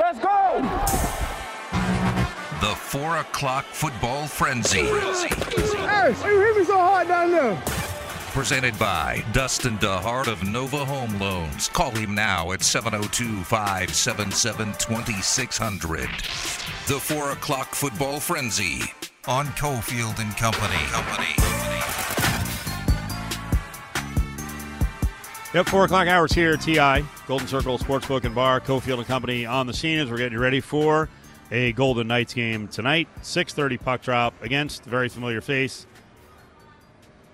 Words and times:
Let's 0.00 0.18
go! 0.18 0.62
The 2.62 2.74
4 2.74 3.18
o'clock 3.18 3.66
football 3.66 4.26
frenzy. 4.26 4.84
Hey, 4.84 6.14
you 6.24 6.40
hit 6.40 6.56
me 6.56 6.64
so 6.64 6.78
hard 6.78 7.06
down 7.06 7.30
there. 7.30 7.62
Presented 8.32 8.78
by 8.78 9.22
Dustin 9.32 9.76
DeHart 9.76 10.26
of 10.26 10.48
Nova 10.48 10.86
Home 10.86 11.18
Loans. 11.18 11.68
Call 11.68 11.90
him 11.90 12.14
now 12.14 12.52
at 12.52 12.62
702 12.62 13.44
577 13.44 14.72
2600. 14.78 16.08
The 16.86 16.98
4 16.98 17.32
o'clock 17.32 17.74
football 17.74 18.20
frenzy 18.20 18.80
on 19.28 19.48
Cofield 19.48 20.18
and 20.18 20.34
Company. 20.38 20.76
Company. 20.86 21.69
Yep, 25.52 25.68
four 25.68 25.84
o'clock 25.84 26.06
hours 26.06 26.32
here. 26.32 26.56
Ti 26.56 27.04
Golden 27.26 27.48
Circle 27.48 27.76
Sportsbook 27.78 28.24
and 28.24 28.36
Bar, 28.36 28.60
Cofield 28.60 28.98
and 28.98 29.06
Company 29.06 29.44
on 29.44 29.66
the 29.66 29.72
scene 29.72 29.98
as 29.98 30.08
we're 30.08 30.16
getting 30.16 30.38
ready 30.38 30.60
for 30.60 31.08
a 31.50 31.72
Golden 31.72 32.06
Knights 32.06 32.34
game 32.34 32.68
tonight. 32.68 33.08
Six 33.22 33.52
thirty 33.52 33.76
puck 33.76 34.00
drop 34.00 34.32
against 34.44 34.84
very 34.84 35.08
familiar 35.08 35.40
face, 35.40 35.88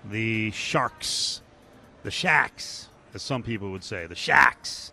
the 0.09 0.49
Sharks, 0.49 1.43
the 2.01 2.09
Shacks, 2.09 2.87
as 3.13 3.21
some 3.21 3.43
people 3.43 3.69
would 3.69 3.83
say, 3.83 4.07
the 4.07 4.15
Shacks. 4.15 4.91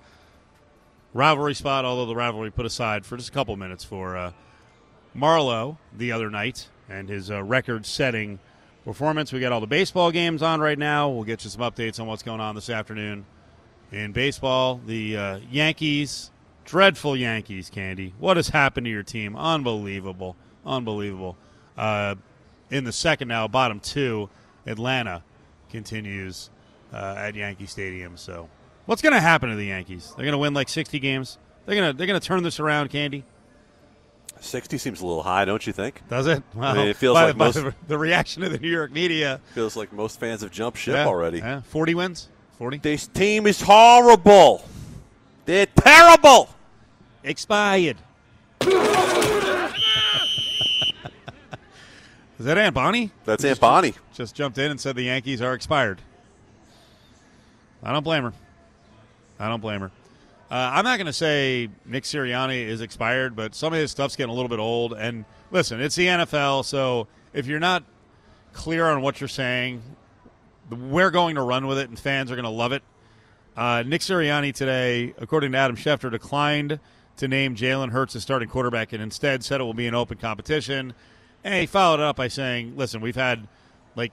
Rivalry 1.14 1.55
spot, 1.55 1.86
although 1.86 2.05
the 2.05 2.14
rivalry 2.14 2.50
put 2.50 2.66
aside 2.66 3.06
for 3.06 3.16
just 3.16 3.30
a 3.30 3.33
couple 3.33 3.56
minutes 3.56 3.84
for 3.84 4.19
uh, 4.19 4.33
Marleau 5.16 5.78
the 5.97 6.12
other 6.12 6.28
night 6.28 6.69
and 6.91 7.09
his 7.09 7.30
uh, 7.30 7.42
record-setting 7.42 8.38
performance. 8.84 9.33
We 9.33 9.41
got 9.41 9.52
all 9.52 9.61
the 9.61 9.66
baseball 9.66 10.11
games 10.12 10.43
on 10.43 10.61
right 10.61 10.79
now. 10.79 11.09
We'll 11.09 11.25
get 11.25 11.45
you 11.45 11.51
some 11.51 11.62
updates 11.62 11.98
on 11.98 12.06
what's 12.06 12.23
going 12.23 12.41
on 12.41 12.55
this 12.55 12.70
afternoon 12.70 13.25
in 13.91 14.12
baseball. 14.12 14.80
The 14.87 15.16
uh, 15.16 15.41
Yankees, 15.51 16.30
dreadful 16.65 17.16
Yankees, 17.16 17.70
Candy. 17.70 18.15
What 18.19 18.37
has 18.37 18.48
happened 18.48 18.84
to 18.84 18.91
your 18.91 19.02
team? 19.02 19.37
Unbelievable, 19.37 20.37
unbelievable. 20.65 21.36
Uh, 21.77 22.17
in 22.70 22.84
the 22.84 22.92
second 22.92 23.28
now, 23.28 23.48
bottom 23.48 23.81
two, 23.81 24.28
Atlanta 24.67 25.23
continues 25.70 26.51
uh, 26.92 27.14
at 27.17 27.34
Yankee 27.34 27.67
Stadium. 27.67 28.17
So, 28.17 28.48
what's 28.86 29.03
going 29.03 29.14
to 29.14 29.20
happen 29.20 29.51
to 29.51 29.56
the 29.56 29.67
Yankees? 29.67 30.12
They're 30.17 30.25
going 30.25 30.33
to 30.33 30.39
win 30.39 30.55
like 30.55 30.69
sixty 30.69 30.98
games. 30.98 31.39
They're 31.67 31.92
to 31.92 31.97
they're 31.97 32.06
to 32.06 32.20
turn 32.20 32.42
this 32.42 32.61
around, 32.61 32.91
Candy. 32.91 33.25
60 34.45 34.78
seems 34.78 35.00
a 35.00 35.06
little 35.06 35.23
high, 35.23 35.45
don't 35.45 35.67
you 35.67 35.73
think? 35.73 36.00
Does 36.09 36.27
it? 36.27 36.42
Well, 36.55 36.75
mean, 36.75 36.89
it 36.89 36.97
feels 36.97 37.14
by- 37.14 37.25
like 37.27 37.37
by 37.39 37.45
most- 37.47 37.55
the, 37.56 37.75
the 37.89 37.98
reaction 37.98 38.42
of 38.42 38.53
the 38.53 38.59
New 38.59 38.70
York 38.70 38.92
media. 38.92 39.41
Feels 39.55 39.77
like 39.77 39.92
most 39.92 40.20
fans 40.20 40.42
have 40.42 40.51
jumped 40.51 40.78
ship 40.78 40.95
Yeah, 40.95 41.06
already. 41.06 41.39
yeah. 41.39 41.61
Forty 41.62 41.95
wins. 41.95 42.28
Forty. 42.59 42.78
This 42.78 43.06
team 43.06 43.47
is 43.47 43.61
horrible. 43.61 44.64
They're 45.45 45.67
terrible. 45.67 46.48
Expired. 47.23 47.97
Is 52.39 52.47
that 52.47 52.58
Aunt 52.58 52.75
Bonnie? 52.75 53.11
That's 53.25 53.45
Aunt 53.45 53.61
Bonnie. 53.61 53.95
Just 54.12 54.34
jumped 54.34 54.58
in 54.58 54.70
and 54.70 54.81
said 54.81 54.97
the 54.97 55.03
Yankees 55.05 55.41
are 55.41 55.55
expired. 55.55 56.01
I 57.83 57.92
don't 57.92 58.03
blame 58.03 58.25
her. 58.25 58.33
I 59.39 59.48
don't 59.48 59.61
blame 59.61 59.81
her. 59.81 59.91
Uh, 60.50 60.70
I'm 60.75 60.84
not 60.84 60.98
going 60.98 61.06
to 61.06 61.12
say 61.12 61.69
Nick 61.84 62.05
Sirianni 62.05 62.67
is 62.67 62.81
expired, 62.81 63.34
but 63.34 63.55
some 63.55 63.73
of 63.73 63.78
his 63.78 63.91
stuff's 63.91 64.14
getting 64.14 64.31
a 64.31 64.34
little 64.34 64.48
bit 64.48 64.59
old. 64.59 64.92
And 64.92 65.25
listen, 65.51 65.81
it's 65.81 65.97
the 65.97 66.06
NFL, 66.06 66.64
so 66.64 67.09
if 67.33 67.47
you're 67.47 67.61
not 67.61 67.83
clear 68.53 68.86
on 68.86 69.03
what 69.03 69.20
you're 69.20 69.28
saying, 69.28 69.83
we're 70.70 71.11
going 71.11 71.34
to 71.34 71.42
run 71.42 71.67
with 71.67 71.78
it, 71.78 71.89
and 71.89 71.98
fans 71.98 72.31
are 72.31 72.36
going 72.36 72.45
to 72.45 72.51
love 72.51 72.73
it. 72.73 72.83
Uh, 73.56 73.83
Nick 73.86 74.01
Sirianni 74.01 74.53
today, 74.53 75.14
according 75.19 75.53
to 75.53 75.59
Adam 75.59 75.77
Schefter, 75.77 76.11
declined 76.11 76.81
to 77.17 77.29
name 77.29 77.55
Jalen 77.55 77.91
Hurts 77.91 78.17
as 78.17 78.23
starting 78.23 78.48
quarterback 78.48 78.92
and 78.92 79.03
instead 79.03 79.45
said 79.45 79.61
it 79.61 79.64
will 79.64 79.75
be 79.75 79.86
an 79.86 79.95
open 79.95 80.19
competition. 80.19 80.95
And 81.45 81.55
he 81.55 81.67
followed 81.67 82.01
it 82.01 82.05
up 82.05 82.17
by 82.17 82.29
saying, 82.29 82.77
listen, 82.77 83.01
we've 83.01 83.14
had 83.14 83.47
like, 83.95 84.12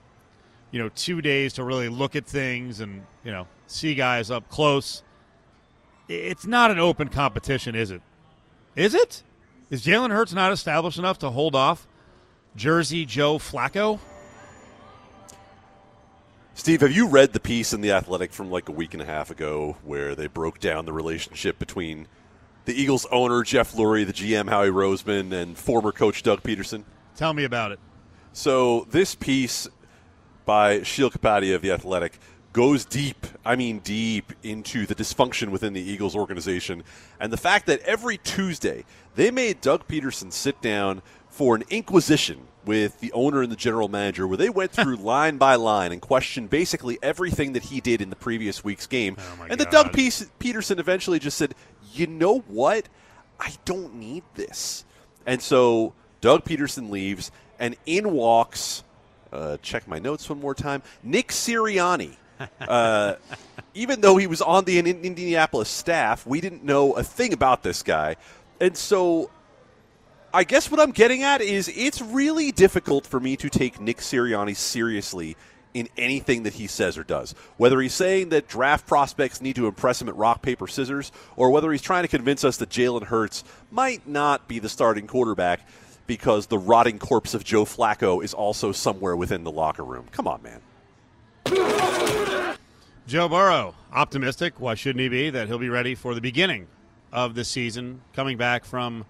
you 0.70 0.80
know, 0.80 0.90
two 0.94 1.20
days 1.20 1.54
to 1.54 1.64
really 1.64 1.88
look 1.88 2.14
at 2.14 2.26
things 2.26 2.80
and, 2.80 3.04
you 3.24 3.32
know, 3.32 3.48
see 3.66 3.94
guys 3.94 4.30
up 4.30 4.48
close. 4.48 5.02
It's 6.08 6.46
not 6.46 6.70
an 6.70 6.78
open 6.78 7.08
competition, 7.08 7.74
is 7.74 7.90
it? 7.90 8.02
Is 8.76 8.94
it? 8.94 9.22
Is 9.70 9.84
Jalen 9.84 10.10
Hurts 10.10 10.32
not 10.32 10.52
established 10.52 10.98
enough 10.98 11.18
to 11.20 11.30
hold 11.30 11.54
off 11.54 11.86
Jersey 12.56 13.06
Joe 13.06 13.38
Flacco? 13.38 14.00
Steve, 16.54 16.82
have 16.82 16.92
you 16.92 17.08
read 17.08 17.32
the 17.32 17.40
piece 17.40 17.72
in 17.72 17.80
The 17.80 17.92
Athletic 17.92 18.32
from 18.32 18.50
like 18.50 18.68
a 18.68 18.72
week 18.72 18.92
and 18.92 19.02
a 19.02 19.06
half 19.06 19.30
ago 19.30 19.78
where 19.82 20.14
they 20.14 20.26
broke 20.26 20.58
down 20.58 20.84
the 20.84 20.92
relationship 20.92 21.58
between 21.58 22.06
the 22.66 22.74
Eagles 22.74 23.06
owner, 23.10 23.42
Jeff 23.42 23.72
Lurie, 23.72 24.06
the 24.06 24.12
GM, 24.12 24.48
Howie 24.48 24.68
Roseman, 24.68 25.32
and 25.32 25.56
former 25.56 25.92
coach 25.92 26.22
Doug 26.22 26.42
Pederson? 26.42 26.84
Tell 27.16 27.32
me 27.32 27.44
about 27.44 27.72
it. 27.72 27.80
So 28.32 28.86
this 28.90 29.14
piece 29.14 29.66
by 30.44 30.82
Sheil 30.82 31.10
Kapadia 31.10 31.54
of 31.54 31.62
The 31.62 31.72
Athletic 31.72 32.18
goes 32.52 32.84
deep, 32.84 33.26
I 33.44 33.56
mean 33.56 33.78
deep, 33.78 34.32
into 34.42 34.86
the 34.86 34.94
dysfunction 34.94 35.50
within 35.50 35.72
the 35.72 35.80
Eagles 35.80 36.14
organization 36.14 36.84
and 37.18 37.32
the 37.32 37.36
fact 37.36 37.66
that 37.66 37.80
every 37.80 38.18
Tuesday 38.18 38.84
they 39.14 39.30
made 39.30 39.60
Doug 39.60 39.86
Pederson 39.88 40.32
sit 40.32 40.60
down 40.60 41.02
for 41.30 41.54
an 41.54 41.64
inquisition 41.70 42.46
with 42.64 43.00
the 43.00 43.10
owner 43.12 43.42
and 43.42 43.50
the 43.50 43.56
general 43.56 43.88
manager 43.88 44.26
where 44.26 44.36
they 44.36 44.50
went 44.50 44.70
through 44.72 44.96
line 44.96 45.38
by 45.38 45.54
line 45.54 45.92
and 45.92 46.00
questioned 46.00 46.50
basically 46.50 46.98
everything 47.02 47.52
that 47.54 47.64
he 47.64 47.80
did 47.80 48.00
in 48.00 48.10
the 48.10 48.16
previous 48.16 48.62
week's 48.62 48.86
game. 48.86 49.16
my 49.38 49.48
and 49.48 49.58
the. 49.58 49.64
Doug 49.66 49.92
Pe- 49.92 50.10
Pederson 50.38 50.78
eventually 50.78 51.18
just 51.18 51.38
said, 51.38 51.54
"You 51.92 52.06
know 52.06 52.40
what? 52.40 52.88
I 53.40 53.54
don't 53.64 53.94
need 53.94 54.22
this." 54.34 54.84
And 55.26 55.40
so 55.40 55.94
Doug 56.20 56.44
Pederson 56.44 56.90
leaves, 56.90 57.30
and 57.58 57.76
in 57.86 58.12
walks. 58.12 58.84
Uh, 59.32 59.56
check 59.62 59.88
my 59.88 59.98
notes 59.98 60.28
one 60.28 60.38
more 60.38 60.54
time. 60.54 60.82
Nick 61.02 61.28
Sirianni. 61.28 62.16
Uh, 62.60 63.16
even 63.74 64.00
though 64.00 64.16
he 64.16 64.26
was 64.26 64.40
on 64.42 64.64
the 64.64 64.78
in- 64.78 64.86
Indianapolis 64.86 65.68
staff, 65.68 66.26
we 66.26 66.40
didn't 66.40 66.64
know 66.64 66.92
a 66.92 67.02
thing 67.02 67.32
about 67.32 67.62
this 67.62 67.82
guy, 67.82 68.16
and 68.60 68.76
so 68.76 69.30
I 70.34 70.44
guess 70.44 70.70
what 70.70 70.80
I'm 70.80 70.92
getting 70.92 71.22
at 71.22 71.42
is 71.42 71.70
it's 71.74 72.00
really 72.00 72.52
difficult 72.52 73.06
for 73.06 73.20
me 73.20 73.36
to 73.36 73.50
take 73.50 73.80
Nick 73.80 73.98
Sirianni 73.98 74.56
seriously 74.56 75.36
in 75.74 75.88
anything 75.96 76.44
that 76.44 76.54
he 76.54 76.66
says 76.66 76.96
or 76.96 77.04
does. 77.04 77.34
Whether 77.56 77.80
he's 77.80 77.94
saying 77.94 78.30
that 78.30 78.48
draft 78.48 78.86
prospects 78.86 79.40
need 79.40 79.56
to 79.56 79.66
impress 79.66 80.00
him 80.00 80.08
at 80.08 80.16
rock, 80.16 80.42
paper, 80.42 80.66
scissors, 80.66 81.12
or 81.36 81.50
whether 81.50 81.70
he's 81.70 81.82
trying 81.82 82.04
to 82.04 82.08
convince 82.08 82.44
us 82.44 82.58
that 82.58 82.70
Jalen 82.70 83.04
Hurts 83.04 83.44
might 83.70 84.06
not 84.06 84.48
be 84.48 84.58
the 84.58 84.68
starting 84.68 85.06
quarterback 85.06 85.60
because 86.06 86.46
the 86.46 86.58
rotting 86.58 86.98
corpse 86.98 87.34
of 87.34 87.44
Joe 87.44 87.64
Flacco 87.64 88.22
is 88.22 88.34
also 88.34 88.72
somewhere 88.72 89.16
within 89.16 89.44
the 89.44 89.50
locker 89.50 89.84
room. 89.84 90.06
Come 90.12 90.26
on, 90.26 90.42
man. 90.42 90.60
Joe 91.46 93.28
Burrow, 93.28 93.74
optimistic. 93.92 94.60
Why 94.60 94.74
shouldn't 94.74 95.00
he 95.00 95.08
be? 95.08 95.30
That 95.30 95.48
he'll 95.48 95.58
be 95.58 95.68
ready 95.68 95.94
for 95.94 96.14
the 96.14 96.20
beginning 96.20 96.66
of 97.12 97.34
the 97.34 97.44
season, 97.44 98.00
coming 98.14 98.38
back 98.38 98.64
from 98.64 99.04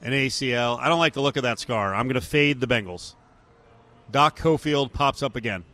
an 0.00 0.12
ACL. 0.12 0.78
I 0.78 0.88
don't 0.88 0.98
like 0.98 1.12
the 1.12 1.22
look 1.22 1.36
of 1.36 1.42
that 1.42 1.58
scar. 1.58 1.94
I'm 1.94 2.06
going 2.06 2.14
to 2.14 2.26
fade 2.26 2.60
the 2.60 2.66
Bengals. 2.66 3.14
Doc 4.10 4.38
Cofield 4.38 4.92
pops 4.92 5.22
up 5.22 5.36
again. 5.36 5.64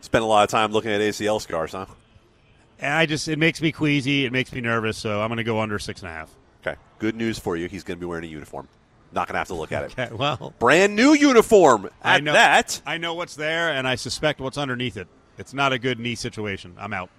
Spent 0.00 0.22
a 0.22 0.26
lot 0.26 0.44
of 0.44 0.50
time 0.50 0.72
looking 0.72 0.90
at 0.90 1.00
ACL 1.00 1.40
scars, 1.40 1.72
huh? 1.72 1.86
And 2.78 2.92
I 2.92 3.06
just 3.06 3.28
it 3.28 3.38
makes 3.38 3.62
me 3.62 3.72
queasy. 3.72 4.24
It 4.26 4.32
makes 4.32 4.52
me 4.52 4.60
nervous. 4.60 4.98
So 4.98 5.22
I'm 5.22 5.28
going 5.28 5.38
to 5.38 5.44
go 5.44 5.60
under 5.60 5.78
six 5.78 6.02
and 6.02 6.10
a 6.10 6.12
half. 6.12 6.34
Okay. 6.66 6.76
Good 6.98 7.16
news 7.16 7.38
for 7.38 7.56
you. 7.56 7.68
He's 7.68 7.84
going 7.84 7.98
to 7.98 8.00
be 8.00 8.06
wearing 8.06 8.24
a 8.24 8.28
uniform. 8.28 8.68
Not 9.14 9.28
going 9.28 9.34
to 9.34 9.38
have 9.38 9.48
to 9.48 9.54
look 9.54 9.70
at 9.70 9.84
it. 9.84 9.92
Okay, 9.98 10.12
well, 10.12 10.52
Brand 10.58 10.96
new 10.96 11.12
uniform. 11.12 11.88
I 12.02 12.18
know 12.18 12.32
that. 12.32 12.82
I 12.84 12.98
know 12.98 13.14
what's 13.14 13.36
there, 13.36 13.70
and 13.70 13.86
I 13.86 13.94
suspect 13.94 14.40
what's 14.40 14.58
underneath 14.58 14.96
it. 14.96 15.06
It's 15.38 15.54
not 15.54 15.72
a 15.72 15.78
good 15.78 16.00
knee 16.00 16.16
situation. 16.16 16.74
I'm 16.78 16.92
out. 16.92 17.10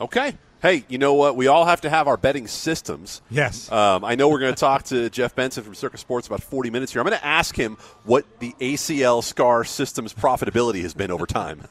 Okay. 0.00 0.36
Hey, 0.60 0.84
you 0.88 0.98
know 0.98 1.14
what? 1.14 1.36
We 1.36 1.46
all 1.46 1.64
have 1.64 1.80
to 1.82 1.90
have 1.90 2.08
our 2.08 2.16
betting 2.16 2.46
systems. 2.46 3.22
Yes. 3.30 3.70
Um, 3.70 4.04
I 4.04 4.14
know 4.16 4.28
we're 4.28 4.38
going 4.40 4.54
to 4.54 4.60
talk 4.60 4.84
to 4.84 5.10
Jeff 5.10 5.34
Benson 5.34 5.62
from 5.62 5.74
Circa 5.74 5.98
Sports 5.98 6.26
about 6.26 6.42
40 6.42 6.70
minutes 6.70 6.92
here. 6.92 7.00
I'm 7.00 7.06
going 7.06 7.18
to 7.18 7.24
ask 7.24 7.56
him 7.56 7.76
what 8.04 8.24
the 8.40 8.54
ACL 8.60 9.22
scar 9.22 9.64
system's 9.64 10.12
profitability 10.12 10.82
has 10.82 10.94
been 10.94 11.10
over 11.10 11.26
time. 11.26 11.66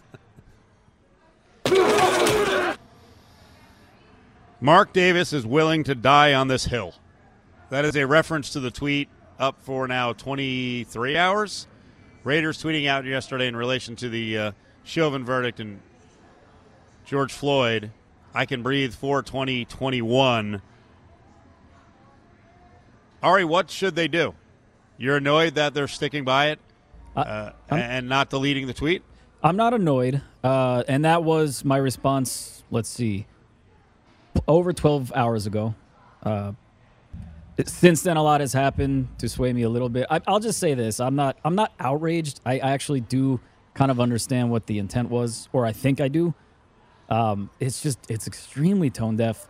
Mark 4.62 4.94
Davis 4.94 5.34
is 5.34 5.46
willing 5.46 5.84
to 5.86 5.96
die 5.96 6.34
on 6.34 6.48
this 6.48 6.66
hill. 6.66 6.94
That 7.70 7.86
is 7.86 7.96
a 7.96 8.06
reference 8.06 8.52
to 8.52 8.60
the 8.60 8.72
tweet 8.72 9.08
up 9.42 9.62
for 9.62 9.88
now 9.88 10.14
23 10.14 11.18
hours. 11.18 11.68
Raiders 12.24 12.62
tweeting 12.62 12.88
out 12.88 13.04
yesterday 13.04 13.48
in 13.48 13.56
relation 13.56 13.96
to 13.98 14.08
the 14.08 14.38
uh, 14.38 14.52
Chauvin 14.84 15.26
verdict 15.26 15.60
and 15.60 15.82
George 17.04 17.34
Floyd. 17.34 17.92
I 18.34 18.46
can 18.46 18.62
breathe 18.62 18.94
for 18.94 19.24
2021. 19.24 20.62
Ari, 23.24 23.46
what 23.46 23.70
should 23.72 23.96
they 23.96 24.08
do? 24.08 24.36
You're 24.98 25.18
annoyed 25.18 25.56
that 25.56 25.74
they're 25.74 25.88
sticking 25.88 26.24
by 26.24 26.50
it 26.50 26.60
uh, 27.16 27.52
and 27.70 28.08
not 28.08 28.30
deleting 28.30 28.68
the 28.68 28.74
tweet? 28.74 29.04
I'm 29.44 29.56
not 29.56 29.74
annoyed, 29.74 30.22
uh, 30.44 30.84
and 30.88 31.04
that 31.04 31.24
was 31.24 31.66
my 31.66 31.78
response. 31.78 32.64
Let's 32.70 32.90
see, 32.90 33.26
over 34.48 34.72
12 34.72 35.12
hours 35.16 35.48
ago. 35.48 35.74
Uh, 36.22 36.52
since 37.66 38.02
then, 38.04 38.18
a 38.18 38.24
lot 38.24 38.42
has 38.42 38.54
happened 38.54 39.08
to 39.20 39.30
sway 39.30 39.54
me 39.54 39.64
a 39.64 39.70
little 39.70 39.90
bit. 39.90 40.08
I, 40.10 40.22
will 40.28 40.40
just 40.40 40.60
say 40.60 40.74
this: 40.74 41.00
I'm 41.00 41.16
not 41.16 41.38
I'm 41.44 41.56
not 41.56 41.74
outraged. 41.80 42.40
I, 42.46 42.54
I, 42.60 42.72
actually 42.72 43.02
do 43.02 43.40
kind 43.74 43.92
of 43.92 44.00
understand 44.00 44.52
what 44.52 44.68
the 44.68 44.80
intent 44.80 45.10
was, 45.10 45.50
or 45.54 45.66
I 45.66 45.72
think 45.72 46.02
I 46.02 46.08
do. 46.08 46.34
Um, 47.10 47.50
it's 47.60 47.82
just 47.82 48.00
it's 48.10 48.28
extremely 48.28 48.90
tone 48.90 49.18
deaf. 49.18 49.48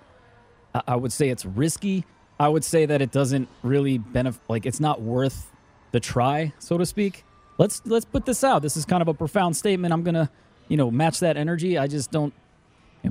I, 0.73 0.81
I 0.89 0.95
would 0.95 1.11
say 1.11 1.29
it's 1.29 1.45
risky. 1.45 2.05
I 2.39 2.49
would 2.49 2.63
say 2.63 2.85
that 2.85 3.01
it 3.01 3.11
doesn't 3.11 3.47
really 3.61 3.97
benefit. 3.97 4.41
Like 4.49 4.65
it's 4.65 4.79
not 4.79 5.01
worth 5.01 5.51
the 5.91 5.99
try, 5.99 6.53
so 6.59 6.77
to 6.77 6.85
speak. 6.85 7.23
Let's 7.57 7.81
let's 7.85 8.05
put 8.05 8.25
this 8.25 8.43
out. 8.43 8.61
This 8.61 8.77
is 8.77 8.85
kind 8.85 9.01
of 9.01 9.07
a 9.07 9.13
profound 9.13 9.55
statement. 9.55 9.93
I'm 9.93 10.03
gonna, 10.03 10.31
you 10.67 10.77
know, 10.77 10.89
match 10.89 11.19
that 11.19 11.37
energy. 11.37 11.77
I 11.77 11.87
just 11.87 12.11
don't. 12.11 12.33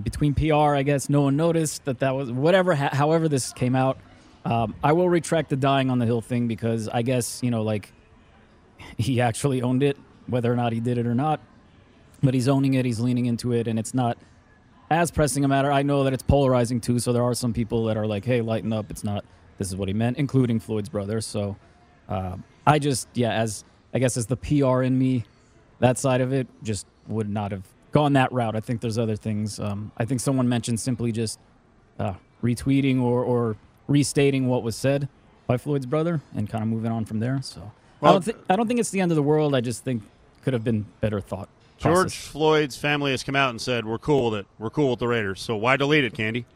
Between 0.05 0.35
PR, 0.35 0.77
I 0.77 0.85
guess 0.85 1.09
no 1.09 1.23
one 1.23 1.37
noticed 1.37 1.85
that 1.85 1.99
that 1.99 2.15
was 2.15 2.31
whatever. 2.31 2.75
Ha- 2.75 2.91
however, 2.93 3.29
this 3.29 3.53
came 3.53 3.75
out. 3.75 3.99
Um, 4.45 4.75
I 4.83 4.93
will 4.93 5.09
retract 5.09 5.51
the 5.51 5.57
dying 5.57 5.91
on 5.91 5.99
the 5.99 6.07
hill 6.07 6.21
thing 6.21 6.49
because 6.49 6.89
I 6.89 7.03
guess 7.03 7.43
you 7.43 7.51
know, 7.51 7.63
like 7.63 7.93
he 8.99 9.21
actually 9.21 9.63
owned 9.63 9.83
it, 9.83 9.97
whether 10.27 10.53
or 10.53 10.57
not 10.57 10.73
he 10.73 10.81
did 10.81 10.99
it 10.99 11.07
or 11.07 11.15
not. 11.15 11.41
But 12.23 12.35
he's 12.35 12.49
owning 12.49 12.75
it. 12.75 12.85
He's 12.85 13.01
leaning 13.01 13.27
into 13.27 13.53
it, 13.53 13.67
and 13.67 13.79
it's 13.79 13.95
not 13.95 14.19
as 14.91 15.11
pressing 15.11 15.45
a 15.45 15.49
matter. 15.49 15.73
I 15.73 15.83
know 15.83 16.05
that 16.05 16.13
it's 16.13 16.23
polarizing 16.23 16.81
too. 16.81 16.99
So 16.99 17.13
there 17.13 17.23
are 17.23 17.35
some 17.35 17.53
people 17.53 17.85
that 17.85 17.97
are 17.97 18.07
like, 18.07 18.25
"Hey, 18.25 18.41
lighten 18.41 18.73
up." 18.73 18.91
It's 18.91 19.05
not. 19.05 19.25
This 19.59 19.69
is 19.69 19.77
what 19.77 19.89
he 19.89 19.95
meant, 19.95 20.19
including 20.19 20.61
Floyd's 20.61 20.89
brother. 20.89 21.21
So 21.21 21.57
uh, 22.09 22.37
I 22.67 22.79
just, 22.79 23.09
yeah, 23.15 23.33
as 23.33 23.65
I 23.93 23.99
guess 23.99 24.17
as 24.17 24.27
the 24.27 24.37
PR 24.37 24.83
in 24.83 24.99
me, 24.99 25.25
that 25.81 25.99
side 25.99 26.21
of 26.21 26.33
it 26.33 26.47
just 26.63 26.87
would 27.09 27.29
not 27.29 27.53
have 27.53 27.65
gone 27.93 28.13
that 28.15 28.33
route. 28.33 28.57
I 28.57 28.61
think 28.61 28.81
there's 28.81 28.99
other 28.99 29.17
things. 29.17 29.59
Um, 29.59 29.93
I 29.97 30.05
think 30.05 30.21
someone 30.21 30.49
mentioned 30.49 30.81
simply 30.81 31.13
just 31.13 31.39
uh, 31.99 32.15
retweeting 32.43 33.01
or, 33.03 33.25
or 33.25 33.57
restating 33.91 34.47
what 34.47 34.63
was 34.63 34.77
said 34.77 35.09
by 35.47 35.59
Floyd's 35.59 35.85
brother 35.85 36.23
and 36.35 36.49
kind 36.49 36.63
of 36.63 36.69
moving 36.69 36.93
on 36.93 37.05
from 37.05 37.19
there. 37.21 37.43
So 37.43 37.73
well, 38.01 38.13
I 38.13 38.15
don't 38.15 38.23
think 38.23 38.39
I 38.49 38.57
don't 38.57 38.67
think 38.67 38.81
it's 38.81 38.91
the 38.91 39.01
end 39.01 39.13
of 39.13 39.17
the 39.17 39.23
world. 39.23 39.55
I 39.55 39.61
just 39.61 39.85
think 39.85 40.03
could 40.43 40.55
have 40.55 40.65
been 40.65 40.87
better 41.01 41.21
thought. 41.21 41.49
Process. 41.81 42.13
George 42.13 42.17
Floyd's 42.17 42.77
family 42.77 43.11
has 43.11 43.23
come 43.23 43.37
out 43.37 43.51
and 43.51 43.61
said 43.61 43.85
we're 43.85 43.99
cool 43.99 44.31
with 44.31 44.41
it. 44.41 44.47
We're 44.59 44.71
cool 44.71 44.91
with 44.91 45.01
the 45.01 45.09
Raiders. 45.09 45.41
So 45.41 45.57
why 45.57 45.77
delete 45.77 46.05
it, 46.05 46.15
Candy? 46.15 46.47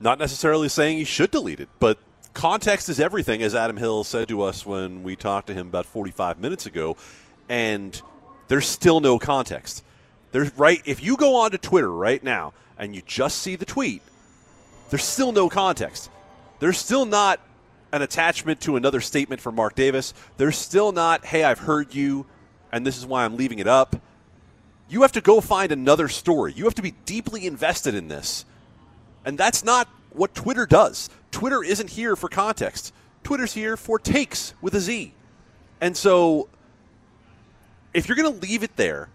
Not 0.00 0.18
necessarily 0.18 0.68
saying 0.68 0.98
you 0.98 1.04
should 1.04 1.30
delete 1.30 1.60
it, 1.60 1.68
but 1.78 1.98
context 2.34 2.88
is 2.88 3.00
everything, 3.00 3.42
as 3.42 3.54
Adam 3.54 3.76
Hill 3.76 4.04
said 4.04 4.28
to 4.28 4.42
us 4.42 4.64
when 4.64 5.02
we 5.02 5.16
talked 5.16 5.46
to 5.48 5.54
him 5.54 5.68
about 5.68 5.86
45 5.86 6.38
minutes 6.40 6.66
ago. 6.66 6.96
And 7.48 8.00
there's 8.48 8.66
still 8.66 9.00
no 9.00 9.18
context. 9.18 9.84
There's 10.32 10.56
right 10.58 10.82
if 10.84 11.02
you 11.02 11.16
go 11.16 11.36
onto 11.36 11.58
Twitter 11.58 11.90
right 11.90 12.22
now 12.22 12.52
and 12.78 12.94
you 12.94 13.02
just 13.06 13.38
see 13.38 13.56
the 13.56 13.64
tweet, 13.64 14.02
there's 14.90 15.04
still 15.04 15.32
no 15.32 15.48
context. 15.48 16.10
There's 16.58 16.78
still 16.78 17.06
not 17.06 17.40
an 17.92 18.02
attachment 18.02 18.60
to 18.62 18.76
another 18.76 19.00
statement 19.00 19.40
from 19.40 19.54
Mark 19.54 19.74
Davis. 19.74 20.14
There's 20.36 20.56
still 20.56 20.92
not, 20.92 21.24
hey, 21.24 21.44
I've 21.44 21.58
heard 21.60 21.94
you, 21.94 22.26
and 22.70 22.86
this 22.86 22.98
is 22.98 23.06
why 23.06 23.24
I'm 23.24 23.36
leaving 23.36 23.58
it 23.58 23.66
up. 23.66 23.96
You 24.88 25.02
have 25.02 25.12
to 25.12 25.20
go 25.20 25.40
find 25.40 25.72
another 25.72 26.08
story. 26.08 26.52
You 26.54 26.64
have 26.64 26.74
to 26.74 26.82
be 26.82 26.94
deeply 27.04 27.46
invested 27.46 27.94
in 27.94 28.08
this. 28.08 28.44
And 29.24 29.38
that's 29.38 29.64
not 29.64 29.88
what 30.10 30.34
Twitter 30.34 30.66
does. 30.66 31.08
Twitter 31.30 31.62
isn't 31.62 31.90
here 31.90 32.16
for 32.16 32.28
context. 32.28 32.92
Twitter's 33.22 33.52
here 33.52 33.76
for 33.76 33.98
takes 33.98 34.54
with 34.60 34.74
a 34.74 34.80
Z. 34.80 35.14
And 35.80 35.96
so 35.96 36.48
if 37.94 38.08
you're 38.08 38.16
going 38.16 38.32
to 38.32 38.46
leave 38.46 38.62
it 38.62 38.76
there, 38.76 39.08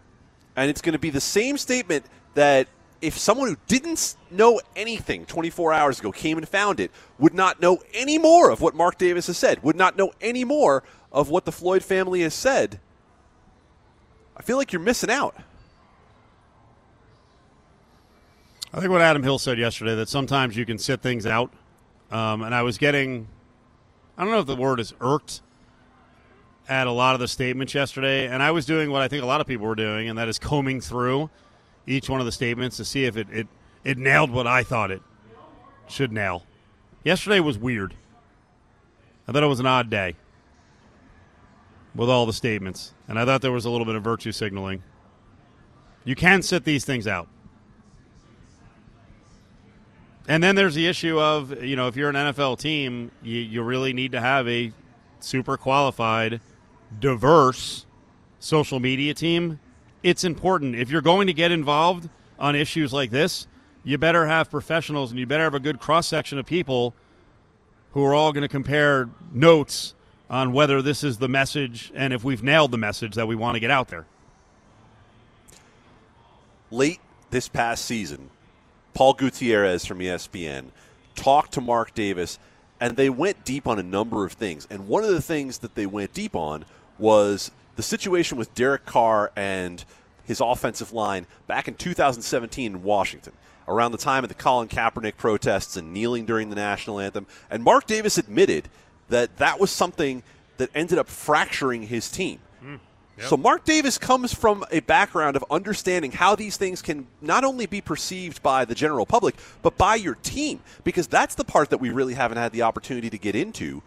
and 0.55 0.69
it's 0.69 0.81
going 0.81 0.93
to 0.93 0.99
be 0.99 1.09
the 1.09 1.21
same 1.21 1.57
statement 1.57 2.05
that 2.33 2.67
if 3.05 3.19
someone 3.19 3.49
who 3.49 3.57
didn't 3.67 4.15
know 4.31 4.59
anything 4.75 5.27
24 5.27 5.73
hours 5.73 5.99
ago 5.99 6.11
came 6.11 6.39
and 6.39 6.49
found 6.49 6.79
it, 6.79 6.89
would 7.19 7.35
not 7.35 7.61
know 7.61 7.77
any 7.93 8.17
more 8.17 8.49
of 8.49 8.61
what 8.61 8.73
Mark 8.73 8.97
Davis 8.97 9.27
has 9.27 9.37
said, 9.37 9.61
would 9.61 9.75
not 9.75 9.95
know 9.95 10.11
any 10.21 10.43
more 10.43 10.81
of 11.11 11.29
what 11.29 11.45
the 11.45 11.51
Floyd 11.51 11.83
family 11.83 12.21
has 12.21 12.33
said, 12.33 12.79
I 14.35 14.41
feel 14.41 14.57
like 14.57 14.73
you're 14.73 14.81
missing 14.81 15.11
out. 15.11 15.35
I 18.73 18.79
think 18.79 18.91
what 18.91 19.01
Adam 19.01 19.21
Hill 19.21 19.37
said 19.37 19.59
yesterday 19.59 19.95
that 19.95 20.09
sometimes 20.09 20.57
you 20.57 20.65
can 20.65 20.79
sit 20.79 21.01
things 21.01 21.27
out, 21.27 21.53
um, 22.09 22.41
and 22.41 22.55
I 22.55 22.63
was 22.63 22.79
getting, 22.79 23.27
I 24.17 24.23
don't 24.23 24.33
know 24.33 24.39
if 24.39 24.47
the 24.47 24.55
word 24.55 24.79
is 24.79 24.93
irked 24.99 25.41
at 26.67 26.87
a 26.87 26.91
lot 26.91 27.13
of 27.13 27.19
the 27.19 27.27
statements 27.27 27.75
yesterday, 27.75 28.27
and 28.27 28.41
I 28.41 28.49
was 28.49 28.65
doing 28.65 28.89
what 28.89 29.03
I 29.03 29.07
think 29.07 29.21
a 29.21 29.27
lot 29.27 29.41
of 29.41 29.47
people 29.47 29.67
were 29.67 29.75
doing, 29.75 30.09
and 30.09 30.17
that 30.17 30.27
is 30.27 30.39
combing 30.39 30.81
through 30.81 31.29
each 31.87 32.09
one 32.09 32.19
of 32.19 32.25
the 32.25 32.31
statements 32.31 32.77
to 32.77 32.85
see 32.85 33.05
if 33.05 33.17
it, 33.17 33.27
it, 33.31 33.47
it 33.83 33.97
nailed 33.97 34.31
what 34.31 34.47
I 34.47 34.63
thought 34.63 34.91
it 34.91 35.01
should 35.87 36.11
nail. 36.11 36.43
Yesterday 37.03 37.39
was 37.39 37.57
weird. 37.57 37.93
I 39.27 39.31
thought 39.31 39.43
it 39.43 39.47
was 39.47 39.59
an 39.59 39.65
odd 39.65 39.89
day 39.89 40.15
with 41.93 42.09
all 42.09 42.25
the 42.25 42.33
statements, 42.33 42.93
and 43.07 43.17
I 43.17 43.25
thought 43.25 43.41
there 43.41 43.51
was 43.51 43.65
a 43.65 43.69
little 43.69 43.85
bit 43.85 43.95
of 43.95 44.03
virtue 44.03 44.31
signaling. 44.31 44.83
You 46.03 46.15
can 46.15 46.41
sit 46.41 46.63
these 46.63 46.85
things 46.85 47.07
out. 47.07 47.27
And 50.27 50.41
then 50.41 50.55
there's 50.55 50.75
the 50.75 50.87
issue 50.87 51.19
of, 51.19 51.63
you 51.63 51.75
know, 51.75 51.87
if 51.87 51.95
you're 51.95 52.09
an 52.09 52.15
NFL 52.15 52.59
team, 52.59 53.11
you, 53.21 53.39
you 53.39 53.61
really 53.61 53.93
need 53.93 54.11
to 54.13 54.21
have 54.21 54.47
a 54.47 54.71
super 55.19 55.55
qualified, 55.55 56.41
diverse 56.99 57.85
social 58.39 58.79
media 58.79 59.13
team 59.13 59.59
it's 60.05 60.23
important. 60.23 60.75
If 60.75 60.91
you're 60.91 61.01
going 61.01 61.25
to 61.25 61.33
get 61.33 61.51
involved 61.51 62.09
on 62.37 62.55
issues 62.55 62.93
like 62.93 63.09
this, 63.09 63.47
you 63.83 63.97
better 63.97 64.27
have 64.27 64.51
professionals 64.51 65.09
and 65.09 65.19
you 65.19 65.25
better 65.25 65.43
have 65.43 65.55
a 65.55 65.59
good 65.59 65.79
cross 65.79 66.05
section 66.05 66.37
of 66.37 66.45
people 66.45 66.93
who 67.93 68.05
are 68.05 68.13
all 68.13 68.31
going 68.31 68.43
to 68.43 68.47
compare 68.47 69.09
notes 69.33 69.95
on 70.29 70.53
whether 70.53 70.83
this 70.83 71.03
is 71.03 71.17
the 71.17 71.27
message 71.27 71.91
and 71.95 72.13
if 72.13 72.23
we've 72.23 72.43
nailed 72.43 72.69
the 72.69 72.77
message 72.77 73.15
that 73.15 73.27
we 73.27 73.35
want 73.35 73.55
to 73.55 73.59
get 73.59 73.71
out 73.71 73.87
there. 73.87 74.05
Late 76.69 76.99
this 77.31 77.47
past 77.47 77.83
season, 77.83 78.29
Paul 78.93 79.15
Gutierrez 79.15 79.87
from 79.87 79.97
ESPN 79.99 80.65
talked 81.15 81.53
to 81.53 81.61
Mark 81.61 81.95
Davis, 81.95 82.37
and 82.79 82.95
they 82.95 83.09
went 83.09 83.43
deep 83.43 83.65
on 83.65 83.79
a 83.79 83.83
number 83.83 84.23
of 84.23 84.33
things. 84.33 84.67
And 84.69 84.87
one 84.87 85.03
of 85.03 85.09
the 85.09 85.21
things 85.21 85.59
that 85.59 85.73
they 85.73 85.87
went 85.87 86.13
deep 86.13 86.35
on 86.35 86.63
was 86.99 87.49
the 87.75 87.83
situation 87.83 88.37
with 88.37 88.53
Derek 88.53 88.85
Carr 88.85 89.31
and 89.35 89.83
his 90.25 90.41
offensive 90.41 90.91
line 90.91 91.27
back 91.47 91.67
in 91.67 91.75
2017 91.75 92.71
in 92.71 92.83
Washington, 92.83 93.33
around 93.67 93.91
the 93.91 93.97
time 93.97 94.23
of 94.23 94.29
the 94.29 94.35
Colin 94.35 94.67
Kaepernick 94.67 95.17
protests 95.17 95.77
and 95.77 95.93
kneeling 95.93 96.25
during 96.25 96.49
the 96.49 96.55
national 96.55 96.99
anthem. 96.99 97.27
And 97.49 97.63
Mark 97.63 97.85
Davis 97.85 98.17
admitted 98.17 98.69
that 99.09 99.37
that 99.37 99.59
was 99.59 99.71
something 99.71 100.23
that 100.57 100.69
ended 100.73 100.97
up 100.97 101.07
fracturing 101.07 101.83
his 101.83 102.09
team. 102.09 102.39
Mm, 102.63 102.79
yep. 103.17 103.27
So 103.27 103.37
Mark 103.37 103.65
Davis 103.65 103.97
comes 103.97 104.33
from 104.33 104.65
a 104.71 104.79
background 104.79 105.35
of 105.35 105.45
understanding 105.51 106.11
how 106.11 106.35
these 106.35 106.57
things 106.57 106.81
can 106.81 107.07
not 107.21 107.43
only 107.43 107.65
be 107.65 107.81
perceived 107.81 108.41
by 108.41 108.65
the 108.65 108.75
general 108.75 109.05
public, 109.05 109.35
but 109.61 109.77
by 109.77 109.95
your 109.95 110.15
team, 110.15 110.61
because 110.83 111.07
that's 111.07 111.35
the 111.35 111.43
part 111.43 111.69
that 111.69 111.79
we 111.79 111.89
really 111.89 112.13
haven't 112.13 112.37
had 112.37 112.51
the 112.51 112.61
opportunity 112.63 113.09
to 113.09 113.17
get 113.17 113.35
into. 113.35 113.83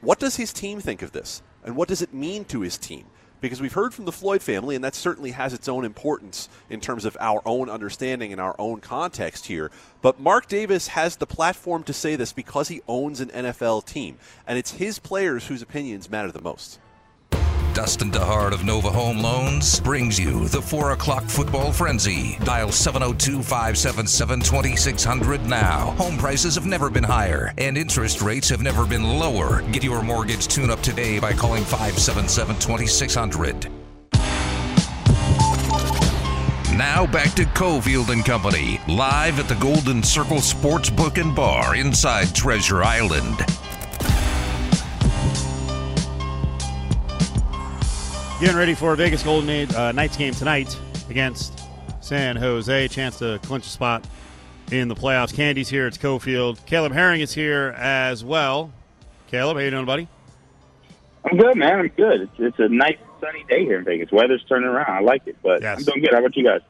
What 0.00 0.18
does 0.18 0.36
his 0.36 0.52
team 0.52 0.80
think 0.80 1.02
of 1.02 1.12
this? 1.12 1.42
And 1.66 1.76
what 1.76 1.88
does 1.88 2.00
it 2.00 2.14
mean 2.14 2.44
to 2.46 2.60
his 2.62 2.78
team? 2.78 3.04
Because 3.40 3.60
we've 3.60 3.72
heard 3.74 3.92
from 3.92 4.06
the 4.06 4.12
Floyd 4.12 4.40
family, 4.40 4.76
and 4.76 4.84
that 4.84 4.94
certainly 4.94 5.32
has 5.32 5.52
its 5.52 5.68
own 5.68 5.84
importance 5.84 6.48
in 6.70 6.80
terms 6.80 7.04
of 7.04 7.16
our 7.20 7.42
own 7.44 7.68
understanding 7.68 8.32
and 8.32 8.40
our 8.40 8.56
own 8.58 8.80
context 8.80 9.46
here. 9.46 9.70
But 10.00 10.18
Mark 10.18 10.48
Davis 10.48 10.88
has 10.88 11.16
the 11.16 11.26
platform 11.26 11.82
to 11.82 11.92
say 11.92 12.16
this 12.16 12.32
because 12.32 12.68
he 12.68 12.80
owns 12.88 13.20
an 13.20 13.28
NFL 13.28 13.84
team, 13.84 14.16
and 14.46 14.58
it's 14.58 14.70
his 14.70 14.98
players 14.98 15.48
whose 15.48 15.60
opinions 15.60 16.08
matter 16.08 16.32
the 16.32 16.40
most. 16.40 16.78
Dustin 17.76 18.10
DeHart 18.10 18.52
of 18.52 18.64
Nova 18.64 18.90
Home 18.90 19.18
Loans 19.18 19.80
brings 19.80 20.18
you 20.18 20.48
the 20.48 20.62
4 20.62 20.92
o'clock 20.92 21.24
football 21.24 21.70
frenzy. 21.70 22.38
Dial 22.42 22.72
702 22.72 23.42
577 23.42 24.40
2600 24.40 25.44
now. 25.44 25.90
Home 25.98 26.16
prices 26.16 26.54
have 26.54 26.64
never 26.64 26.88
been 26.88 27.04
higher, 27.04 27.52
and 27.58 27.76
interest 27.76 28.22
rates 28.22 28.48
have 28.48 28.62
never 28.62 28.86
been 28.86 29.04
lower. 29.04 29.60
Get 29.72 29.84
your 29.84 30.02
mortgage 30.02 30.48
tune 30.48 30.70
up 30.70 30.80
today 30.80 31.18
by 31.18 31.34
calling 31.34 31.64
577 31.64 32.58
2600. 32.60 33.70
Now 36.78 37.06
back 37.06 37.34
to 37.34 37.44
Cofield 37.44 38.08
and 38.08 38.24
Company, 38.24 38.80
live 38.88 39.38
at 39.38 39.48
the 39.48 39.54
Golden 39.56 40.02
Circle 40.02 40.38
Sportsbook 40.38 41.20
and 41.20 41.36
Bar 41.36 41.76
inside 41.76 42.34
Treasure 42.34 42.82
Island. 42.82 43.44
Getting 48.38 48.58
ready 48.58 48.74
for 48.74 48.92
a 48.92 48.96
Vegas 48.96 49.22
Golden 49.22 49.74
uh, 49.74 49.92
Knights 49.92 50.18
game 50.18 50.34
tonight 50.34 50.78
against 51.08 51.58
San 52.02 52.36
Jose. 52.36 52.88
Chance 52.88 53.20
to 53.20 53.40
clinch 53.42 53.64
a 53.64 53.70
spot 53.70 54.06
in 54.70 54.88
the 54.88 54.94
playoffs. 54.94 55.34
Candy's 55.34 55.70
here. 55.70 55.86
It's 55.86 55.96
Cofield. 55.96 56.64
Caleb 56.66 56.92
Herring 56.92 57.22
is 57.22 57.32
here 57.32 57.74
as 57.78 58.22
well. 58.22 58.72
Caleb, 59.28 59.56
how 59.56 59.62
you 59.62 59.70
doing, 59.70 59.86
buddy? 59.86 60.06
I'm 61.24 61.38
good, 61.38 61.56
man. 61.56 61.78
I'm 61.78 61.88
good. 61.88 62.20
It's, 62.20 62.32
it's 62.36 62.58
a 62.58 62.68
nice 62.68 62.98
sunny 63.22 63.42
day 63.48 63.64
here 63.64 63.78
in 63.78 63.86
Vegas. 63.86 64.12
Weather's 64.12 64.44
turning 64.46 64.68
around. 64.68 64.90
I 64.90 65.00
like 65.00 65.26
it, 65.26 65.36
but 65.42 65.62
yes. 65.62 65.78
I'm 65.78 65.84
doing 65.84 66.02
good. 66.02 66.12
How 66.12 66.18
about 66.18 66.36
you 66.36 66.44
guys? 66.44 66.60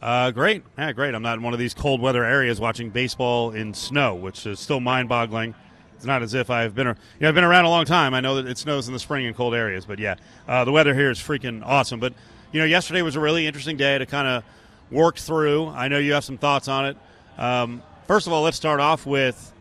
Uh, 0.00 0.30
great. 0.30 0.62
Yeah, 0.78 0.92
great. 0.92 1.16
I'm 1.16 1.22
not 1.22 1.38
in 1.38 1.42
one 1.42 1.54
of 1.54 1.58
these 1.58 1.74
cold 1.74 2.00
weather 2.00 2.24
areas 2.24 2.60
watching 2.60 2.90
baseball 2.90 3.50
in 3.50 3.74
snow, 3.74 4.14
which 4.14 4.46
is 4.46 4.60
still 4.60 4.78
mind 4.78 5.08
boggling. 5.08 5.56
It's 6.00 6.06
not 6.06 6.22
as 6.22 6.32
if 6.32 6.48
I've 6.48 6.74
been, 6.74 6.86
you 6.86 6.94
know, 7.20 7.28
I've 7.28 7.34
been 7.34 7.44
around 7.44 7.66
a 7.66 7.68
long 7.68 7.84
time. 7.84 8.14
I 8.14 8.22
know 8.22 8.36
that 8.36 8.46
it 8.46 8.56
snows 8.56 8.86
in 8.86 8.94
the 8.94 8.98
spring 8.98 9.26
in 9.26 9.34
cold 9.34 9.54
areas, 9.54 9.84
but 9.84 9.98
yeah, 9.98 10.14
uh, 10.48 10.64
the 10.64 10.72
weather 10.72 10.94
here 10.94 11.10
is 11.10 11.18
freaking 11.18 11.62
awesome. 11.62 12.00
But 12.00 12.14
you 12.52 12.58
know, 12.58 12.64
yesterday 12.64 13.02
was 13.02 13.16
a 13.16 13.20
really 13.20 13.46
interesting 13.46 13.76
day 13.76 13.98
to 13.98 14.06
kind 14.06 14.26
of 14.26 14.42
work 14.90 15.18
through. 15.18 15.68
I 15.68 15.88
know 15.88 15.98
you 15.98 16.14
have 16.14 16.24
some 16.24 16.38
thoughts 16.38 16.68
on 16.68 16.86
it. 16.86 16.96
Um, 17.36 17.82
first 18.06 18.26
of 18.26 18.32
all, 18.32 18.40
let's 18.40 18.56
start 18.56 18.80
off 18.80 19.04
with 19.04 19.52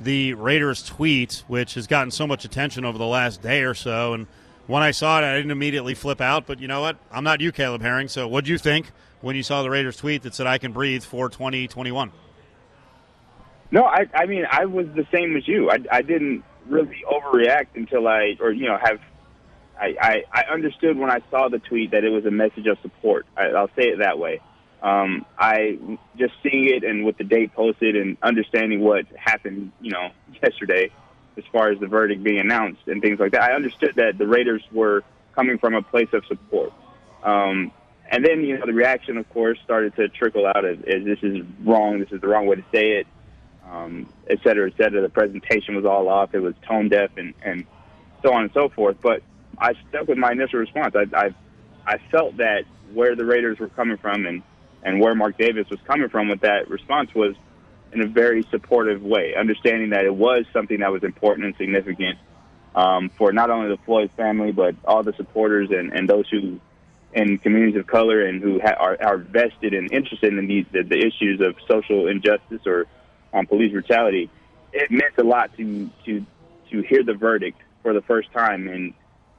the 0.00 0.34
Raiders 0.34 0.82
tweet, 0.82 1.44
which 1.46 1.74
has 1.74 1.86
gotten 1.86 2.10
so 2.10 2.26
much 2.26 2.44
attention 2.44 2.84
over 2.84 2.98
the 2.98 3.06
last 3.06 3.40
day 3.40 3.62
or 3.62 3.74
so. 3.74 4.14
And 4.14 4.26
when 4.66 4.82
I 4.82 4.90
saw 4.90 5.20
it, 5.20 5.24
I 5.24 5.36
didn't 5.36 5.52
immediately 5.52 5.94
flip 5.94 6.20
out. 6.20 6.44
But 6.44 6.58
you 6.58 6.66
know 6.66 6.80
what? 6.80 6.96
I'm 7.12 7.22
not 7.22 7.40
you, 7.40 7.52
Caleb 7.52 7.82
Herring. 7.82 8.08
So 8.08 8.26
what 8.26 8.44
do 8.44 8.50
you 8.50 8.58
think 8.58 8.90
when 9.20 9.36
you 9.36 9.44
saw 9.44 9.62
the 9.62 9.70
Raiders 9.70 9.96
tweet 9.96 10.22
that 10.24 10.34
said, 10.34 10.48
I 10.48 10.58
can 10.58 10.72
breathe 10.72 11.04
for 11.04 11.28
2021? 11.28 12.10
No, 13.70 13.84
I, 13.84 14.06
I 14.14 14.26
mean, 14.26 14.44
I 14.50 14.64
was 14.64 14.86
the 14.94 15.06
same 15.12 15.36
as 15.36 15.46
you. 15.46 15.70
I, 15.70 15.78
I 15.90 16.02
didn't 16.02 16.44
really 16.66 17.04
overreact 17.10 17.68
until 17.74 18.06
I, 18.08 18.36
or 18.40 18.50
you 18.50 18.66
know, 18.66 18.78
have. 18.80 19.00
I, 19.80 19.94
I, 20.00 20.24
I 20.32 20.52
understood 20.52 20.98
when 20.98 21.10
I 21.10 21.20
saw 21.30 21.48
the 21.48 21.60
tweet 21.60 21.92
that 21.92 22.02
it 22.02 22.08
was 22.08 22.24
a 22.24 22.32
message 22.32 22.66
of 22.66 22.78
support. 22.82 23.26
I, 23.36 23.44
I'll 23.46 23.70
say 23.76 23.84
it 23.84 23.98
that 23.98 24.18
way. 24.18 24.40
Um, 24.82 25.24
I 25.38 25.78
just 26.16 26.34
seeing 26.42 26.68
it 26.68 26.82
and 26.82 27.04
with 27.04 27.16
the 27.18 27.24
date 27.24 27.54
posted 27.54 27.94
and 27.94 28.16
understanding 28.22 28.80
what 28.80 29.06
happened, 29.16 29.72
you 29.80 29.92
know, 29.92 30.10
yesterday, 30.42 30.90
as 31.36 31.44
far 31.52 31.70
as 31.70 31.78
the 31.78 31.86
verdict 31.86 32.24
being 32.24 32.40
announced 32.40 32.82
and 32.86 33.00
things 33.00 33.20
like 33.20 33.32
that. 33.32 33.42
I 33.42 33.52
understood 33.54 33.94
that 33.96 34.18
the 34.18 34.26
Raiders 34.26 34.62
were 34.72 35.04
coming 35.34 35.58
from 35.58 35.74
a 35.74 35.82
place 35.82 36.08
of 36.12 36.24
support. 36.26 36.72
Um, 37.22 37.70
and 38.10 38.24
then, 38.24 38.42
you 38.42 38.58
know, 38.58 38.66
the 38.66 38.72
reaction, 38.72 39.16
of 39.18 39.28
course, 39.30 39.58
started 39.62 39.94
to 39.96 40.08
trickle 40.08 40.46
out 40.46 40.64
as, 40.64 40.78
as 40.78 41.04
this 41.04 41.18
is 41.22 41.44
wrong, 41.64 42.00
this 42.00 42.10
is 42.10 42.20
the 42.20 42.26
wrong 42.26 42.46
way 42.46 42.56
to 42.56 42.64
say 42.72 42.98
it 42.98 43.06
um, 43.70 44.08
et 44.28 44.38
cetera, 44.42 44.68
et 44.70 44.76
cetera. 44.76 45.02
The 45.02 45.08
presentation 45.08 45.76
was 45.76 45.84
all 45.84 46.08
off. 46.08 46.34
It 46.34 46.40
was 46.40 46.54
tone 46.66 46.88
deaf 46.88 47.10
and, 47.16 47.34
and 47.42 47.66
so 48.22 48.32
on 48.32 48.42
and 48.42 48.50
so 48.52 48.68
forth. 48.68 48.96
But 49.02 49.22
I 49.58 49.74
stuck 49.88 50.08
with 50.08 50.18
my 50.18 50.32
initial 50.32 50.58
response. 50.58 50.94
I, 50.96 51.06
I, 51.16 51.34
I 51.86 51.98
felt 52.10 52.36
that 52.38 52.64
where 52.92 53.14
the 53.14 53.24
Raiders 53.24 53.58
were 53.58 53.68
coming 53.68 53.98
from 53.98 54.26
and, 54.26 54.42
and 54.82 55.00
where 55.00 55.14
Mark 55.14 55.36
Davis 55.38 55.68
was 55.70 55.80
coming 55.86 56.08
from 56.08 56.28
with 56.28 56.40
that 56.40 56.70
response 56.70 57.14
was 57.14 57.34
in 57.92 58.02
a 58.02 58.06
very 58.06 58.46
supportive 58.50 59.02
way, 59.02 59.34
understanding 59.34 59.90
that 59.90 60.04
it 60.04 60.14
was 60.14 60.44
something 60.52 60.80
that 60.80 60.92
was 60.92 61.02
important 61.02 61.46
and 61.46 61.56
significant 61.56 62.18
um, 62.74 63.08
for 63.08 63.32
not 63.32 63.50
only 63.50 63.68
the 63.68 63.82
Floyd 63.84 64.10
family, 64.16 64.52
but 64.52 64.74
all 64.84 65.02
the 65.02 65.14
supporters 65.14 65.70
and, 65.70 65.92
and 65.92 66.08
those 66.08 66.28
who 66.30 66.60
in 67.14 67.38
communities 67.38 67.80
of 67.80 67.86
color 67.86 68.26
and 68.26 68.42
who 68.42 68.60
ha- 68.60 68.76
are, 68.78 68.96
are 69.00 69.16
vested 69.16 69.72
and 69.72 69.90
interested 69.92 70.36
in 70.36 70.46
these 70.46 70.66
the, 70.72 70.82
the 70.82 70.98
issues 70.98 71.40
of 71.40 71.56
social 71.66 72.06
injustice 72.06 72.60
or 72.66 72.86
on 73.32 73.46
police 73.46 73.72
brutality, 73.72 74.30
it 74.72 74.90
meant 74.90 75.14
a 75.18 75.24
lot 75.24 75.56
to 75.56 75.90
to 76.04 76.24
to 76.70 76.82
hear 76.82 77.02
the 77.02 77.14
verdict 77.14 77.60
for 77.82 77.92
the 77.92 78.02
first 78.02 78.32
time 78.32 78.68
in 78.68 78.94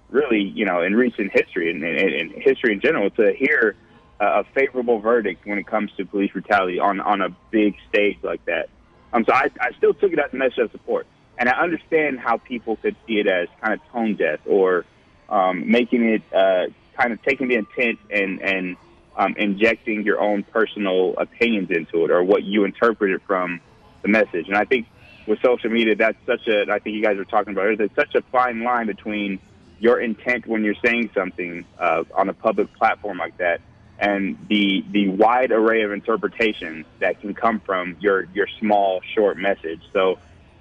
really 0.10 0.42
you 0.42 0.66
know 0.66 0.82
in 0.82 0.96
recent 0.96 1.32
history 1.32 1.70
and 1.72 2.32
history 2.42 2.74
in 2.74 2.82
general 2.82 3.10
to 3.12 3.34
hear 3.34 3.76
a 4.20 4.44
favorable 4.54 5.00
verdict 5.00 5.46
when 5.46 5.58
it 5.58 5.66
comes 5.66 5.92
to 5.98 6.06
police 6.06 6.32
brutality 6.32 6.80
on 6.80 7.00
on 7.00 7.22
a 7.22 7.30
big 7.52 7.76
stage 7.90 8.18
like 8.22 8.44
that. 8.46 8.70
Um, 9.14 9.26
so 9.26 9.34
I, 9.34 9.50
I 9.60 9.72
still 9.78 9.94
took 9.94 10.12
it 10.12 10.20
as 10.20 10.32
a 10.34 10.36
message 10.36 10.60
of 10.60 10.72
support, 10.72 11.08
and 11.38 11.50
I 11.50 11.54
understand 11.60 12.20
how 12.20 12.38
people 12.38 12.76
could 12.76 12.96
see 13.08 13.20
it 13.20 13.28
as 13.28 13.48
kind 13.62 13.74
of 13.74 13.80
tone 13.92 14.16
deaf 14.16 14.40
or 14.46 14.86
um, 15.30 15.72
making 15.72 16.04
it 16.04 16.22
uh, 16.34 16.68
kind 16.98 17.14
of 17.14 17.22
taking 17.24 17.48
the 17.48 17.56
intent 17.56 18.00
and 18.10 18.42
and 18.42 18.78
um, 19.16 19.36
injecting 19.38 20.04
your 20.04 20.20
own 20.20 20.44
personal 20.44 21.16
opinions 21.18 21.70
into 21.72 22.06
it 22.06 22.12
or 22.12 22.24
what 22.24 22.44
you 22.44 22.66
interpret 22.66 23.12
it 23.12 23.22
from 23.26 23.62
the 24.02 24.08
message. 24.08 24.48
And 24.48 24.58
I 24.58 24.66
think 24.66 24.88
with 25.28 25.40
social 25.42 25.70
media, 25.70 25.96
that's 25.96 26.18
such 26.26 26.48
a, 26.48 26.72
I 26.72 26.80
think 26.80 26.96
you 26.96 27.04
guys 27.04 27.18
were 27.18 27.26
talking 27.26 27.54
about 27.54 27.68
it, 27.68 27.78
there's 27.78 27.96
such 27.96 28.16
a 28.16 28.22
fine 28.32 28.64
line 28.64 28.88
between 28.88 29.40
your 29.80 30.00
intent 30.02 30.46
when 30.48 30.64
you're 30.64 30.76
saying 30.84 31.12
something 31.14 31.66
uh, 31.80 32.04
on 32.16 32.30
a 32.30 32.34
public 32.34 32.74
platform 32.74 33.18
like 33.18 33.38
that 33.38 33.62
and 34.00 34.38
the 34.48 34.84
the 34.92 35.10
wide 35.10 35.52
array 35.52 35.84
of 35.84 35.92
interpretations 35.92 36.86
that 37.00 37.20
can 37.20 37.34
come 37.34 37.60
from 37.60 37.98
your 38.00 38.24
your 38.34 38.48
small 38.60 39.02
short 39.14 39.38
message. 39.38 39.82
So 39.92 40.18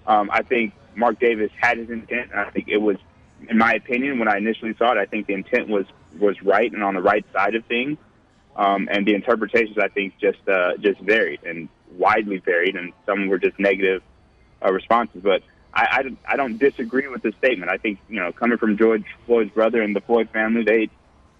um, 0.06 0.28
I 0.32 0.42
think 0.42 0.74
Mark 0.96 1.20
Davis 1.20 1.50
had 1.60 1.78
his 1.78 1.88
intent, 1.88 2.32
and 2.32 2.40
I 2.40 2.50
think 2.50 2.68
it 2.68 2.78
was, 2.78 2.96
in 3.48 3.56
my 3.56 3.74
opinion, 3.74 4.18
when 4.18 4.28
I 4.28 4.38
initially 4.38 4.74
saw 4.76 4.92
it, 4.92 4.98
I 4.98 5.06
think 5.06 5.28
the 5.28 5.34
intent 5.34 5.68
was 5.68 5.86
was 6.18 6.40
right 6.42 6.70
and 6.70 6.82
on 6.82 6.94
the 6.94 7.02
right 7.02 7.24
side 7.32 7.54
of 7.54 7.64
things, 7.66 7.96
um, 8.56 8.88
and 8.90 9.06
the 9.06 9.14
interpretations 9.14 9.78
I 9.78 9.88
think 9.88 10.14
just 10.20 10.46
uh, 10.48 10.76
just 10.78 11.00
varied. 11.00 11.40
And 11.44 11.68
widely 11.92 12.38
varied, 12.38 12.76
and 12.76 12.92
some 13.06 13.28
were 13.28 13.38
just 13.38 13.58
negative 13.58 14.02
uh, 14.64 14.72
responses. 14.72 15.22
But 15.22 15.42
I, 15.72 15.82
I, 16.26 16.32
I 16.32 16.36
don't 16.36 16.58
disagree 16.58 17.08
with 17.08 17.22
the 17.22 17.32
statement. 17.38 17.70
I 17.70 17.78
think 17.78 17.98
you 18.08 18.20
know, 18.20 18.32
coming 18.32 18.58
from 18.58 18.76
George 18.76 19.04
Floyd's 19.26 19.50
brother 19.50 19.82
and 19.82 19.94
the 19.94 20.00
Floyd 20.00 20.30
family, 20.30 20.64
they, 20.64 20.90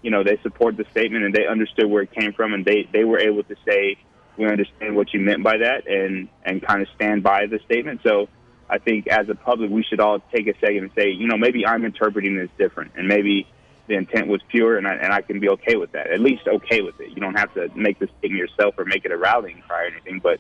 you 0.03 0.11
know, 0.11 0.23
they 0.23 0.39
support 0.43 0.77
the 0.77 0.85
statement 0.91 1.25
and 1.25 1.35
they 1.35 1.47
understood 1.47 1.87
where 1.87 2.03
it 2.03 2.13
came 2.13 2.33
from, 2.33 2.53
and 2.53 2.65
they 2.65 2.89
they 2.93 3.05
were 3.05 3.19
able 3.19 3.43
to 3.45 3.57
say, 3.67 3.97
we 4.37 4.47
understand 4.47 4.97
what 4.97 5.13
you 5.13 5.21
meant 5.21 5.43
by 5.43 5.59
that, 5.59 5.87
and 5.89 6.29
and 6.45 6.63
kind 6.63 6.83
of 6.83 6.89
stand 6.95 7.23
by 7.23 7.47
the 7.47 7.59
statement. 7.65 8.01
So. 8.03 8.29
I 8.71 8.77
think 8.77 9.07
as 9.07 9.31
a 9.31 9.35
public, 9.35 9.71
we 9.71 9.83
should 9.83 9.99
all 9.99 10.21
take 10.31 10.47
a 10.47 10.53
second 10.61 10.77
and 10.77 10.91
say, 10.95 11.09
you 11.09 11.27
know, 11.27 11.39
maybe 11.39 11.67
I'm 11.67 11.87
interpreting 11.87 12.37
this 12.37 12.51
different, 12.59 12.93
and 12.97 13.09
maybe 13.09 13.47
the 13.89 13.95
intent 13.95 14.29
was 14.29 14.41
pure, 14.49 14.77
and 14.77 14.87
I, 14.87 14.95
and 14.95 15.13
I 15.13 15.23
can 15.23 15.41
be 15.41 15.49
okay 15.49 15.77
with 15.77 15.93
that. 15.93 16.11
At 16.11 16.21
least 16.21 16.47
okay 16.47 16.83
with 16.83 17.01
it. 17.01 17.09
You 17.11 17.17
don't 17.17 17.37
have 17.37 17.53
to 17.55 17.69
make 17.75 17.99
this 17.99 18.11
thing 18.21 18.37
yourself 18.37 18.75
or 18.79 18.85
make 18.85 19.05
it 19.05 19.11
a 19.11 19.17
rallying 19.17 19.63
cry 19.67 19.85
or 19.85 19.87
anything, 19.87 20.21
but 20.21 20.39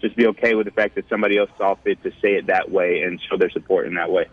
just 0.00 0.16
be 0.16 0.26
okay 0.28 0.54
with 0.54 0.64
the 0.64 0.72
fact 0.72 0.94
that 0.96 1.08
somebody 1.08 1.38
else 1.38 1.50
saw 1.58 1.74
fit 1.76 2.02
to 2.02 2.10
say 2.22 2.34
it 2.34 2.46
that 2.46 2.70
way 2.70 3.02
and 3.02 3.20
show 3.28 3.36
their 3.36 3.50
support 3.50 3.86
in 3.86 3.94
that 3.94 4.10
way. 4.10 4.26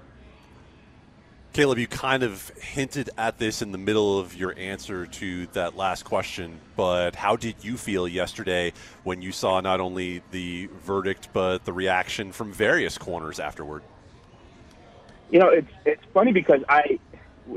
Caleb, 1.51 1.77
you 1.77 1.85
kind 1.85 2.23
of 2.23 2.49
hinted 2.59 3.11
at 3.15 3.37
this 3.37 3.61
in 3.61 3.71
the 3.71 3.77
middle 3.77 4.17
of 4.17 4.35
your 4.35 4.57
answer 4.57 5.05
to 5.05 5.45
that 5.47 5.75
last 5.75 6.03
question, 6.03 6.59
but 6.75 7.15
how 7.15 7.35
did 7.35 7.55
you 7.61 7.77
feel 7.77 8.07
yesterday 8.07 8.73
when 9.03 9.21
you 9.21 9.31
saw 9.31 9.61
not 9.61 9.79
only 9.79 10.23
the 10.31 10.67
verdict 10.83 11.29
but 11.31 11.63
the 11.63 11.71
reaction 11.71 12.31
from 12.31 12.51
various 12.51 12.97
corners 12.97 13.39
afterward? 13.39 13.83
You 15.29 15.39
know, 15.39 15.49
it's 15.49 15.71
it's 15.85 16.03
funny 16.11 16.31
because 16.31 16.61
I 16.69 16.97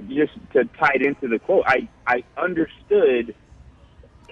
just 0.08 0.32
to 0.52 0.64
tie 0.78 0.94
it 0.94 1.02
into 1.02 1.28
the 1.28 1.38
quote, 1.38 1.64
I 1.66 1.88
I 2.06 2.24
understood 2.36 3.34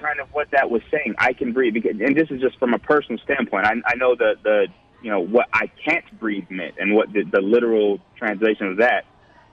kind 0.00 0.20
of 0.20 0.28
what 0.32 0.50
that 0.52 0.70
was 0.70 0.82
saying. 0.90 1.14
I 1.18 1.32
can 1.32 1.52
breathe, 1.52 1.74
because, 1.74 1.92
and 2.00 2.16
this 2.16 2.30
is 2.30 2.40
just 2.40 2.58
from 2.58 2.74
a 2.74 2.78
personal 2.78 3.18
standpoint. 3.24 3.66
I, 3.66 3.74
I 3.86 3.94
know 3.96 4.14
the 4.14 4.34
the 4.42 4.66
you 5.02 5.10
know 5.10 5.20
what 5.20 5.48
I 5.52 5.70
can't 5.84 6.04
breathe 6.18 6.46
meant 6.50 6.76
and 6.78 6.94
what 6.94 7.12
the, 7.12 7.24
the 7.24 7.40
literal 7.40 8.00
translation 8.16 8.66
of 8.66 8.78
that. 8.78 9.04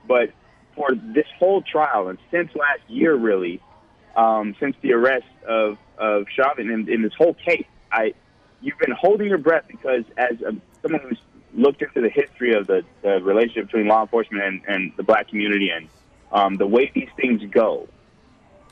But 0.06 0.30
for 0.74 0.88
this 0.94 1.26
whole 1.38 1.62
trial 1.62 2.08
and 2.08 2.18
since 2.30 2.50
last 2.54 2.88
year, 2.88 3.14
really, 3.14 3.60
um, 4.16 4.56
since 4.58 4.76
the 4.82 4.92
arrest 4.92 5.26
of 5.46 5.78
of 5.98 6.26
Chauvin 6.34 6.70
in, 6.70 6.88
in 6.88 7.02
this 7.02 7.12
whole 7.16 7.34
case, 7.34 7.66
I 7.90 8.14
you've 8.60 8.78
been 8.78 8.96
holding 8.98 9.28
your 9.28 9.38
breath 9.38 9.64
because 9.68 10.04
as 10.16 10.40
a, 10.40 10.52
someone 10.82 11.02
who's 11.08 11.18
looked 11.54 11.82
into 11.82 12.00
the 12.00 12.08
history 12.08 12.54
of 12.54 12.66
the, 12.66 12.84
the 13.02 13.22
relationship 13.22 13.66
between 13.66 13.86
law 13.86 14.02
enforcement 14.02 14.42
and, 14.42 14.62
and 14.66 14.92
the 14.96 15.02
black 15.02 15.28
community 15.28 15.70
and 15.70 15.88
um, 16.32 16.56
the 16.56 16.66
way 16.66 16.90
these 16.94 17.10
things 17.16 17.42
go, 17.50 17.88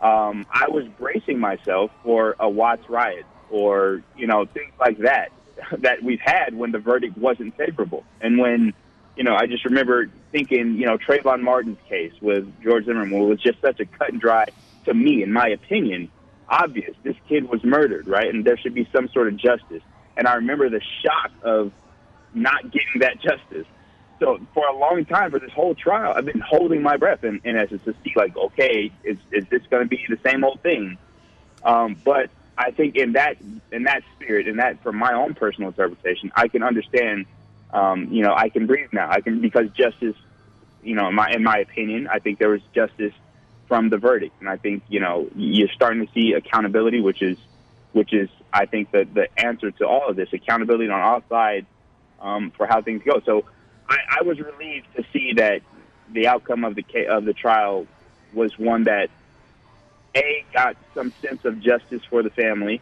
um, 0.00 0.46
I 0.50 0.68
was 0.68 0.86
bracing 0.98 1.38
myself 1.38 1.90
for 2.02 2.34
a 2.40 2.48
Watts 2.48 2.88
riot 2.88 3.26
or 3.50 4.02
you 4.16 4.26
know 4.26 4.46
things 4.46 4.72
like 4.78 4.98
that 4.98 5.30
that 5.78 6.02
we've 6.02 6.20
had 6.20 6.54
when 6.54 6.72
the 6.72 6.78
verdict 6.78 7.18
wasn't 7.18 7.56
favorable, 7.56 8.04
and 8.20 8.38
when 8.38 8.72
you 9.16 9.24
know 9.24 9.34
I 9.34 9.46
just 9.46 9.64
remember 9.66 10.10
thinking 10.32 10.76
you 10.76 10.86
know 10.86 10.96
Trayvon 10.96 11.42
Martin's 11.42 11.78
case 11.88 12.12
with 12.22 12.50
George 12.62 12.86
Zimmerman 12.86 13.28
was 13.28 13.40
just 13.40 13.60
such 13.60 13.78
a 13.80 13.84
cut 13.84 14.10
and 14.10 14.20
dry 14.20 14.46
to 14.86 14.94
me, 14.94 15.22
in 15.22 15.32
my 15.32 15.48
opinion, 15.48 16.10
obvious. 16.48 16.96
This 17.02 17.16
kid 17.28 17.48
was 17.48 17.62
murdered, 17.62 18.08
right, 18.08 18.32
and 18.32 18.42
there 18.44 18.56
should 18.56 18.74
be 18.74 18.88
some 18.92 19.08
sort 19.08 19.28
of 19.28 19.36
justice. 19.36 19.82
And 20.16 20.26
I 20.26 20.34
remember 20.34 20.70
the 20.70 20.80
shock 21.02 21.30
of 21.42 21.72
not 22.34 22.62
getting 22.64 23.00
that 23.00 23.20
justice 23.20 23.66
so 24.20 24.38
for 24.52 24.66
a 24.66 24.76
long 24.76 25.06
time, 25.06 25.30
for 25.30 25.40
this 25.40 25.50
whole 25.50 25.74
trial, 25.74 26.12
I've 26.14 26.26
been 26.26 26.40
holding 26.40 26.82
my 26.82 26.98
breath 26.98 27.24
in, 27.24 27.40
in 27.42 27.56
essence 27.56 27.82
to 27.86 27.94
see, 28.04 28.12
like, 28.14 28.36
okay, 28.36 28.92
is 29.02 29.16
is 29.32 29.46
this 29.48 29.62
going 29.70 29.82
to 29.82 29.88
be 29.88 30.04
the 30.08 30.18
same 30.24 30.44
old 30.44 30.60
thing? 30.60 30.98
Um, 31.64 31.96
but 32.04 32.30
I 32.56 32.70
think 32.70 32.96
in 32.96 33.12
that 33.12 33.38
in 33.72 33.84
that 33.84 34.02
spirit, 34.14 34.46
in 34.46 34.56
that 34.58 34.82
from 34.82 34.96
my 34.96 35.14
own 35.14 35.34
personal 35.34 35.70
interpretation, 35.70 36.30
I 36.36 36.48
can 36.48 36.62
understand. 36.62 37.26
Um, 37.72 38.08
you 38.10 38.22
know, 38.22 38.34
I 38.34 38.50
can 38.50 38.66
breathe 38.66 38.88
now. 38.92 39.08
I 39.10 39.20
can 39.20 39.40
because 39.40 39.70
justice, 39.70 40.16
you 40.82 40.94
know, 40.94 41.08
in 41.08 41.14
my 41.14 41.30
in 41.30 41.42
my 41.42 41.58
opinion, 41.58 42.06
I 42.06 42.18
think 42.18 42.38
there 42.38 42.50
was 42.50 42.60
justice 42.74 43.14
from 43.68 43.88
the 43.88 43.96
verdict, 43.96 44.34
and 44.40 44.50
I 44.50 44.58
think 44.58 44.82
you 44.88 45.00
know 45.00 45.28
you're 45.34 45.68
starting 45.68 46.06
to 46.06 46.12
see 46.12 46.34
accountability, 46.34 47.00
which 47.00 47.22
is 47.22 47.38
which 47.92 48.12
is 48.12 48.28
I 48.52 48.66
think 48.66 48.90
the 48.90 49.08
the 49.10 49.28
answer 49.38 49.70
to 49.70 49.86
all 49.86 50.10
of 50.10 50.16
this 50.16 50.30
accountability 50.34 50.90
on 50.90 51.00
all 51.00 51.22
sides 51.30 51.66
um, 52.20 52.52
for 52.56 52.66
how 52.66 52.82
things 52.82 53.02
go. 53.04 53.20
So 53.24 53.44
I, 53.88 53.98
I 54.20 54.22
was 54.22 54.38
relieved 54.38 54.86
to 54.96 55.04
see 55.12 55.34
that 55.36 55.62
the 56.12 56.26
outcome 56.28 56.64
of 56.64 56.74
the 56.74 56.84
of 57.08 57.24
the 57.24 57.32
trial 57.32 57.86
was 58.32 58.52
one 58.58 58.84
that 58.84 59.10
a 60.14 60.44
got 60.52 60.76
some 60.94 61.12
sense 61.24 61.40
of 61.44 61.60
justice 61.60 62.02
for 62.10 62.22
the 62.22 62.30
family 62.30 62.80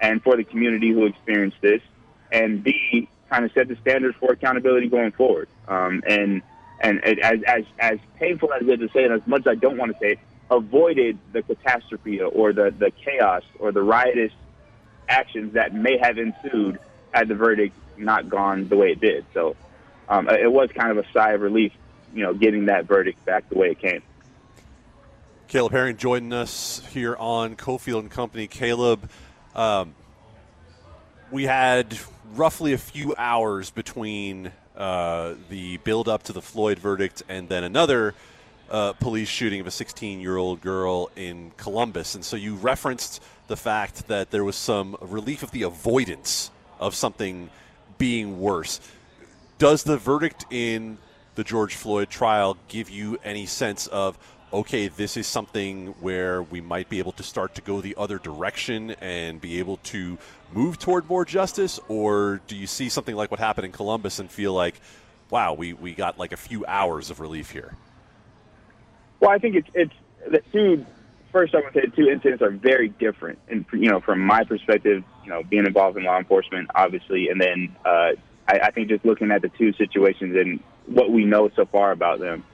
and 0.00 0.22
for 0.22 0.36
the 0.36 0.44
community 0.44 0.90
who 0.90 1.06
experienced 1.06 1.56
this, 1.60 1.80
and 2.30 2.62
B, 2.62 3.08
kind 3.30 3.44
of 3.44 3.52
set 3.52 3.68
the 3.68 3.76
standards 3.80 4.16
for 4.20 4.32
accountability 4.32 4.88
going 4.88 5.12
forward. 5.12 5.48
Um, 5.66 6.02
and 6.08 6.42
and 6.80 7.00
it, 7.04 7.18
as 7.18 7.40
as 7.46 7.64
as 7.78 7.98
painful 8.18 8.52
as 8.52 8.62
it 8.62 8.80
is 8.80 8.90
to 8.90 8.92
say, 8.92 9.04
and 9.04 9.14
as 9.14 9.26
much 9.26 9.40
as 9.40 9.48
I 9.48 9.54
don't 9.56 9.76
want 9.76 9.92
to 9.92 9.98
say 9.98 10.12
it, 10.12 10.18
avoided 10.50 11.18
the 11.32 11.42
catastrophe 11.42 12.20
or 12.20 12.52
the 12.52 12.72
the 12.76 12.92
chaos 13.04 13.42
or 13.58 13.72
the 13.72 13.82
riotous 13.82 14.32
actions 15.08 15.54
that 15.54 15.74
may 15.74 15.98
have 16.00 16.18
ensued 16.18 16.78
had 17.12 17.28
the 17.28 17.34
verdict 17.34 17.74
not 17.96 18.28
gone 18.28 18.68
the 18.68 18.76
way 18.76 18.92
it 18.92 19.00
did. 19.00 19.24
So 19.34 19.56
um, 20.08 20.28
it 20.28 20.50
was 20.50 20.70
kind 20.72 20.90
of 20.90 20.98
a 20.98 21.10
sigh 21.12 21.32
of 21.32 21.40
relief, 21.40 21.72
you 22.14 22.22
know, 22.22 22.34
getting 22.34 22.66
that 22.66 22.86
verdict 22.86 23.24
back 23.24 23.48
the 23.48 23.56
way 23.56 23.70
it 23.70 23.78
came. 23.78 24.02
Caleb 25.48 25.72
Herring 25.72 25.96
joining 25.96 26.32
us 26.32 26.82
here 26.92 27.16
on 27.16 27.56
Cofield 27.56 28.00
and 28.00 28.10
Company. 28.10 28.46
Caleb, 28.46 29.08
um, 29.54 29.94
we 31.30 31.44
had 31.44 31.98
roughly 32.34 32.74
a 32.74 32.78
few 32.78 33.14
hours 33.16 33.70
between 33.70 34.52
uh, 34.76 35.34
the 35.48 35.78
build 35.78 36.08
up 36.08 36.22
to 36.24 36.32
the 36.32 36.42
Floyd 36.42 36.78
verdict 36.78 37.22
and 37.28 37.48
then 37.48 37.64
another 37.64 38.14
uh, 38.70 38.92
police 38.92 39.28
shooting 39.28 39.60
of 39.60 39.66
a 39.66 39.70
16 39.70 40.20
year 40.20 40.36
old 40.36 40.60
girl 40.60 41.10
in 41.16 41.50
Columbus. 41.56 42.14
And 42.14 42.24
so 42.24 42.36
you 42.36 42.54
referenced 42.56 43.22
the 43.46 43.56
fact 43.56 44.08
that 44.08 44.30
there 44.30 44.44
was 44.44 44.56
some 44.56 44.96
relief 45.00 45.42
of 45.42 45.50
the 45.50 45.62
avoidance 45.62 46.50
of 46.78 46.94
something 46.94 47.50
being 47.98 48.40
worse. 48.40 48.80
Does 49.58 49.82
the 49.82 49.96
verdict 49.96 50.46
in 50.50 50.98
the 51.34 51.44
George 51.44 51.74
Floyd 51.74 52.10
trial 52.10 52.56
give 52.68 52.90
you 52.90 53.18
any 53.24 53.46
sense 53.46 53.86
of, 53.88 54.18
okay, 54.52 54.88
this 54.88 55.16
is 55.16 55.26
something 55.26 55.94
where 56.00 56.42
we 56.42 56.60
might 56.60 56.88
be 56.88 56.98
able 56.98 57.12
to 57.12 57.22
start 57.22 57.54
to 57.56 57.62
go 57.62 57.80
the 57.80 57.94
other 57.96 58.18
direction 58.18 58.92
and 59.00 59.40
be 59.40 59.58
able 59.58 59.76
to 59.78 60.18
move 60.52 60.78
toward 60.78 61.08
more 61.08 61.24
justice? 61.24 61.78
Or 61.88 62.40
do 62.46 62.56
you 62.56 62.66
see 62.66 62.88
something 62.88 63.14
like 63.14 63.30
what 63.30 63.40
happened 63.40 63.66
in 63.66 63.72
Columbus 63.72 64.18
and 64.18 64.30
feel 64.30 64.52
like, 64.52 64.80
wow, 65.30 65.52
we, 65.54 65.72
we 65.72 65.94
got 65.94 66.18
like 66.18 66.32
a 66.32 66.36
few 66.36 66.64
hours 66.66 67.10
of 67.10 67.20
relief 67.20 67.50
here? 67.50 67.74
Well, 69.20 69.30
I 69.30 69.38
think 69.38 69.56
it's 69.56 69.68
it's 69.74 69.94
the 70.30 70.40
two. 70.52 70.86
First, 71.32 71.54
I 71.54 71.60
would 71.60 71.74
say 71.74 71.82
the 71.82 71.94
two 71.94 72.08
incidents 72.08 72.42
are 72.42 72.50
very 72.50 72.88
different, 72.88 73.38
and 73.48 73.64
you 73.72 73.90
know, 73.90 74.00
from 74.00 74.20
my 74.20 74.44
perspective, 74.44 75.04
you 75.28 75.34
know, 75.34 75.42
being 75.42 75.66
involved 75.66 75.98
in 75.98 76.04
law 76.04 76.16
enforcement, 76.16 76.70
obviously, 76.74 77.28
and 77.28 77.38
then 77.38 77.76
uh, 77.84 78.12
I, 78.48 78.58
I 78.62 78.70
think 78.70 78.88
just 78.88 79.04
looking 79.04 79.30
at 79.30 79.42
the 79.42 79.50
two 79.50 79.74
situations 79.74 80.34
and 80.34 80.60
what 80.86 81.12
we 81.12 81.26
know 81.26 81.50
so 81.54 81.66
far 81.66 81.92
about 81.92 82.18
them, 82.18 82.44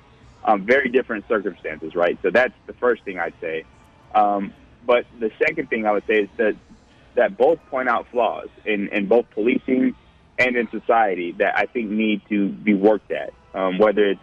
um, 0.44 0.66
very 0.66 0.88
different 0.88 1.24
circumstances, 1.28 1.94
right? 1.94 2.18
So 2.22 2.30
that's 2.30 2.52
the 2.66 2.72
first 2.72 3.04
thing 3.04 3.16
I'd 3.16 3.34
say. 3.40 3.64
Um, 4.12 4.52
but 4.84 5.06
the 5.20 5.30
second 5.38 5.70
thing 5.70 5.86
I 5.86 5.92
would 5.92 6.02
say 6.08 6.22
is 6.22 6.28
that 6.36 6.56
that 7.14 7.38
both 7.38 7.60
point 7.70 7.88
out 7.88 8.08
flaws 8.10 8.48
in, 8.64 8.88
in 8.88 9.06
both 9.06 9.26
policing 9.30 9.94
and 10.36 10.56
in 10.56 10.68
society 10.72 11.30
that 11.38 11.56
I 11.56 11.66
think 11.66 11.88
need 11.88 12.22
to 12.28 12.48
be 12.48 12.74
worked 12.74 13.12
at, 13.12 13.32
um, 13.54 13.78
whether 13.78 14.04
it's 14.04 14.20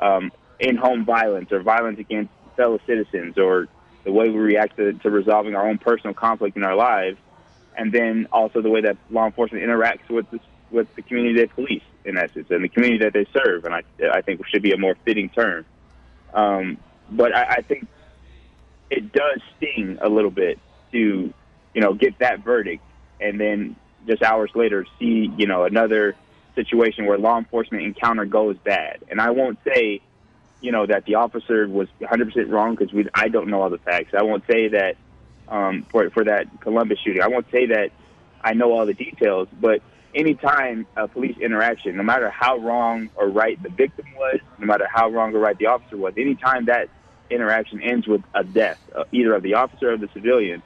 um, 0.00 0.32
in-home 0.58 1.04
violence 1.04 1.52
or 1.52 1.62
violence 1.62 2.00
against 2.00 2.32
fellow 2.56 2.80
citizens 2.84 3.38
or 3.38 3.68
the 4.02 4.10
way 4.10 4.28
we 4.28 4.38
react 4.40 4.76
to, 4.78 4.92
to 4.94 5.10
resolving 5.10 5.54
our 5.54 5.68
own 5.68 5.78
personal 5.78 6.14
conflict 6.14 6.56
in 6.56 6.64
our 6.64 6.74
lives, 6.74 7.16
and 7.76 7.92
then 7.92 8.28
also 8.32 8.62
the 8.62 8.70
way 8.70 8.82
that 8.82 8.96
law 9.10 9.26
enforcement 9.26 9.64
interacts 9.64 10.08
with 10.08 10.30
the, 10.30 10.40
with 10.70 10.94
the 10.94 11.02
community 11.02 11.34
they 11.34 11.46
police, 11.46 11.82
in 12.04 12.16
essence, 12.16 12.48
and 12.50 12.64
the 12.64 12.68
community 12.68 13.04
that 13.04 13.12
they 13.12 13.26
serve. 13.32 13.64
And 13.64 13.74
I, 13.74 13.82
I 14.12 14.22
think 14.22 14.44
should 14.46 14.62
be 14.62 14.72
a 14.72 14.78
more 14.78 14.96
fitting 15.04 15.28
term. 15.28 15.64
Um, 16.34 16.78
but 17.10 17.34
I, 17.34 17.44
I 17.44 17.62
think 17.62 17.86
it 18.90 19.12
does 19.12 19.40
sting 19.56 19.98
a 20.00 20.08
little 20.08 20.30
bit 20.30 20.58
to, 20.92 21.32
you 21.74 21.80
know, 21.80 21.94
get 21.94 22.18
that 22.18 22.40
verdict 22.40 22.82
and 23.20 23.40
then 23.40 23.76
just 24.06 24.22
hours 24.22 24.50
later 24.54 24.86
see, 24.98 25.30
you 25.36 25.46
know, 25.46 25.64
another 25.64 26.16
situation 26.54 27.06
where 27.06 27.18
law 27.18 27.38
enforcement 27.38 27.84
encounter 27.84 28.24
goes 28.24 28.56
bad. 28.58 28.98
And 29.08 29.20
I 29.20 29.30
won't 29.30 29.58
say, 29.64 30.00
you 30.60 30.72
know, 30.72 30.86
that 30.86 31.04
the 31.04 31.16
officer 31.16 31.66
was 31.68 31.88
100% 32.00 32.50
wrong 32.50 32.74
because 32.74 32.92
we 32.92 33.08
I 33.14 33.28
don't 33.28 33.48
know 33.48 33.62
all 33.62 33.70
the 33.70 33.78
facts. 33.78 34.14
I 34.16 34.22
won't 34.22 34.44
say 34.46 34.68
that 34.68 34.96
um, 35.48 35.86
for 35.90 36.10
for 36.10 36.24
that 36.24 36.46
Columbus 36.60 36.98
shooting. 37.04 37.22
I 37.22 37.28
won't 37.28 37.50
say 37.50 37.66
that 37.66 37.90
I 38.42 38.54
know 38.54 38.72
all 38.72 38.86
the 38.86 38.94
details, 38.94 39.48
but 39.60 39.82
anytime 40.14 40.86
a 40.96 41.08
police 41.08 41.36
interaction, 41.38 41.96
no 41.96 42.02
matter 42.02 42.30
how 42.30 42.58
wrong 42.58 43.10
or 43.14 43.28
right 43.28 43.60
the 43.62 43.68
victim 43.68 44.06
was, 44.16 44.40
no 44.58 44.66
matter 44.66 44.86
how 44.92 45.08
wrong 45.10 45.34
or 45.34 45.38
right 45.38 45.56
the 45.56 45.66
officer 45.66 45.96
was, 45.96 46.14
anytime 46.16 46.66
that 46.66 46.88
interaction 47.30 47.82
ends 47.82 48.06
with 48.06 48.22
a 48.34 48.44
death, 48.44 48.78
uh, 48.94 49.04
either 49.12 49.34
of 49.34 49.42
the 49.42 49.54
officer 49.54 49.92
or 49.92 49.96
the 49.96 50.08
civilian, 50.12 50.62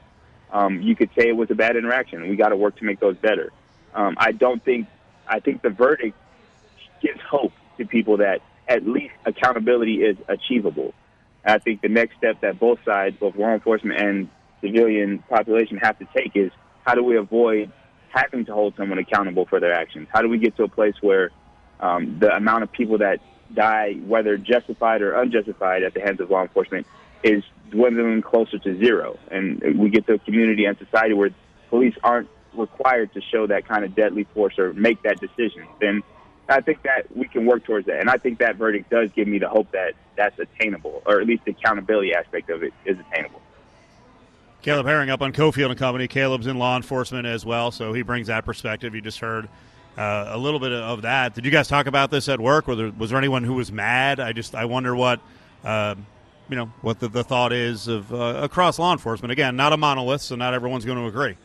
um, 0.53 0.81
you 0.81 0.97
could 0.97 1.11
say 1.17 1.29
it 1.29 1.37
was 1.37 1.51
a 1.51 1.55
bad 1.55 1.77
interaction. 1.77 2.29
We 2.29 2.37
got 2.37 2.49
to 2.49 2.57
work 2.57 2.77
to 2.77 2.85
make 2.85 3.01
those 3.01 3.17
better. 3.17 3.53
Um, 3.95 4.17
I 4.19 4.33
don't 4.33 4.63
think. 4.65 4.89
I 5.29 5.41
think 5.41 5.63
the 5.63 5.71
verdict 5.71 6.17
gives 7.03 7.21
hope 7.21 7.53
to 7.79 7.85
people 7.85 8.19
that 8.19 8.43
at 8.69 8.87
least 8.87 9.15
accountability 9.25 10.05
is 10.05 10.17
achievable. 10.29 10.95
I 11.45 11.59
think 11.59 11.81
the 11.81 11.89
next 11.89 12.17
step 12.17 12.41
that 12.41 12.59
both 12.59 12.79
sides, 12.85 13.17
both 13.19 13.37
law 13.37 13.53
enforcement 13.53 14.01
and 14.01 14.29
civilian 14.61 15.19
population, 15.29 15.79
have 15.79 15.99
to 15.99 16.07
take 16.17 16.33
is 16.35 16.51
how 16.85 16.95
do 16.95 17.03
we 17.03 17.17
avoid 17.17 17.71
having 18.09 18.45
to 18.47 18.55
hold 18.55 18.75
someone 18.77 18.99
accountable 18.99 19.47
for 19.47 19.61
their 19.61 19.73
actions? 19.73 20.09
How 20.13 20.23
do 20.23 20.29
we 20.29 20.39
get 20.39 20.57
to 20.57 20.65
a 20.65 20.69
place 20.69 20.95
where 21.01 21.31
um, 21.81 22.19
the 22.19 22.35
amount 22.35 22.63
of 22.63 22.73
people 22.73 22.99
that 22.99 23.21
die, 23.55 23.95
whether 23.95 24.37
justified 24.37 25.03
or 25.03 25.15
unjustified, 25.15 25.83
at 25.83 25.95
the 25.95 26.01
hands 26.01 26.21
of 26.21 26.31
law 26.31 26.43
enforcement, 26.43 26.87
is 27.23 27.43
dwindling 27.71 28.23
closer 28.23 28.59
to 28.59 28.79
zero, 28.79 29.19
and 29.31 29.79
we 29.79 29.91
get 29.91 30.07
to 30.07 30.15
a 30.15 30.19
community 30.19 30.65
and 30.65 30.79
society 30.79 31.15
where 31.15 31.31
police 31.71 31.95
aren't 32.03 32.29
required 32.55 33.13
to 33.15 33.21
show 33.21 33.47
that 33.47 33.67
kind 33.67 33.85
of 33.85 33.95
deadly 33.95 34.25
force 34.35 34.59
or 34.59 34.73
make 34.73 35.03
that 35.03 35.21
decision, 35.21 35.67
then 35.81 36.03
I 36.49 36.61
think 36.61 36.83
that 36.83 37.15
we 37.15 37.27
can 37.27 37.45
work 37.45 37.65
towards 37.65 37.87
that. 37.87 38.01
And 38.01 38.09
I 38.09 38.19
think 38.19 38.39
that 38.39 38.57
verdict 38.57 38.91
does 38.91 39.11
give 39.15 39.27
me 39.27 39.39
the 39.39 39.49
hope 39.49 39.73
that 39.73 39.95
that's 40.17 40.39
attainable, 40.39 41.03
or 41.05 41.21
at 41.21 41.27
least 41.27 41.45
the 41.45 41.51
accountability 41.53 42.15
aspect 42.15 42.51
of 42.51 42.63
it 42.63 42.73
is 42.85 42.97
attainable. 43.11 43.43
Caleb 44.67 44.87
Herring 44.87 45.11
up 45.11 45.23
on 45.23 45.33
Cofield 45.33 45.71
and 45.71 45.79
Company. 45.79 46.09
Caleb's 46.09 46.49
in 46.49 46.59
law 46.59 46.75
enforcement 46.75 47.25
as 47.25 47.47
well, 47.47 47.71
so 47.71 47.93
he 47.93 48.03
brings 48.03 48.27
that 48.27 48.45
perspective. 48.45 48.97
You 48.97 49.01
just 49.01 49.21
heard 49.21 49.49
uh, 49.97 50.25
a 50.31 50.37
little 50.37 50.59
bit 50.59 50.73
of 50.73 51.03
that. 51.03 51.37
Did 51.37 51.45
you 51.45 51.53
guys 51.53 51.69
talk 51.69 51.87
about 51.87 52.11
this 52.11 52.29
at 52.29 52.41
work? 52.41 52.67
There, 52.67 52.91
was 52.99 53.11
there 53.11 53.19
anyone 53.19 53.45
who 53.45 53.55
was 53.55 53.71
mad? 53.71 54.19
I 54.19 54.33
just 54.33 54.57
I 54.57 54.65
wonder 54.65 54.97
what. 54.97 55.21
Uh, 55.63 55.95
you 56.49 56.57
know 56.57 56.67
what 56.83 56.99
the, 56.99 57.07
the 57.07 57.23
thought 57.23 57.53
is 57.53 57.87
of 57.87 58.13
uh, 58.13 58.41
across 58.43 58.81
law 58.81 58.91
enforcement. 58.91 59.31
Again, 59.31 59.55
not 59.55 59.73
a 59.73 59.77
monolith, 59.77 60.23
so 60.23 60.35
not 60.35 60.53
everyone's 60.53 60.85
going 60.85 60.99
to 60.99 61.07
agree. 61.07 61.37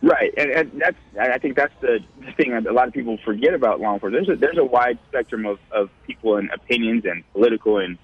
Right, 0.00 0.32
and, 0.38 0.50
and 0.52 0.80
that's 0.80 0.96
I 1.20 1.36
think 1.36 1.54
that's 1.54 1.74
the 1.82 2.02
thing 2.38 2.52
that 2.52 2.66
a 2.66 2.72
lot 2.72 2.88
of 2.88 2.94
people 2.94 3.18
forget 3.26 3.52
about 3.52 3.78
law 3.80 3.92
enforcement. 3.92 4.26
There's 4.26 4.38
a, 4.38 4.40
there's 4.40 4.58
a 4.58 4.64
wide 4.64 4.98
spectrum 5.08 5.44
of, 5.44 5.58
of 5.70 5.90
people 6.06 6.36
and 6.36 6.50
opinions 6.50 7.04
and 7.04 7.30
political 7.32 7.76
and 7.76 7.98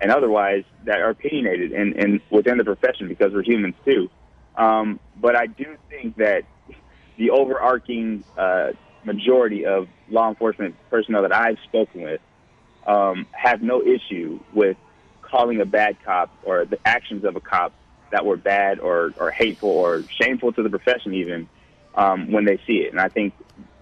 and 0.00 0.10
otherwise 0.10 0.64
that 0.84 1.00
are 1.00 1.10
opinionated 1.10 1.72
and, 1.72 1.94
and 1.96 2.20
within 2.30 2.58
the 2.58 2.64
profession 2.64 3.08
because 3.08 3.32
we're 3.32 3.42
humans 3.42 3.74
too. 3.84 4.08
Um, 4.56 4.98
but 5.20 5.36
I 5.36 5.46
do 5.46 5.76
think 5.88 6.16
that 6.16 6.44
the 7.16 7.30
overarching 7.30 8.24
uh, 8.36 8.72
majority 9.04 9.66
of 9.66 9.88
law 10.08 10.28
enforcement 10.28 10.74
personnel 10.90 11.22
that 11.22 11.34
I've 11.34 11.58
spoken 11.68 12.02
with 12.02 12.20
um, 12.86 13.26
have 13.32 13.62
no 13.62 13.82
issue 13.82 14.40
with 14.54 14.76
calling 15.22 15.60
a 15.60 15.66
bad 15.66 15.96
cop 16.04 16.30
or 16.44 16.64
the 16.64 16.78
actions 16.84 17.24
of 17.24 17.36
a 17.36 17.40
cop 17.40 17.72
that 18.10 18.26
were 18.26 18.36
bad 18.36 18.80
or, 18.80 19.14
or 19.18 19.30
hateful 19.30 19.70
or 19.70 20.04
shameful 20.20 20.52
to 20.52 20.62
the 20.62 20.70
profession 20.70 21.14
even 21.14 21.48
um, 21.94 22.32
when 22.32 22.44
they 22.44 22.58
see 22.66 22.78
it. 22.78 22.90
And 22.90 23.00
I 23.00 23.08
think 23.08 23.34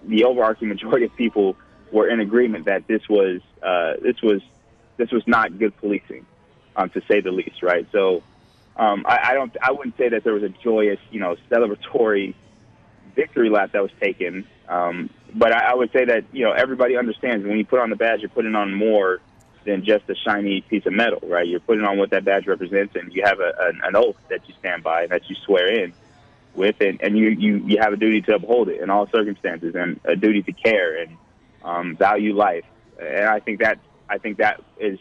the 0.03 0.25
overarching 0.25 0.67
majority 0.67 1.05
of 1.05 1.15
people 1.15 1.55
were 1.91 2.07
in 2.07 2.19
agreement 2.19 2.65
that 2.65 2.87
this 2.87 3.01
was 3.09 3.41
uh, 3.63 3.93
this 4.01 4.21
was 4.21 4.41
this 4.99 5.11
was 5.11 5.23
not 5.25 5.57
good 5.57 5.75
policing, 5.77 6.27
um, 6.75 6.91
to 6.91 7.01
say 7.07 7.21
the 7.21 7.31
least. 7.31 7.63
Right. 7.63 7.87
So 7.91 8.21
um, 8.75 9.05
I, 9.07 9.31
I 9.31 9.33
don't 9.33 9.55
I 9.63 9.71
wouldn't 9.71 9.97
say 9.97 10.09
that 10.09 10.23
there 10.23 10.33
was 10.33 10.43
a 10.43 10.49
joyous 10.49 10.99
you 11.09 11.19
know 11.19 11.35
celebratory 11.49 12.35
victory 13.15 13.49
lap 13.49 13.71
that 13.71 13.81
was 13.81 13.91
taken. 13.99 14.45
Um, 14.67 15.09
but 15.33 15.51
I, 15.51 15.71
I 15.71 15.75
would 15.75 15.91
say 15.91 16.05
that 16.05 16.25
you 16.31 16.43
know 16.45 16.51
everybody 16.51 16.97
understands 16.97 17.45
when 17.45 17.57
you 17.57 17.65
put 17.65 17.79
on 17.79 17.89
the 17.89 17.95
badge, 17.95 18.19
you're 18.19 18.29
putting 18.29 18.53
on 18.53 18.73
more 18.73 19.21
than 19.65 19.83
just 19.83 20.09
a 20.09 20.15
shiny 20.15 20.61
piece 20.61 20.85
of 20.85 20.93
metal, 20.93 21.19
right? 21.23 21.47
You're 21.47 21.59
putting 21.59 21.85
on 21.85 21.97
what 21.97 22.11
that 22.11 22.25
badge 22.25 22.47
represents, 22.47 22.95
and 22.95 23.13
you 23.13 23.23
have 23.25 23.39
a, 23.39 23.51
an, 23.59 23.81
an 23.83 23.95
oath 23.95 24.15
that 24.29 24.47
you 24.47 24.53
stand 24.59 24.83
by 24.83 25.03
and 25.03 25.11
that 25.11 25.29
you 25.29 25.35
swear 25.45 25.67
in 25.67 25.93
with, 26.55 26.75
and, 26.81 27.01
and 27.01 27.17
you, 27.17 27.29
you 27.29 27.57
you 27.57 27.77
have 27.79 27.93
a 27.93 27.97
duty 27.97 28.21
to 28.23 28.35
uphold 28.35 28.69
it 28.69 28.81
in 28.81 28.89
all 28.89 29.07
circumstances, 29.07 29.75
and 29.75 29.99
a 30.05 30.15
duty 30.15 30.41
to 30.43 30.53
care 30.53 31.01
and 31.01 31.17
um, 31.63 31.95
value 31.95 32.35
life. 32.35 32.65
And 32.99 33.25
I 33.25 33.39
think 33.39 33.59
that 33.59 33.79
I 34.09 34.17
think 34.17 34.37
that 34.37 34.61
is 34.79 34.99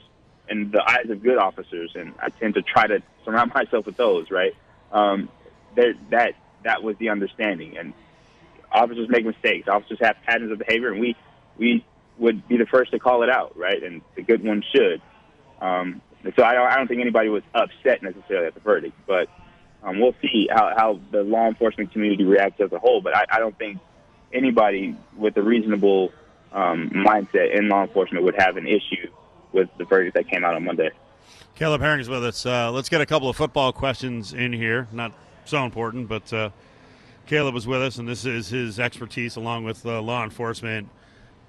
in 0.48 0.70
the 0.70 0.82
eyes 0.82 1.10
of 1.10 1.22
good 1.22 1.38
officers, 1.38 1.92
and 1.94 2.14
I 2.20 2.28
tend 2.30 2.54
to 2.54 2.62
try 2.62 2.86
to 2.86 3.02
surround 3.24 3.52
myself 3.56 3.86
with 3.86 3.96
those, 3.96 4.30
right? 4.30 4.54
Um, 4.92 5.28
that 5.76 6.34
that 6.64 6.82
was 6.82 6.96
the 6.98 7.10
understanding, 7.10 7.76
and 7.78 7.94
officers 8.72 9.08
make 9.08 9.24
mistakes. 9.24 9.68
Officers 9.68 9.98
have 10.00 10.16
patterns 10.26 10.52
of 10.52 10.58
behavior, 10.58 10.90
and 10.90 11.00
we 11.00 11.16
we 11.58 11.84
would 12.18 12.46
be 12.48 12.56
the 12.56 12.66
first 12.66 12.90
to 12.92 12.98
call 12.98 13.22
it 13.22 13.30
out, 13.30 13.56
right? 13.56 13.82
And 13.82 14.02
the 14.16 14.22
good 14.22 14.44
ones 14.44 14.64
should. 14.74 15.00
Um, 15.60 16.02
so 16.36 16.42
I 16.42 16.54
don't, 16.54 16.66
I 16.66 16.76
don't 16.76 16.88
think 16.88 17.00
anybody 17.00 17.28
was 17.28 17.44
upset 17.54 18.02
necessarily 18.02 18.48
at 18.48 18.54
the 18.54 18.60
verdict, 18.60 18.96
but 19.06 19.28
Um, 19.82 20.00
we'll 20.00 20.14
see 20.20 20.48
how, 20.50 20.72
how 20.76 21.00
the 21.12 21.22
law 21.22 21.46
enforcement 21.46 21.92
community 21.92 22.24
reacts 22.24 22.60
as 22.60 22.72
a 22.72 22.78
whole, 22.80 23.00
but 23.00 23.14
I, 23.16 23.26
I 23.30 23.38
don't 23.38 23.56
think 23.56 23.78
anybody 24.32 24.96
with 25.16 25.36
a 25.36 25.42
reasonable 25.42 26.12
um, 26.52 26.90
mindset 26.90 27.56
in 27.56 27.68
law 27.68 27.82
enforcement 27.82 28.24
would 28.24 28.36
have 28.38 28.56
an 28.56 28.66
issue 28.66 29.10
with 29.52 29.68
the 29.78 29.84
verdict 29.84 30.14
that 30.14 30.28
came 30.28 30.44
out 30.44 30.54
on 30.54 30.64
Monday. 30.64 30.90
Caleb 31.54 31.80
Herring 31.80 32.00
is 32.00 32.08
with 32.08 32.24
us. 32.24 32.46
Uh, 32.46 32.70
let's 32.70 32.88
get 32.88 33.00
a 33.00 33.06
couple 33.06 33.28
of 33.28 33.36
football 33.36 33.72
questions 33.72 34.32
in 34.32 34.52
here. 34.52 34.86
Not 34.92 35.12
so 35.44 35.64
important, 35.64 36.08
but 36.08 36.32
uh, 36.32 36.50
Caleb 37.26 37.54
was 37.54 37.66
with 37.66 37.82
us, 37.82 37.98
and 37.98 38.08
this 38.08 38.24
is 38.24 38.48
his 38.48 38.78
expertise 38.78 39.36
along 39.36 39.64
with 39.64 39.84
uh, 39.84 40.00
law 40.00 40.22
enforcement. 40.22 40.88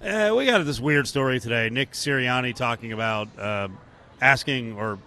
Uh, 0.04 0.34
we 0.36 0.46
got 0.46 0.66
this 0.66 0.80
weird 0.80 1.08
story 1.08 1.40
today. 1.40 1.70
Nick 1.70 1.92
Sirianni 1.92 2.56
talking 2.56 2.94
about 2.94 3.28
uh, 3.38 3.68
asking 4.22 4.74
or 4.74 4.98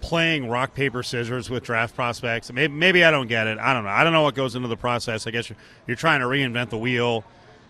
playing 0.00 0.48
rock 0.48 0.74
paper 0.74 1.02
scissors 1.02 1.48
with 1.48 1.62
draft 1.62 1.94
prospects. 1.94 2.52
Maybe, 2.52 2.72
maybe 2.72 3.04
I 3.04 3.10
don't 3.10 3.28
get 3.28 3.46
it. 3.46 3.58
I 3.58 3.72
don't 3.72 3.84
know. 3.84 3.90
I 3.90 4.04
don't 4.04 4.12
know 4.12 4.22
what 4.22 4.34
goes 4.34 4.54
into 4.56 4.68
the 4.68 4.76
process. 4.76 5.26
I 5.26 5.30
guess 5.30 5.48
you're, 5.48 5.56
you're 5.86 5.96
trying 5.96 6.20
to 6.20 6.26
reinvent 6.26 6.70
the 6.70 6.78
wheel, 6.78 7.24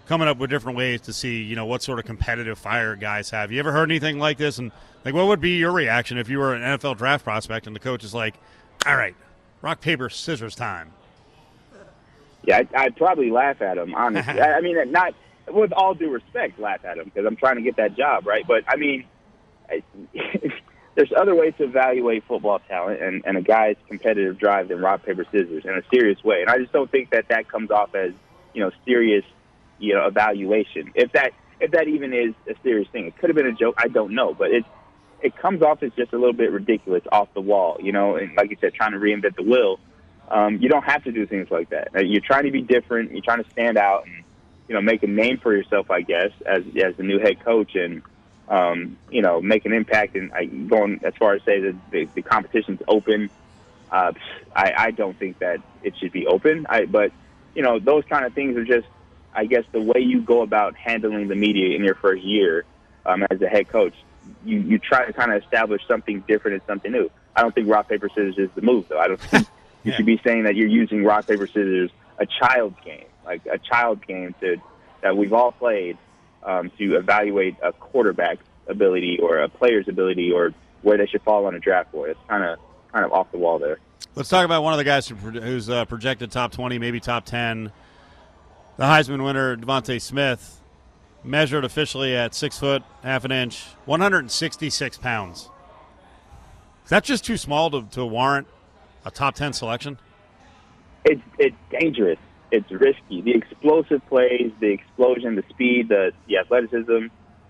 coming 0.06 0.28
up 0.28 0.38
with 0.38 0.50
different 0.50 0.76
ways 0.78 1.00
to 1.02 1.12
see 1.12 1.42
you 1.42 1.56
know 1.56 1.66
what 1.66 1.82
sort 1.82 1.98
of 1.98 2.04
competitive 2.04 2.58
fire 2.58 2.96
guys 2.96 3.30
have. 3.30 3.52
You 3.52 3.58
ever 3.60 3.72
heard 3.72 3.90
anything 3.90 4.18
like 4.18 4.38
this? 4.38 4.58
And 4.58 4.72
like, 5.04 5.14
what 5.14 5.26
would 5.26 5.40
be 5.40 5.56
your 5.56 5.72
reaction 5.72 6.18
if 6.18 6.28
you 6.28 6.38
were 6.38 6.54
an 6.54 6.62
NFL 6.62 6.98
draft 6.98 7.24
prospect 7.24 7.66
and 7.66 7.74
the 7.74 7.80
coach 7.80 8.04
is 8.04 8.14
like, 8.14 8.34
"All 8.86 8.96
right, 8.96 9.14
rock 9.60 9.80
paper 9.80 10.08
scissors 10.08 10.54
time." 10.54 10.92
Yeah, 12.44 12.58
I'd, 12.58 12.74
I'd 12.74 12.96
probably 12.96 13.30
laugh 13.30 13.62
at 13.62 13.78
him. 13.78 13.94
Honestly, 13.94 14.40
I, 14.40 14.58
I 14.58 14.60
mean, 14.60 14.90
not 14.90 15.14
with 15.48 15.72
all 15.72 15.94
due 15.94 16.10
respect, 16.10 16.58
laugh 16.58 16.84
at 16.84 16.98
him 16.98 17.04
because 17.04 17.26
I'm 17.26 17.36
trying 17.36 17.56
to 17.56 17.62
get 17.62 17.76
that 17.76 17.96
job, 17.96 18.26
right? 18.26 18.46
But 18.46 18.64
I 18.68 18.76
mean, 18.76 19.04
there's 20.94 21.12
other 21.16 21.34
ways 21.34 21.54
to 21.58 21.64
evaluate 21.64 22.24
football 22.26 22.60
talent 22.68 23.00
and, 23.00 23.22
and 23.24 23.36
a 23.36 23.42
guy's 23.42 23.76
competitive 23.88 24.38
drive 24.38 24.68
than 24.68 24.80
rock 24.80 25.04
paper 25.04 25.24
scissors 25.30 25.64
in 25.64 25.70
a 25.70 25.82
serious 25.92 26.22
way. 26.22 26.42
And 26.42 26.50
I 26.50 26.58
just 26.58 26.72
don't 26.72 26.90
think 26.90 27.10
that 27.10 27.28
that 27.28 27.48
comes 27.48 27.70
off 27.70 27.94
as 27.94 28.12
you 28.52 28.62
know 28.62 28.70
serious, 28.84 29.24
you 29.82 29.94
know, 29.94 30.06
evaluation. 30.06 30.92
If 30.94 31.12
that 31.12 31.32
if 31.60 31.72
that 31.72 31.88
even 31.88 32.14
is 32.14 32.34
a 32.48 32.54
serious 32.62 32.88
thing, 32.88 33.06
it 33.06 33.18
could 33.18 33.30
have 33.30 33.36
been 33.36 33.46
a 33.46 33.52
joke. 33.52 33.74
I 33.78 33.88
don't 33.88 34.14
know, 34.14 34.32
but 34.32 34.50
it 34.50 34.64
it 35.20 35.36
comes 35.36 35.62
off 35.62 35.82
as 35.82 35.92
just 35.92 36.12
a 36.12 36.16
little 36.16 36.32
bit 36.32 36.50
ridiculous, 36.50 37.02
off 37.10 37.32
the 37.34 37.40
wall, 37.40 37.78
you 37.80 37.92
know. 37.92 38.16
And 38.16 38.34
like 38.36 38.50
you 38.50 38.56
said, 38.60 38.74
trying 38.74 38.92
to 38.92 38.98
reinvent 38.98 39.36
the 39.36 39.42
wheel. 39.42 39.78
Um, 40.28 40.58
you 40.58 40.68
don't 40.68 40.84
have 40.84 41.04
to 41.04 41.12
do 41.12 41.26
things 41.26 41.50
like 41.50 41.70
that. 41.70 42.06
You're 42.06 42.22
trying 42.22 42.44
to 42.44 42.50
be 42.50 42.62
different. 42.62 43.12
You're 43.12 43.22
trying 43.22 43.42
to 43.44 43.50
stand 43.50 43.76
out 43.76 44.06
and 44.06 44.24
you 44.68 44.74
know 44.74 44.80
make 44.80 45.02
a 45.02 45.08
name 45.08 45.38
for 45.38 45.54
yourself, 45.54 45.90
I 45.90 46.02
guess, 46.02 46.30
as 46.46 46.62
as 46.82 46.96
the 46.96 47.02
new 47.02 47.18
head 47.18 47.44
coach 47.44 47.74
and 47.74 48.02
um, 48.48 48.96
you 49.10 49.22
know 49.22 49.40
make 49.42 49.66
an 49.66 49.72
impact. 49.72 50.14
And 50.14 50.32
I, 50.32 50.44
going 50.44 51.00
as 51.04 51.14
far 51.16 51.34
as 51.34 51.42
say 51.42 51.60
that 51.60 51.76
the, 51.90 52.08
the 52.14 52.22
competition's 52.22 52.80
open, 52.86 53.30
uh, 53.90 54.12
I, 54.54 54.72
I 54.76 54.90
don't 54.92 55.18
think 55.18 55.40
that 55.40 55.60
it 55.82 55.96
should 55.98 56.12
be 56.12 56.26
open. 56.26 56.66
I, 56.68 56.86
but 56.86 57.12
you 57.54 57.62
know 57.62 57.78
those 57.78 58.04
kind 58.08 58.24
of 58.24 58.32
things 58.32 58.56
are 58.56 58.64
just, 58.64 58.86
I 59.34 59.46
guess, 59.46 59.64
the 59.72 59.80
way 59.80 60.00
you 60.00 60.20
go 60.20 60.42
about 60.42 60.76
handling 60.76 61.28
the 61.28 61.34
media 61.34 61.74
in 61.76 61.84
your 61.84 61.94
first 61.94 62.22
year 62.22 62.64
um, 63.06 63.24
as 63.30 63.40
a 63.42 63.48
head 63.48 63.68
coach. 63.68 63.94
You 64.44 64.58
you 64.60 64.78
try 64.78 65.04
to 65.06 65.12
kind 65.12 65.32
of 65.32 65.42
establish 65.42 65.82
something 65.88 66.20
different 66.28 66.54
and 66.56 66.62
something 66.66 66.92
new. 66.92 67.10
I 67.34 67.42
don't 67.42 67.54
think 67.54 67.68
rock 67.68 67.88
paper 67.88 68.08
scissors 68.08 68.38
is 68.38 68.50
the 68.54 68.62
move, 68.62 68.88
though. 68.88 68.98
I 68.98 69.08
don't 69.08 69.20
think 69.20 69.46
you 69.84 69.90
Yeah. 69.90 69.96
should 69.96 70.06
be 70.06 70.20
saying 70.22 70.44
that 70.44 70.54
you're 70.54 70.68
using 70.68 71.02
rock 71.04 71.26
paper 71.26 71.46
scissors 71.46 71.90
a 72.18 72.26
child's 72.26 72.76
game, 72.84 73.06
like 73.24 73.44
a 73.46 73.58
child's 73.58 74.04
game 74.04 74.34
to 74.40 74.58
that 75.00 75.16
we've 75.16 75.32
all 75.32 75.50
played 75.50 75.98
um, 76.44 76.70
to 76.78 76.96
evaluate 76.96 77.56
a 77.62 77.72
quarterback's 77.72 78.44
ability 78.68 79.18
or 79.20 79.38
a 79.38 79.48
player's 79.48 79.88
ability 79.88 80.30
or 80.30 80.54
where 80.82 80.96
they 80.98 81.06
should 81.06 81.22
fall 81.22 81.46
on 81.46 81.54
a 81.56 81.58
draft 81.58 81.90
board. 81.90 82.10
It's 82.10 82.20
kind 82.28 82.44
of 82.44 82.58
kind 82.92 83.04
of 83.04 83.12
off 83.12 83.32
the 83.32 83.38
wall 83.38 83.58
there. 83.58 83.78
Let's 84.14 84.28
talk 84.28 84.44
about 84.44 84.62
one 84.62 84.72
of 84.74 84.78
the 84.78 84.84
guys 84.84 85.08
who, 85.08 85.14
who's 85.16 85.68
uh, 85.70 85.84
projected 85.86 86.30
top 86.30 86.52
20, 86.52 86.78
maybe 86.78 87.00
top 87.00 87.24
10. 87.24 87.72
The 88.76 88.84
Heisman 88.84 89.22
winner, 89.22 89.54
DeVonta 89.54 90.00
Smith, 90.00 90.60
measured 91.22 91.64
officially 91.64 92.16
at 92.16 92.34
six 92.34 92.58
foot, 92.58 92.82
half 93.02 93.24
an 93.24 93.30
inch, 93.30 93.64
166 93.84 94.96
pounds. 94.98 95.50
Is 96.84 96.90
that 96.90 97.04
just 97.04 97.24
too 97.24 97.36
small 97.36 97.70
to, 97.70 97.82
to 97.90 98.06
warrant 98.06 98.46
a 99.04 99.10
top 99.10 99.34
10 99.34 99.52
selection? 99.52 99.98
It's 101.04 101.20
it's 101.38 101.56
dangerous. 101.70 102.18
It's 102.50 102.70
risky. 102.70 103.20
The 103.20 103.34
explosive 103.34 104.06
plays, 104.08 104.52
the 104.60 104.68
explosion, 104.68 105.34
the 105.34 105.44
speed, 105.50 105.88
the 105.88 106.12
the 106.26 106.38
athleticism 106.38 107.08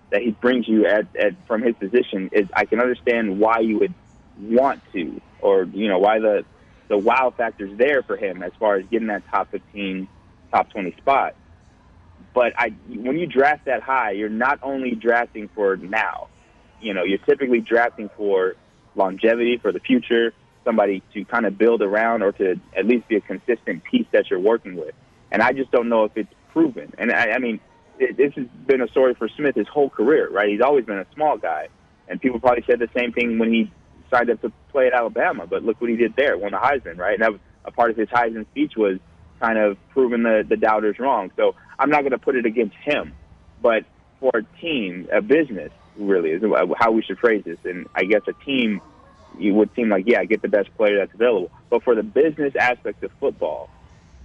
that 0.09 0.21
he 0.21 0.31
brings 0.31 0.67
you 0.67 0.85
at, 0.85 1.07
at 1.15 1.35
from 1.47 1.61
his 1.61 1.75
position 1.75 2.29
is 2.33 2.47
I 2.53 2.65
can 2.65 2.79
understand 2.81 3.39
why 3.39 3.59
you 3.59 3.79
would 3.79 3.93
want 4.41 4.81
to 4.91 5.21
or 5.39 5.63
you 5.63 5.87
know 5.87 5.99
why 5.99 6.19
the 6.19 6.43
the 6.89 6.97
wow 6.97 7.33
factor's 7.35 7.77
there 7.77 8.03
for 8.03 8.17
him 8.17 8.43
as 8.43 8.51
far 8.59 8.75
as 8.75 8.85
getting 8.87 9.07
that 9.07 9.23
top 9.29 9.51
15 9.51 10.07
top 10.53 10.69
20 10.69 10.91
spot. 10.97 11.35
But 12.33 12.53
I 12.57 12.69
when 12.87 13.17
you 13.17 13.27
draft 13.27 13.65
that 13.65 13.81
high 13.81 14.11
you're 14.11 14.29
not 14.29 14.59
only 14.63 14.95
drafting 14.95 15.49
for 15.53 15.75
now. 15.75 16.27
You 16.81 16.93
know 16.93 17.03
you're 17.03 17.19
typically 17.19 17.59
drafting 17.59 18.09
for 18.15 18.55
longevity 18.95 19.57
for 19.57 19.71
the 19.71 19.79
future 19.79 20.33
somebody 20.63 21.03
to 21.13 21.25
kind 21.25 21.45
of 21.45 21.57
build 21.57 21.81
around 21.81 22.23
or 22.23 22.31
to 22.31 22.55
at 22.75 22.85
least 22.85 23.07
be 23.07 23.17
a 23.17 23.21
consistent 23.21 23.83
piece 23.83 24.07
that 24.13 24.29
you're 24.29 24.39
working 24.39 24.75
with. 24.75 24.95
And 25.29 25.41
I 25.41 25.51
just 25.51 25.71
don't 25.71 25.89
know 25.89 26.05
if 26.05 26.15
it's 26.15 26.33
proven. 26.53 26.93
And 26.97 27.11
I, 27.11 27.31
I 27.31 27.39
mean 27.39 27.59
it, 27.99 28.17
this 28.17 28.33
has 28.35 28.47
been 28.65 28.81
a 28.81 28.87
story 28.87 29.13
for 29.13 29.27
Smith 29.29 29.55
his 29.55 29.67
whole 29.67 29.89
career 29.89 30.29
right? 30.29 30.49
He's 30.49 30.61
always 30.61 30.85
been 30.85 30.99
a 30.99 31.07
small 31.13 31.37
guy. 31.37 31.67
And 32.07 32.21
people 32.21 32.39
probably 32.39 32.63
said 32.67 32.79
the 32.79 32.89
same 32.95 33.13
thing 33.13 33.39
when 33.39 33.51
he 33.51 33.71
signed 34.11 34.29
up 34.29 34.41
to 34.41 34.51
play 34.71 34.87
at 34.87 34.93
Alabama. 34.93 35.47
But 35.47 35.63
look 35.63 35.79
what 35.79 35.89
he 35.89 35.95
did 35.95 36.15
there, 36.15 36.37
won 36.37 36.51
the 36.51 36.57
Heisman, 36.57 36.97
right? 36.97 37.13
And 37.13 37.21
that 37.21 37.31
was 37.31 37.41
a 37.65 37.71
part 37.71 37.91
of 37.91 37.97
his 37.97 38.09
Heisman 38.09 38.45
speech 38.51 38.73
was 38.75 38.99
kind 39.39 39.57
of 39.57 39.77
proving 39.89 40.23
the, 40.23 40.45
the 40.47 40.57
doubters 40.57 40.99
wrong. 40.99 41.31
So 41.35 41.55
I'm 41.77 41.89
not 41.89 42.01
going 42.01 42.11
to 42.11 42.17
put 42.17 42.35
it 42.35 42.45
against 42.45 42.75
him, 42.75 43.13
but 43.61 43.85
for 44.19 44.31
a 44.33 44.43
team, 44.61 45.07
a 45.11 45.21
business, 45.21 45.71
really 45.97 46.31
is 46.31 46.43
how 46.77 46.91
we 46.91 47.01
should 47.01 47.19
phrase 47.19 47.43
this. 47.45 47.57
And 47.65 47.87
I 47.95 48.03
guess 48.03 48.21
a 48.27 48.33
team, 48.45 48.81
you 49.37 49.53
would 49.53 49.69
seem 49.75 49.89
like, 49.89 50.05
yeah, 50.07 50.23
get 50.23 50.41
the 50.41 50.47
best 50.47 50.75
player 50.75 50.97
that's 50.97 51.13
available. 51.13 51.51
But 51.69 51.83
for 51.83 51.95
the 51.95 52.03
business 52.03 52.53
aspect 52.59 53.03
of 53.03 53.11
football, 53.19 53.69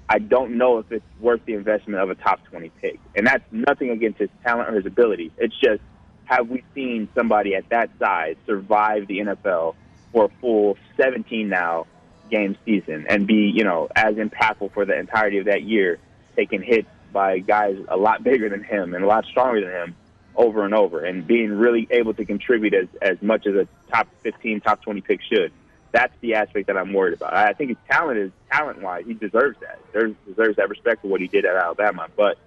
I 0.09 0.19
don't 0.19 0.57
know 0.57 0.79
if 0.79 0.91
it's 0.91 1.05
worth 1.21 1.45
the 1.45 1.55
investment 1.55 2.01
of 2.01 2.11
a 2.11 2.15
top 2.15 2.45
20 2.47 2.71
pick. 2.81 2.99
And 3.15 3.27
that's 3.27 3.45
nothing 3.51 3.91
against 3.91 4.19
his 4.19 4.31
talent 4.43 4.71
or 4.71 4.77
his 4.77 4.87
ability. 4.87 5.33
It's 5.37 5.55
just, 5.59 5.83
have 6.25 6.49
we 6.49 6.65
seen 6.75 7.09
somebody 7.15 7.55
at 7.55 7.69
that 7.71 7.91
size 7.99 8.37
survive 8.47 9.07
the 9.07 9.19
NFL 9.19 9.75
for 10.13 10.27
a 10.27 10.29
full 10.41 10.79
17 10.97 11.49
now 11.49 11.87
game 12.31 12.57
season 12.65 13.07
and 13.09 13.27
be, 13.27 13.53
you 13.55 13.65
know, 13.65 13.89
as 13.95 14.15
impactful 14.17 14.73
for 14.73 14.85
the 14.85 14.99
entirety 14.99 15.39
of 15.39 15.47
that 15.47 15.63
year, 15.63 15.99
taking 16.37 16.63
hits 16.63 16.89
by 17.13 17.39
guys 17.39 17.77
a 17.89 17.97
lot 17.97 18.23
bigger 18.23 18.49
than 18.49 18.63
him 18.63 18.95
and 18.95 19.05
a 19.05 19.07
lot 19.07 19.25
stronger 19.27 19.61
than 19.61 19.71
him 19.71 19.97
over 20.37 20.65
and 20.65 20.75
over 20.75 21.05
and 21.05 21.27
being 21.27 21.51
really 21.51 21.89
able 21.91 22.15
to 22.15 22.25
contribute 22.25 22.73
as, 22.73 22.87
as 23.03 23.21
much 23.21 23.47
as 23.47 23.55
a 23.55 23.67
top 23.91 24.09
15, 24.23 24.61
top 24.61 24.83
20 24.83 25.01
pick 25.01 25.21
should. 25.23 25.53
That's 25.91 26.13
the 26.21 26.35
aspect 26.35 26.67
that 26.67 26.77
I'm 26.77 26.93
worried 26.93 27.15
about. 27.15 27.35
I 27.35 27.55
think 27.55 27.71
his 27.71 27.79
talent 27.91 28.19
is 28.19 28.31
talent 28.53 28.83
wise. 28.83 29.05
He 29.07 29.15
deserves 29.15 29.59
that. 29.61 29.81
Deserves, 29.93 30.15
deserves 30.27 30.57
that 30.57 30.69
respect 30.69 31.03
for 31.03 31.09
what 31.09 31.21
he 31.21 31.27
did 31.27 31.45
at 31.47 31.57
Alabama. 31.57 32.09
But 32.15 32.39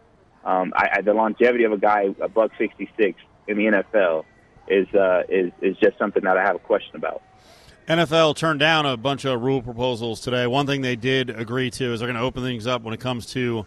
um, 0.46 0.74
I, 0.76 0.90
I, 0.98 1.02
the 1.02 1.14
longevity 1.14 1.64
of 1.64 1.72
a 1.72 1.78
guy, 1.78 2.14
a 2.22 2.30
buck 2.30 2.52
66 2.58 3.20
in 3.48 3.58
the 3.58 3.66
NFL, 3.66 4.26
is 4.68 4.88
uh, 4.94 5.24
is 5.28 5.52
is 5.62 5.76
just 5.78 5.98
something 5.98 6.24
that 6.24 6.38
I 6.38 6.44
have 6.44 6.56
a 6.56 6.60
question 6.60 6.96
about. 6.96 7.24
NFL 7.88 8.36
turned 8.36 8.60
down 8.60 8.86
a 8.86 8.96
bunch 8.96 9.26
of 9.26 9.42
rule 9.42 9.62
proposals 9.62 10.22
today. 10.22 10.46
One 10.48 10.68
thing 10.68 10.82
they 10.82 10.96
did 10.96 11.30
agree 11.30 11.72
to 11.72 11.94
is 11.94 12.00
they're 12.00 12.08
going 12.08 12.20
to 12.20 12.22
open 12.22 12.44
things 12.44 12.68
up 12.68 12.84
when 12.84 12.94
it 12.94 13.00
comes 13.00 13.26
to 13.28 13.66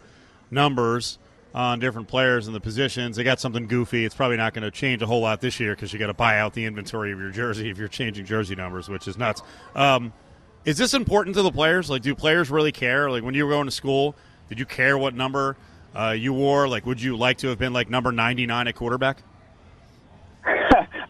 numbers 0.51 1.19
on 1.55 1.79
different 1.79 2.09
players 2.09 2.47
and 2.47 2.55
the 2.55 2.61
positions. 2.61 3.17
They 3.17 3.25
got 3.25 3.41
something 3.41 3.67
goofy. 3.67 4.05
It's 4.05 4.15
probably 4.15 4.37
not 4.37 4.55
going 4.55 4.63
to 4.63 4.71
change 4.71 5.03
a 5.03 5.07
whole 5.07 5.21
lot 5.21 5.41
this 5.41 5.61
year 5.61 5.75
because 5.75 5.93
you 5.93 5.99
got 5.99 6.07
to 6.07 6.15
buy 6.15 6.39
out 6.39 6.55
the 6.55 6.65
inventory 6.65 7.13
of 7.13 7.19
your 7.19 7.31
jersey 7.31 7.71
if 7.71 7.79
you're 7.79 7.89
changing 7.89 8.25
jersey 8.25 8.55
numbers, 8.55 8.89
which 8.89 9.07
is 9.09 9.19
nuts. 9.19 9.43
Um, 9.75 10.13
is 10.65 10.79
this 10.79 10.95
important 10.95 11.37
to 11.37 11.43
the 11.43 11.53
players? 11.53 11.91
Like, 11.91 12.03
do 12.03 12.15
players 12.15 12.51
really 12.51 12.73
care? 12.73 13.11
Like, 13.11 13.23
when 13.23 13.35
you 13.35 13.45
were 13.47 13.53
going 13.53 13.67
to 13.67 13.73
school, 13.73 14.17
did 14.49 14.59
you 14.59 14.67
care 14.67 14.97
what 14.97 15.15
number 15.15 15.57
uh, 15.95 16.11
you 16.11 16.33
wore? 16.33 16.67
Like, 16.69 16.87
would 16.87 17.01
you 17.01 17.17
like 17.17 17.39
to 17.39 17.49
have 17.49 17.59
been 17.59 17.73
like 17.73 17.91
number 17.91 18.11
99 18.13 18.69
at 18.69 18.75
quarterback? 18.75 19.23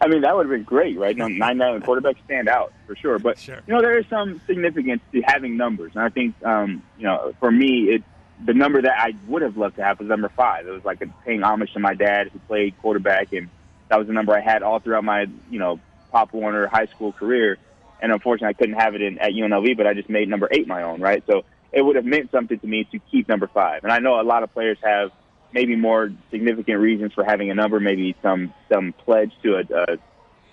I 0.05 0.07
mean, 0.07 0.21
that 0.21 0.35
would 0.35 0.45
have 0.45 0.51
been 0.51 0.63
great, 0.63 0.99
right? 0.99 1.17
No, 1.25 1.27
nine 1.27 1.57
nine 1.57 1.81
quarterbacks 1.81 2.23
stand 2.25 2.47
out 2.47 2.71
for 2.85 2.95
sure. 2.95 3.17
But 3.17 3.39
Sure. 3.39 3.59
you 3.65 3.73
know, 3.73 3.81
there 3.81 3.97
is 3.97 4.05
some 4.07 4.39
significance 4.45 5.01
to 5.11 5.21
having 5.21 5.57
numbers, 5.57 5.93
and 5.95 6.03
I 6.03 6.09
think 6.09 6.35
um, 6.45 6.83
you 6.97 7.05
know, 7.05 7.33
for 7.39 7.51
me, 7.51 7.89
it 7.95 8.03
the 8.45 8.53
number 8.53 8.81
that 8.81 8.93
I 8.99 9.13
would 9.27 9.41
have 9.41 9.57
loved 9.57 9.77
to 9.77 9.83
have 9.83 9.99
was 9.99 10.09
number 10.09 10.29
five. 10.29 10.67
It 10.67 10.71
was 10.71 10.83
like 10.85 11.01
a, 11.01 11.07
paying 11.25 11.41
homage 11.41 11.71
to 11.73 11.79
my 11.79 11.93
dad 11.93 12.29
who 12.31 12.39
played 12.39 12.75
quarterback, 12.81 13.33
and 13.33 13.49
that 13.89 13.97
was 13.97 14.07
the 14.07 14.13
number 14.13 14.33
I 14.35 14.41
had 14.41 14.61
all 14.61 14.79
throughout 14.79 15.03
my 15.03 15.25
you 15.49 15.59
know 15.59 15.79
Pop 16.11 16.33
Warner 16.33 16.67
high 16.67 16.85
school 16.87 17.11
career. 17.11 17.57
And 18.01 18.11
unfortunately, 18.11 18.49
I 18.49 18.53
couldn't 18.53 18.75
have 18.75 18.93
it 18.93 19.01
in, 19.01 19.17
at 19.19 19.31
UNLV, 19.31 19.77
but 19.77 19.87
I 19.87 19.93
just 19.93 20.09
made 20.09 20.27
number 20.29 20.49
eight 20.51 20.67
my 20.67 20.83
own, 20.83 21.01
right? 21.01 21.23
So 21.27 21.45
it 21.71 21.81
would 21.81 21.95
have 21.95 22.05
meant 22.05 22.29
something 22.29 22.59
to 22.59 22.67
me 22.67 22.83
to 22.91 22.99
keep 22.99 23.27
number 23.29 23.47
five. 23.47 23.83
And 23.83 23.91
I 23.91 23.99
know 23.99 24.19
a 24.19 24.23
lot 24.23 24.43
of 24.43 24.53
players 24.53 24.77
have 24.83 25.11
maybe 25.55 25.75
more 25.77 26.11
significant 26.29 26.79
reasons 26.79 27.13
for 27.13 27.23
having 27.23 27.49
a 27.49 27.55
number, 27.55 27.79
maybe 27.79 28.13
some 28.21 28.53
some 28.71 28.93
pledge 28.93 29.31
to 29.41 29.55
a, 29.55 29.93
a 29.93 29.97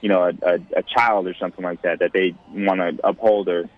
you 0.01 0.09
know 0.09 0.23
a, 0.23 0.29
a, 0.47 0.55
a 0.77 0.83
child 0.83 1.27
or 1.27 1.35
something 1.35 1.65
like 1.65 1.83
that 1.83 1.99
that 1.99 2.12
they 2.15 2.35
want 2.55 2.79
to 2.81 3.07
uphold 3.07 3.49
or 3.49 3.69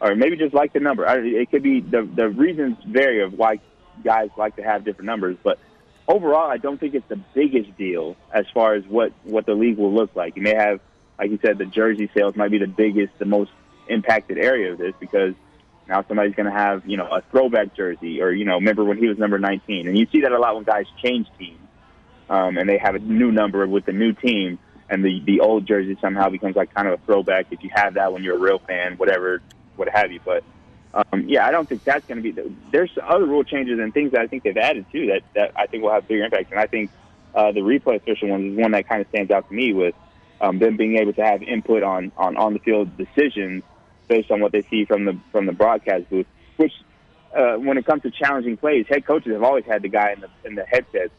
or 0.00 0.14
maybe 0.14 0.36
just 0.36 0.54
like 0.54 0.74
the 0.74 0.80
number. 0.80 1.08
I, 1.08 1.16
it 1.16 1.50
could 1.50 1.62
be 1.62 1.80
the 1.80 2.08
the 2.14 2.28
reasons 2.28 2.76
vary 2.86 3.22
of 3.22 3.32
why 3.32 3.60
guys 4.04 4.28
like 4.36 4.56
to 4.56 4.62
have 4.62 4.84
different 4.84 5.06
numbers, 5.06 5.38
but 5.42 5.58
overall, 6.06 6.50
I 6.50 6.58
don't 6.58 6.78
think 6.78 6.94
it's 6.94 7.08
the 7.08 7.20
biggest 7.34 7.76
deal 7.78 8.16
as 8.32 8.44
far 8.52 8.74
as 8.74 8.84
what 8.86 9.12
what 9.24 9.46
the 9.46 9.54
league 9.54 9.78
will 9.78 9.92
look 9.92 10.14
like. 10.14 10.36
You 10.36 10.42
may 10.42 10.54
have, 10.54 10.80
like 11.18 11.30
you 11.30 11.38
said, 11.42 11.58
the 11.58 11.66
jersey 11.66 12.10
sales 12.14 12.36
might 12.36 12.50
be 12.50 12.58
the 12.58 12.66
biggest, 12.66 13.18
the 13.18 13.24
most 13.24 13.50
impacted 13.88 14.38
area 14.38 14.72
of 14.72 14.78
this 14.78 14.94
because 15.00 15.34
now 15.88 16.04
somebody's 16.06 16.34
going 16.34 16.46
to 16.46 16.52
have 16.52 16.86
you 16.86 16.96
know 16.96 17.06
a 17.06 17.22
throwback 17.30 17.74
jersey 17.74 18.22
or 18.22 18.30
you 18.30 18.44
know 18.44 18.54
remember 18.54 18.84
when 18.84 18.98
he 18.98 19.06
was 19.06 19.18
number 19.18 19.38
19, 19.38 19.88
and 19.88 19.98
you 19.98 20.06
see 20.12 20.22
that 20.22 20.32
a 20.32 20.38
lot 20.38 20.54
when 20.54 20.64
guys 20.64 20.86
change 21.02 21.28
teams 21.38 21.60
um, 22.28 22.56
and 22.56 22.68
they 22.68 22.78
have 22.78 22.94
a 22.94 22.98
new 22.98 23.30
number 23.30 23.66
with 23.66 23.84
the 23.86 23.92
new 23.92 24.12
team. 24.12 24.58
And 24.88 25.02
the 25.02 25.22
the 25.24 25.40
old 25.40 25.66
jersey 25.66 25.96
somehow 26.00 26.28
becomes 26.28 26.56
like 26.56 26.72
kind 26.74 26.86
of 26.86 27.00
a 27.00 27.04
throwback 27.04 27.46
if 27.50 27.64
you 27.64 27.70
have 27.74 27.94
that 27.94 28.12
when 28.12 28.22
you're 28.22 28.36
a 28.36 28.38
real 28.38 28.58
fan, 28.58 28.96
whatever, 28.96 29.40
what 29.76 29.88
have 29.88 30.12
you. 30.12 30.20
But 30.22 30.44
um, 30.92 31.26
yeah, 31.26 31.46
I 31.46 31.50
don't 31.50 31.66
think 31.66 31.84
that's 31.84 32.06
going 32.06 32.18
to 32.18 32.22
be. 32.22 32.32
The, 32.32 32.52
there's 32.70 32.90
other 33.02 33.24
rule 33.24 33.44
changes 33.44 33.78
and 33.78 33.94
things 33.94 34.12
that 34.12 34.20
I 34.20 34.26
think 34.26 34.42
they've 34.42 34.56
added 34.56 34.84
too 34.92 35.06
that, 35.06 35.22
that 35.34 35.52
I 35.56 35.66
think 35.66 35.82
will 35.82 35.92
have 35.92 36.06
bigger 36.06 36.24
impact. 36.24 36.50
And 36.50 36.60
I 36.60 36.66
think 36.66 36.90
uh, 37.34 37.52
the 37.52 37.60
replay 37.60 37.96
official 37.96 38.28
one 38.28 38.52
is 38.52 38.58
one 38.58 38.72
that 38.72 38.86
kind 38.86 39.00
of 39.00 39.08
stands 39.08 39.30
out 39.30 39.48
to 39.48 39.54
me 39.54 39.72
with 39.72 39.94
um, 40.42 40.58
them 40.58 40.76
being 40.76 40.98
able 40.98 41.14
to 41.14 41.24
have 41.24 41.42
input 41.42 41.82
on 41.82 42.12
on 42.18 42.36
on 42.36 42.52
the 42.52 42.58
field 42.58 42.94
decisions 42.98 43.62
based 44.08 44.30
on 44.30 44.40
what 44.40 44.52
they 44.52 44.62
see 44.62 44.84
from 44.84 45.04
the 45.04 45.18
from 45.32 45.46
the 45.46 45.52
broadcast 45.52 46.08
booth. 46.10 46.26
Which, 46.56 46.72
uh, 47.36 47.56
when 47.56 47.78
it 47.78 47.86
comes 47.86 48.02
to 48.02 48.10
challenging 48.10 48.56
plays, 48.56 48.86
head 48.88 49.06
coaches 49.06 49.32
have 49.32 49.42
always 49.42 49.64
had 49.64 49.82
the 49.82 49.88
guy 49.88 50.12
in 50.12 50.20
the 50.20 50.28
in 50.44 50.54
the 50.54 50.64
headset 50.64 51.10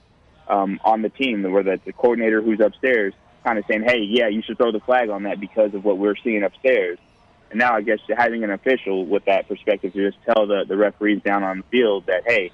um, 0.48 0.80
on 0.84 1.02
the 1.02 1.10
team, 1.10 1.44
where 1.44 1.64
that's 1.64 1.84
the 1.86 1.94
coordinator 1.94 2.42
who's 2.42 2.60
upstairs, 2.60 3.14
kind 3.44 3.58
of 3.58 3.66
saying, 3.70 3.84
"Hey, 3.84 4.00
yeah, 4.00 4.28
you 4.28 4.42
should 4.42 4.58
throw 4.58 4.72
the 4.72 4.80
flag 4.80 5.10
on 5.10 5.24
that 5.24 5.40
because 5.40 5.74
of 5.74 5.84
what 5.84 5.98
we're 5.98 6.16
seeing 6.16 6.44
upstairs." 6.44 7.00
And 7.52 7.60
now 7.60 7.76
I 7.76 7.82
guess 7.82 8.00
having 8.18 8.44
an 8.44 8.52
official 8.52 9.06
with 9.06 9.26
that 9.26 9.48
perspective 9.48 9.94
to 9.94 10.12
just 10.12 10.24
tell 10.26 10.48
the, 10.48 10.66
the 10.68 10.76
referees 10.76 11.22
down 11.22 11.44
on 11.44 11.60
the 11.60 11.64
field 11.66 12.06
that, 12.08 12.24
hey, 12.26 12.52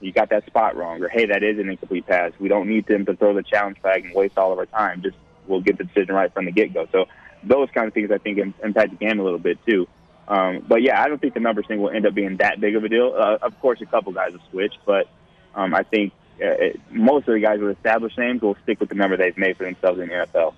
you 0.00 0.12
got 0.12 0.30
that 0.30 0.46
spot 0.46 0.76
wrong, 0.76 1.02
or 1.02 1.08
hey, 1.08 1.26
that 1.26 1.42
is 1.42 1.58
an 1.58 1.68
incomplete 1.68 2.06
pass. 2.06 2.32
We 2.38 2.48
don't 2.48 2.68
need 2.68 2.86
them 2.86 3.04
to 3.04 3.14
throw 3.14 3.34
the 3.34 3.42
challenge 3.42 3.78
flag 3.80 4.04
and 4.06 4.14
waste 4.14 4.38
all 4.38 4.52
of 4.52 4.58
our 4.58 4.66
time. 4.66 5.02
Just 5.02 5.16
we'll 5.46 5.60
get 5.60 5.76
the 5.76 5.84
decision 5.84 6.14
right 6.14 6.32
from 6.32 6.46
the 6.46 6.52
get 6.52 6.72
go. 6.72 6.86
So 6.90 7.06
those 7.42 7.68
kind 7.70 7.86
of 7.86 7.94
things 7.94 8.10
I 8.10 8.18
think 8.18 8.38
impact 8.62 8.90
the 8.90 8.96
game 8.96 9.18
a 9.18 9.22
little 9.22 9.38
bit 9.38 9.58
too. 9.66 9.86
Um, 10.28 10.64
but 10.66 10.82
yeah, 10.82 11.02
I 11.02 11.08
don't 11.08 11.20
think 11.20 11.34
the 11.34 11.40
numbers 11.40 11.66
thing 11.66 11.82
will 11.82 11.90
end 11.90 12.06
up 12.06 12.14
being 12.14 12.36
that 12.36 12.60
big 12.60 12.76
of 12.76 12.84
a 12.84 12.88
deal. 12.88 13.14
Uh, 13.16 13.38
of 13.42 13.58
course, 13.60 13.80
a 13.80 13.86
couple 13.86 14.12
guys 14.12 14.32
will 14.32 14.40
switch, 14.50 14.74
but 14.86 15.08
um, 15.54 15.74
I 15.74 15.82
think 15.82 16.12
uh, 16.40 16.46
it, 16.46 16.80
most 16.90 17.26
of 17.26 17.34
the 17.34 17.40
guys 17.40 17.58
with 17.60 17.76
established 17.76 18.16
names 18.16 18.40
will 18.40 18.56
stick 18.62 18.78
with 18.78 18.88
the 18.88 18.94
number 18.94 19.16
they've 19.16 19.36
made 19.36 19.56
for 19.56 19.64
themselves 19.64 19.98
in 19.98 20.08
the 20.08 20.14
NFL. 20.14 20.54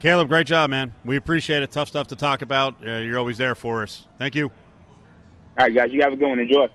Caleb, 0.00 0.28
great 0.28 0.46
job, 0.46 0.70
man. 0.70 0.94
We 1.04 1.16
appreciate 1.16 1.62
it. 1.62 1.70
Tough 1.70 1.88
stuff 1.88 2.08
to 2.08 2.16
talk 2.16 2.42
about. 2.42 2.76
Uh, 2.84 2.98
you're 2.98 3.18
always 3.18 3.38
there 3.38 3.54
for 3.54 3.82
us. 3.82 4.06
Thank 4.18 4.34
you. 4.34 4.46
All 4.46 5.66
right, 5.66 5.74
guys. 5.74 5.92
You 5.92 6.02
have 6.02 6.12
a 6.12 6.16
good 6.16 6.28
one. 6.28 6.38
Enjoy. 6.38 6.68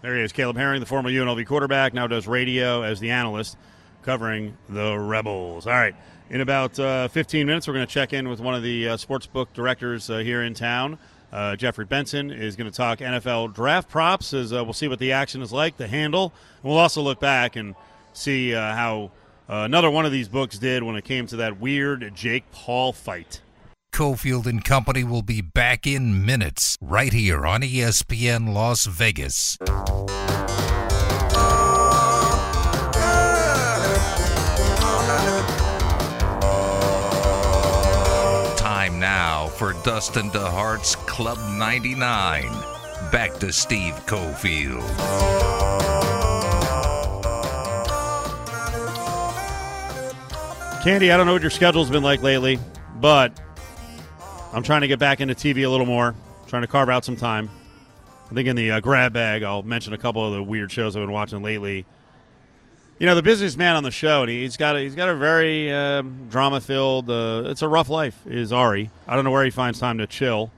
There 0.00 0.16
he 0.16 0.22
is, 0.22 0.32
Caleb 0.32 0.56
Herring, 0.56 0.80
the 0.80 0.86
former 0.86 1.10
UNLV 1.10 1.46
quarterback, 1.46 1.94
now 1.94 2.08
does 2.08 2.26
radio 2.26 2.82
as 2.82 2.98
the 2.98 3.10
analyst 3.10 3.56
covering 4.02 4.56
the 4.68 4.98
Rebels. 4.98 5.68
All 5.68 5.72
right. 5.72 5.94
In 6.30 6.40
about 6.40 6.78
uh, 6.78 7.08
15 7.08 7.46
minutes, 7.46 7.68
we're 7.68 7.74
going 7.74 7.86
to 7.86 7.92
check 7.92 8.12
in 8.12 8.28
with 8.28 8.40
one 8.40 8.54
of 8.54 8.62
the 8.62 8.90
uh, 8.90 8.96
sportsbook 8.96 9.52
directors 9.52 10.08
uh, 10.08 10.18
here 10.18 10.42
in 10.42 10.54
town. 10.54 10.98
Uh, 11.30 11.56
Jeffrey 11.56 11.84
Benson 11.84 12.30
is 12.30 12.56
going 12.56 12.70
to 12.70 12.76
talk 12.76 12.98
NFL 12.98 13.54
draft 13.54 13.88
props 13.88 14.34
as 14.34 14.52
uh, 14.52 14.62
we'll 14.64 14.72
see 14.72 14.88
what 14.88 14.98
the 14.98 15.12
action 15.12 15.42
is 15.42 15.52
like, 15.52 15.76
the 15.76 15.86
handle. 15.86 16.32
And 16.62 16.70
We'll 16.70 16.78
also 16.78 17.02
look 17.02 17.20
back 17.20 17.56
and 17.56 17.74
see 18.12 18.54
uh, 18.54 18.74
how 18.74 19.10
another 19.48 19.90
one 19.90 20.06
of 20.06 20.12
these 20.12 20.28
books 20.28 20.58
did 20.58 20.82
when 20.82 20.96
it 20.96 21.04
came 21.04 21.26
to 21.28 21.36
that 21.36 21.60
weird 21.60 22.14
Jake 22.14 22.50
Paul 22.52 22.92
fight. 22.92 23.40
Cofield 23.92 24.46
and 24.46 24.64
Company 24.64 25.04
will 25.04 25.22
be 25.22 25.42
back 25.42 25.86
in 25.86 26.24
minutes 26.24 26.78
right 26.80 27.12
here 27.12 27.46
on 27.46 27.60
ESPN 27.60 28.52
Las 28.54 28.86
Vegas. 28.86 29.58
Now 39.02 39.48
for 39.48 39.72
Dustin 39.82 40.30
DeHart's 40.30 40.94
Club 40.94 41.36
99. 41.58 42.44
Back 43.10 43.34
to 43.40 43.52
Steve 43.52 43.94
Cofield. 44.06 44.80
Candy, 50.84 51.10
I 51.10 51.16
don't 51.16 51.26
know 51.26 51.32
what 51.32 51.42
your 51.42 51.50
schedule's 51.50 51.90
been 51.90 52.04
like 52.04 52.22
lately, 52.22 52.60
but 53.00 53.40
I'm 54.52 54.62
trying 54.62 54.82
to 54.82 54.88
get 54.88 55.00
back 55.00 55.20
into 55.20 55.34
TV 55.34 55.66
a 55.66 55.68
little 55.68 55.84
more, 55.84 56.14
trying 56.46 56.62
to 56.62 56.68
carve 56.68 56.88
out 56.88 57.04
some 57.04 57.16
time. 57.16 57.50
I 58.30 58.34
think 58.34 58.46
in 58.46 58.54
the 58.54 58.70
uh, 58.70 58.80
grab 58.80 59.12
bag, 59.12 59.42
I'll 59.42 59.64
mention 59.64 59.94
a 59.94 59.98
couple 59.98 60.24
of 60.24 60.32
the 60.32 60.44
weird 60.44 60.70
shows 60.70 60.94
I've 60.94 61.02
been 61.02 61.10
watching 61.10 61.42
lately. 61.42 61.86
You 62.98 63.06
know, 63.06 63.14
the 63.14 63.22
businessman 63.22 63.74
on 63.74 63.82
the 63.82 63.90
show, 63.90 64.22
and 64.22 64.30
he's 64.30 64.56
got 64.56 64.76
a, 64.76 64.80
he's 64.80 64.94
got 64.94 65.08
a 65.08 65.16
very 65.16 65.72
uh, 65.72 66.02
drama 66.28 66.60
filled. 66.60 67.10
Uh, 67.10 67.44
it's 67.46 67.62
a 67.62 67.68
rough 67.68 67.88
life. 67.88 68.16
Is 68.26 68.52
Ari? 68.52 68.90
I 69.08 69.16
don't 69.16 69.24
know 69.24 69.32
where 69.32 69.44
he 69.44 69.50
finds 69.50 69.80
time 69.80 69.98
to 69.98 70.06
chill, 70.06 70.52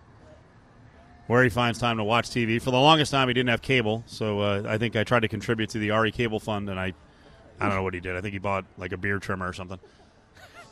where 1.26 1.42
he 1.42 1.48
finds 1.48 1.78
time 1.78 1.96
to 1.96 2.04
watch 2.04 2.28
TV. 2.28 2.60
For 2.60 2.70
the 2.70 2.78
longest 2.78 3.12
time, 3.12 3.28
he 3.28 3.34
didn't 3.34 3.48
have 3.48 3.62
cable, 3.62 4.04
so 4.06 4.40
uh, 4.40 4.62
I 4.66 4.76
think 4.76 4.94
I 4.94 5.04
tried 5.04 5.20
to 5.20 5.28
contribute 5.28 5.70
to 5.70 5.78
the 5.78 5.92
Ari 5.92 6.12
Cable 6.12 6.38
Fund, 6.38 6.68
and 6.68 6.78
I 6.78 6.92
I 7.58 7.66
don't 7.66 7.76
know 7.76 7.82
what 7.82 7.94
he 7.94 8.00
did. 8.00 8.14
I 8.16 8.20
think 8.20 8.32
he 8.32 8.38
bought 8.38 8.66
like 8.76 8.92
a 8.92 8.96
beard 8.98 9.22
trimmer 9.22 9.48
or 9.48 9.52
something. 9.52 9.78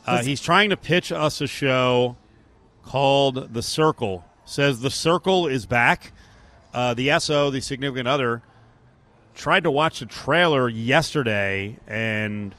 Uh, 0.05 0.21
he's 0.21 0.41
trying 0.41 0.69
to 0.69 0.77
pitch 0.77 1.11
us 1.11 1.39
a 1.41 1.47
show 1.47 2.17
called 2.83 3.53
The 3.53 3.63
Circle. 3.63 4.25
Says 4.45 4.81
The 4.81 4.91
Circle 4.91 5.47
is 5.47 5.65
back. 5.65 6.11
Uh, 6.73 6.93
the 6.93 7.17
SO, 7.19 7.49
the 7.49 7.61
significant 7.61 8.07
other, 8.07 8.41
tried 9.35 9.63
to 9.63 9.71
watch 9.71 9.99
the 9.99 10.05
trailer 10.05 10.69
yesterday, 10.69 11.77
and 11.87 12.53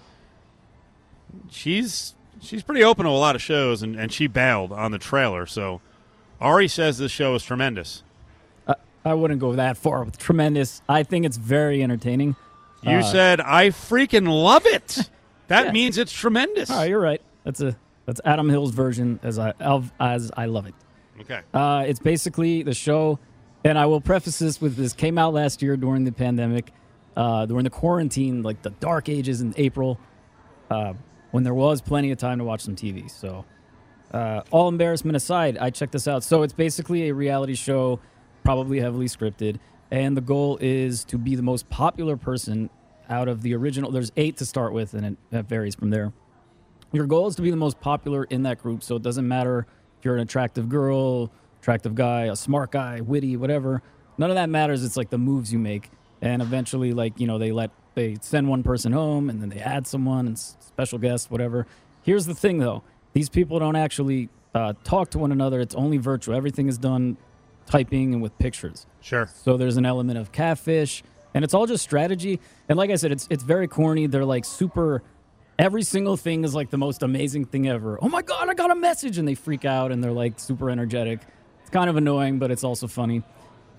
she's 1.50 2.14
she's 2.40 2.62
pretty 2.62 2.84
open 2.84 3.04
to 3.04 3.10
a 3.10 3.12
lot 3.12 3.34
of 3.34 3.42
shows, 3.42 3.82
and, 3.82 3.96
and 3.96 4.12
she 4.12 4.26
bailed 4.26 4.72
on 4.72 4.90
the 4.92 4.98
trailer. 4.98 5.46
So 5.46 5.80
Ari 6.40 6.68
says 6.68 6.98
this 6.98 7.12
show 7.12 7.34
is 7.34 7.44
tremendous. 7.44 8.02
I, 8.66 8.74
I 9.04 9.14
wouldn't 9.14 9.40
go 9.40 9.54
that 9.54 9.76
far 9.76 10.04
with 10.04 10.18
tremendous. 10.18 10.82
I 10.88 11.02
think 11.02 11.26
it's 11.26 11.36
very 11.36 11.82
entertaining. 11.82 12.36
You 12.82 12.98
Uh, 12.98 13.02
said 13.02 13.40
I 13.40 13.68
freaking 13.68 14.28
love 14.28 14.66
it. 14.66 15.10
That 15.48 15.66
Yeah. 15.66 15.72
means 15.72 15.98
it's 15.98 16.10
tremendous. 16.10 16.70
Oh, 16.70 16.84
you're 16.84 16.98
right. 16.98 17.20
That's 17.44 17.60
a 17.60 17.76
that's 18.06 18.18
Adam 18.24 18.48
Hill's 18.48 18.70
version 18.70 19.20
as 19.22 19.38
I 19.38 19.50
of 19.60 19.92
as 20.00 20.30
I 20.38 20.46
love 20.46 20.64
it. 20.66 20.74
Okay. 21.20 21.40
Uh, 21.52 21.84
it's 21.86 22.00
basically 22.00 22.62
the 22.62 22.72
show, 22.72 23.18
and 23.64 23.78
I 23.78 23.86
will 23.86 24.00
preface 24.00 24.38
this 24.38 24.60
with 24.60 24.76
this 24.76 24.92
came 24.92 25.18
out 25.18 25.32
last 25.32 25.62
year 25.62 25.76
during 25.76 26.04
the 26.04 26.12
pandemic, 26.12 26.72
uh, 27.16 27.46
during 27.46 27.64
the 27.64 27.70
quarantine, 27.70 28.42
like 28.42 28.62
the 28.62 28.70
dark 28.70 29.08
ages 29.08 29.40
in 29.40 29.54
April, 29.56 29.98
uh, 30.70 30.94
when 31.30 31.42
there 31.42 31.54
was 31.54 31.80
plenty 31.80 32.10
of 32.10 32.18
time 32.18 32.38
to 32.38 32.44
watch 32.44 32.60
some 32.60 32.76
TV. 32.76 33.10
So, 33.10 33.44
uh, 34.12 34.42
all 34.50 34.68
embarrassment 34.68 35.16
aside, 35.16 35.58
I 35.58 35.70
checked 35.70 35.92
this 35.92 36.06
out. 36.06 36.22
So 36.22 36.42
it's 36.42 36.52
basically 36.52 37.08
a 37.08 37.14
reality 37.14 37.54
show, 37.54 37.98
probably 38.44 38.78
heavily 38.78 39.06
scripted, 39.06 39.58
and 39.90 40.16
the 40.16 40.20
goal 40.20 40.58
is 40.60 41.04
to 41.06 41.18
be 41.18 41.34
the 41.34 41.42
most 41.42 41.68
popular 41.70 42.16
person 42.16 42.70
out 43.08 43.28
of 43.28 43.42
the 43.42 43.54
original. 43.54 43.90
There's 43.90 44.12
eight 44.16 44.36
to 44.36 44.46
start 44.46 44.72
with, 44.72 44.94
and 44.94 45.04
it, 45.04 45.16
it 45.32 45.46
varies 45.46 45.74
from 45.74 45.90
there 45.90 46.12
your 46.94 47.06
goal 47.06 47.26
is 47.26 47.34
to 47.36 47.42
be 47.42 47.50
the 47.50 47.56
most 47.56 47.80
popular 47.80 48.24
in 48.24 48.44
that 48.44 48.62
group. 48.62 48.82
So 48.82 48.96
it 48.96 49.02
doesn't 49.02 49.26
matter 49.26 49.66
if 49.98 50.04
you're 50.04 50.14
an 50.14 50.20
attractive 50.20 50.68
girl, 50.68 51.30
attractive 51.64 51.94
guy, 51.94 52.24
a 52.24 52.36
smart 52.36 52.70
guy, 52.70 53.00
witty, 53.00 53.38
whatever. 53.38 53.80
None 54.18 54.28
of 54.30 54.36
that 54.36 54.50
matters. 54.50 54.84
It's 54.84 54.98
like 54.98 55.08
the 55.08 55.16
moves 55.16 55.50
you 55.50 55.58
make. 55.58 55.90
And 56.20 56.42
eventually, 56.42 56.92
like, 56.92 57.18
you 57.18 57.26
know, 57.26 57.38
they 57.38 57.52
let, 57.52 57.70
they 57.94 58.16
send 58.20 58.48
one 58.48 58.62
person 58.62 58.92
home 58.92 59.30
and 59.30 59.40
then 59.40 59.48
they 59.48 59.60
add 59.60 59.86
someone 59.86 60.26
and 60.26 60.38
special 60.38 60.98
guest, 60.98 61.30
whatever. 61.30 61.66
Here's 62.02 62.26
the 62.26 62.34
thing 62.34 62.58
though 62.58 62.82
these 63.14 63.30
people 63.30 63.58
don't 63.58 63.76
actually 63.76 64.28
uh, 64.54 64.74
talk 64.84 65.08
to 65.10 65.18
one 65.18 65.32
another. 65.32 65.58
It's 65.58 65.74
only 65.74 65.96
virtual. 65.96 66.34
Everything 66.34 66.68
is 66.68 66.76
done 66.76 67.16
typing 67.64 68.12
and 68.12 68.22
with 68.22 68.36
pictures. 68.38 68.86
Sure. 69.00 69.30
So 69.34 69.56
there's 69.56 69.78
an 69.78 69.86
element 69.86 70.18
of 70.18 70.32
catfish, 70.32 71.02
and 71.32 71.44
it's 71.44 71.54
all 71.54 71.64
just 71.66 71.82
strategy. 71.82 72.40
And 72.68 72.76
like 72.76 72.90
I 72.90 72.96
said, 72.96 73.10
it's 73.10 73.26
it's 73.30 73.42
very 73.42 73.68
corny. 73.68 74.06
They're 74.06 74.24
like 74.24 74.44
super. 74.44 75.02
Every 75.58 75.82
single 75.82 76.16
thing 76.16 76.44
is 76.44 76.54
like 76.54 76.70
the 76.70 76.78
most 76.78 77.02
amazing 77.02 77.44
thing 77.46 77.68
ever. 77.68 77.98
Oh 78.02 78.08
my 78.08 78.22
god, 78.22 78.50
I 78.50 78.54
got 78.54 78.70
a 78.70 78.74
message, 78.74 79.16
and 79.16 79.26
they 79.26 79.36
freak 79.36 79.64
out 79.64 79.92
and 79.92 80.02
they're 80.02 80.12
like 80.12 80.38
super 80.38 80.68
energetic. 80.68 81.20
Kind 81.74 81.90
of 81.90 81.96
annoying, 81.96 82.38
but 82.38 82.52
it's 82.52 82.62
also 82.62 82.86
funny. 82.86 83.24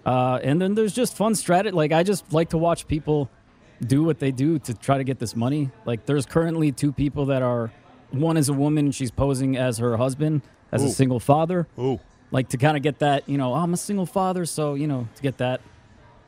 Uh, 0.06 0.38
and 0.44 0.62
then 0.62 0.76
there's 0.76 0.94
just 0.94 1.16
fun 1.16 1.34
strategy. 1.34 1.74
Like 1.74 1.94
I 1.94 2.04
just 2.04 2.34
like 2.34 2.50
to 2.50 2.58
watch 2.58 2.90
people 2.90 3.30
do 3.82 4.04
what 4.04 4.20
they 4.20 4.32
do 4.32 4.60
to 4.60 4.74
try 4.74 4.98
to 4.98 5.06
get 5.06 5.18
this 5.18 5.34
money. 5.34 5.72
Like 5.86 6.06
there's 6.06 6.26
currently 6.26 6.74
two 6.74 6.92
people 6.92 7.28
that 7.28 7.42
are. 7.42 7.72
One 8.12 8.36
is 8.36 8.50
a 8.50 8.54
woman. 8.54 8.92
She's 8.92 9.12
posing 9.12 9.56
as 9.56 9.78
her 9.78 9.96
husband, 9.96 10.42
as 10.74 10.84
a 10.84 10.90
single 10.90 11.20
father 11.22 11.68
Ooh. 11.80 12.00
like 12.32 12.50
to 12.50 12.58
kind 12.58 12.76
of 12.76 12.84
get 12.84 13.00
that, 13.00 13.28
you 13.30 13.38
know, 13.38 13.54
I'm 13.54 13.74
a 13.74 13.78
single 13.78 14.06
father, 14.06 14.46
so 14.46 14.74
you 14.74 14.88
know, 14.88 15.08
to 15.16 15.22
get 15.22 15.38
that, 15.38 15.62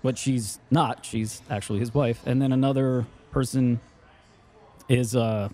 but 0.02 0.18
she's 0.18 0.60
not. 0.72 1.06
She's 1.06 1.42
actually 1.50 1.80
his 1.80 1.94
wife. 1.94 2.22
And 2.26 2.42
then 2.42 2.54
another 2.54 3.06
person 3.32 3.82
is 4.88 5.18
uh 5.18 5.50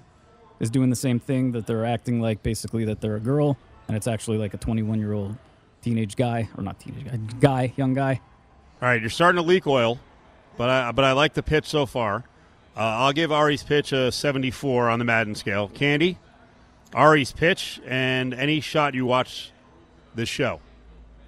is 0.60 0.70
doing 0.70 0.92
the 0.92 0.96
same 0.96 1.20
thing 1.20 1.54
that 1.54 1.66
they're 1.66 1.86
acting 1.86 2.22
like 2.22 2.44
basically 2.44 2.86
that 2.86 3.02
they're 3.02 3.16
a 3.16 3.20
girl, 3.20 3.58
and 3.88 3.98
it's 3.98 4.08
actually 4.08 4.38
like 4.38 4.54
a 4.54 4.58
21 4.58 5.00
year 5.00 5.14
old 5.14 5.36
teenage 5.84 6.16
guy 6.16 6.50
or 6.58 6.64
not 6.64 6.80
teenage 6.80 7.06
guy, 7.06 7.18
guy, 7.40 7.74
young 7.76 7.94
guy. 7.94 8.22
All 8.82 8.90
right, 8.90 9.00
you're 9.00 9.10
starting 9.10 9.42
to 9.42 9.48
leak 9.48 9.68
oil, 9.68 10.00
but 10.58 10.70
I, 10.70 10.92
but 10.92 11.06
I 11.06 11.12
like 11.14 11.34
the 11.34 11.44
pitch 11.44 11.66
so 11.66 11.86
far. 11.86 12.26
Uh, 12.76 12.80
I'll 12.80 13.14
give 13.14 13.32
Ari's 13.32 13.64
pitch 13.64 13.92
a 13.92 14.12
74 14.12 14.90
on 14.90 15.00
the 15.00 15.06
Madden 15.06 15.36
scale. 15.36 15.68
Candy, 15.68 16.18
Ari's 16.94 17.32
pitch, 17.32 17.80
and 17.86 18.34
any 18.34 18.62
shot 18.62 18.96
you 18.96 19.06
watch 19.06 19.52
this 20.16 20.30
show. 20.30 20.60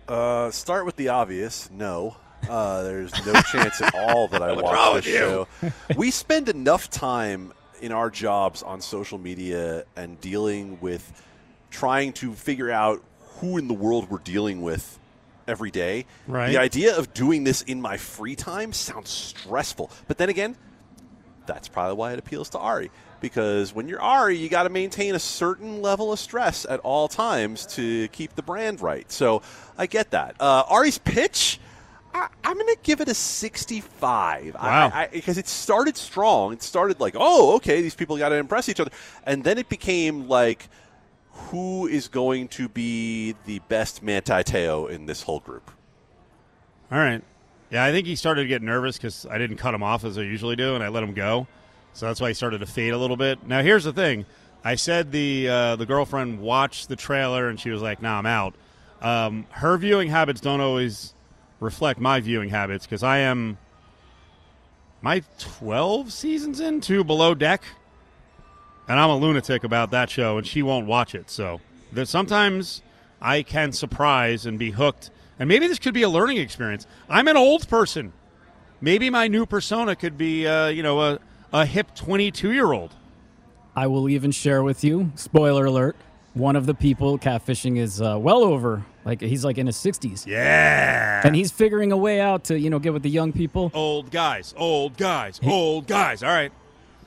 Uh, 0.08 0.52
start 0.52 0.86
with 0.86 0.96
the 0.96 1.10
obvious. 1.10 1.70
No. 1.72 2.18
Uh, 2.50 2.84
there's 2.84 3.14
no 3.26 3.34
chance 3.52 3.82
at 3.82 3.94
all 3.96 4.28
that 4.30 4.42
I 4.42 4.54
watch 4.54 5.04
this 5.04 5.14
show. 5.14 5.48
We 5.96 6.12
spend 6.12 6.50
enough 6.50 6.90
time 6.90 7.54
in 7.82 7.92
our 7.92 8.10
jobs 8.10 8.64
on 8.64 8.82
social 8.82 9.18
media 9.18 9.86
and 9.96 10.20
dealing 10.22 10.80
with 10.82 11.24
trying 11.70 12.14
to 12.14 12.34
figure 12.34 12.72
out 12.72 13.04
who 13.46 13.58
in 13.58 13.68
the 13.68 13.74
world 13.74 14.10
we're 14.10 14.18
dealing 14.20 14.62
with 14.62 15.00
every 15.48 15.72
day. 15.72 16.06
Right. 16.28 16.50
The 16.50 16.58
idea 16.58 16.98
of 16.98 17.14
doing 17.14 17.44
this 17.44 17.62
in 17.62 17.82
my 17.82 17.98
free 17.98 18.36
time 18.36 18.74
sounds 18.74 19.10
stressful. 19.10 19.92
But 20.08 20.18
then 20.18 20.30
again, 20.30 20.56
that's 21.46 21.68
probably 21.68 21.96
why 21.96 22.14
it 22.14 22.20
appeals 22.20 22.50
to 22.52 22.60
Ari. 22.60 22.92
Because 23.22 23.74
when 23.74 23.88
you're 23.88 24.02
Ari, 24.02 24.38
you 24.38 24.50
got 24.50 24.64
to 24.64 24.70
maintain 24.70 25.16
a 25.16 25.20
certain 25.20 25.82
level 25.82 26.12
of 26.12 26.20
stress 26.20 26.66
at 26.68 26.80
all 26.82 27.08
times 27.08 27.66
to 27.68 28.08
keep 28.10 28.36
the 28.36 28.42
brand 28.42 28.82
right. 28.82 29.10
So 29.12 29.42
I 29.78 29.86
get 29.86 30.12
that. 30.12 30.36
Uh, 30.40 30.64
Ari's 30.70 30.98
pitch, 30.98 31.60
I, 32.14 32.28
I'm 32.44 32.56
going 32.56 32.68
to 32.68 32.78
give 32.84 33.02
it 33.02 33.08
a 33.08 33.14
65. 33.14 34.56
Wow. 34.56 35.08
Because 35.12 35.38
it 35.38 35.48
started 35.48 35.98
strong. 35.98 36.54
It 36.54 36.64
started 36.64 37.00
like, 37.00 37.16
oh, 37.18 37.56
okay, 37.56 37.82
these 37.82 37.96
people 37.96 38.18
got 38.18 38.30
to 38.30 38.36
impress 38.36 38.70
each 38.70 38.80
other. 38.80 38.92
And 39.24 39.44
then 39.44 39.58
it 39.58 39.70
became 39.70 40.28
like, 40.28 40.68
who 41.36 41.88
is 41.88 42.08
going 42.08 42.48
to 42.50 42.68
be 42.68 43.36
the 43.46 43.60
best 43.68 44.02
Manti 44.02 44.44
Te'o 44.44 44.90
in 44.90 45.06
this 45.06 45.24
whole 45.24 45.40
group? 45.40 45.70
All 46.92 46.98
right. 46.98 47.24
Yeah, 47.70 47.84
I 47.84 47.92
think 47.92 48.08
he 48.08 48.16
started 48.16 48.44
to 48.44 48.48
get 48.48 48.62
nervous 48.62 48.98
because 48.98 49.26
I 49.26 49.38
didn't 49.38 49.58
cut 49.58 49.74
him 49.74 49.84
off 49.84 50.04
as 50.06 50.18
I 50.18 50.22
usually 50.22 50.56
do, 50.56 50.76
and 50.76 50.84
I 50.84 50.88
let 50.90 51.04
him 51.04 51.14
go. 51.14 51.48
So 51.94 52.06
that's 52.06 52.22
why 52.22 52.30
he 52.30 52.34
started 52.34 52.60
to 52.60 52.66
fade 52.66 52.94
a 52.94 52.98
little 52.98 53.18
bit. 53.18 53.46
Now, 53.48 53.62
here's 53.62 53.84
the 53.84 53.94
thing. 53.94 54.26
I 54.64 54.76
said 54.76 55.12
the 55.12 55.48
uh, 55.48 55.76
the 55.76 55.86
girlfriend 55.86 56.40
watched 56.40 56.90
the 56.90 56.96
trailer, 56.96 57.50
and 57.50 57.60
she 57.60 57.70
was 57.70 57.82
like, 57.82 58.02
"Nah, 58.02 58.18
I'm 58.18 58.26
out." 58.26 58.56
Um, 59.02 59.46
her 59.52 59.78
viewing 59.78 60.10
habits 60.10 60.42
don't 60.42 60.62
always 60.62 61.14
reflect 61.60 62.00
my 62.00 62.20
viewing 62.20 62.50
habits 62.50 62.86
because 62.86 63.04
I 63.04 63.20
am 63.20 63.58
my 65.02 65.22
12 65.38 66.12
seasons 66.12 66.60
into 66.60 67.04
Below 67.04 67.36
Deck, 67.36 67.64
and 68.88 69.00
I'm 69.00 69.10
a 69.10 69.18
lunatic 69.18 69.64
about 69.64 69.92
that 69.92 70.10
show, 70.10 70.38
and 70.38 70.46
she 70.46 70.62
won't 70.62 70.88
watch 70.88 71.16
it. 71.16 71.30
So 71.30 71.62
that 71.94 72.08
sometimes 72.08 72.82
I 73.22 73.44
can 73.44 73.72
surprise 73.72 74.46
and 74.46 74.60
be 74.60 74.72
hooked, 74.72 75.10
and 75.40 75.48
maybe 75.48 75.68
this 75.68 75.80
could 75.80 75.94
be 75.94 76.04
a 76.04 76.10
learning 76.10 76.38
experience. 76.38 76.86
I'm 77.10 77.28
an 77.28 77.38
old 77.38 77.68
person. 77.68 78.14
Maybe 78.82 79.10
my 79.10 79.28
new 79.28 79.46
persona 79.46 79.96
could 79.96 80.18
be, 80.18 80.46
uh, 80.46 80.68
you 80.68 80.84
know, 80.84 81.02
a, 81.02 81.20
a 81.54 81.66
hip 81.66 81.96
22 81.96 82.52
year 82.52 82.72
old. 82.72 82.94
I 83.76 83.88
will 83.88 84.08
even 84.10 84.32
share 84.32 84.64
with 84.64 84.84
you, 84.84 85.12
spoiler 85.16 85.66
alert, 85.66 85.96
one 86.36 86.58
of 86.58 86.66
the 86.66 86.74
people 86.74 87.18
catfishing 87.18 87.78
is 87.78 88.02
uh, 88.02 88.18
well 88.20 88.44
over, 88.44 88.86
like 89.06 89.22
he's 89.22 89.44
like 89.46 89.58
in 89.58 89.68
his 89.68 89.78
60s. 89.78 90.28
Yeah. 90.28 91.22
And 91.24 91.36
he's 91.36 91.50
figuring 91.52 91.92
a 91.92 91.98
way 91.98 92.20
out 92.20 92.44
to, 92.46 92.60
you 92.60 92.70
know, 92.70 92.78
get 92.78 92.94
with 92.94 93.04
the 93.04 93.10
young 93.10 93.32
people. 93.32 93.72
old 93.74 94.12
guys, 94.12 94.54
old 94.58 94.98
guys, 94.98 95.40
old 95.44 95.88
guys. 95.88 96.24
All 96.24 96.30
right. 96.30 96.52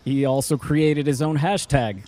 He 0.09 0.25
also 0.25 0.57
created 0.57 1.07
his 1.07 1.21
own 1.23 1.39
hashtag. 1.39 2.05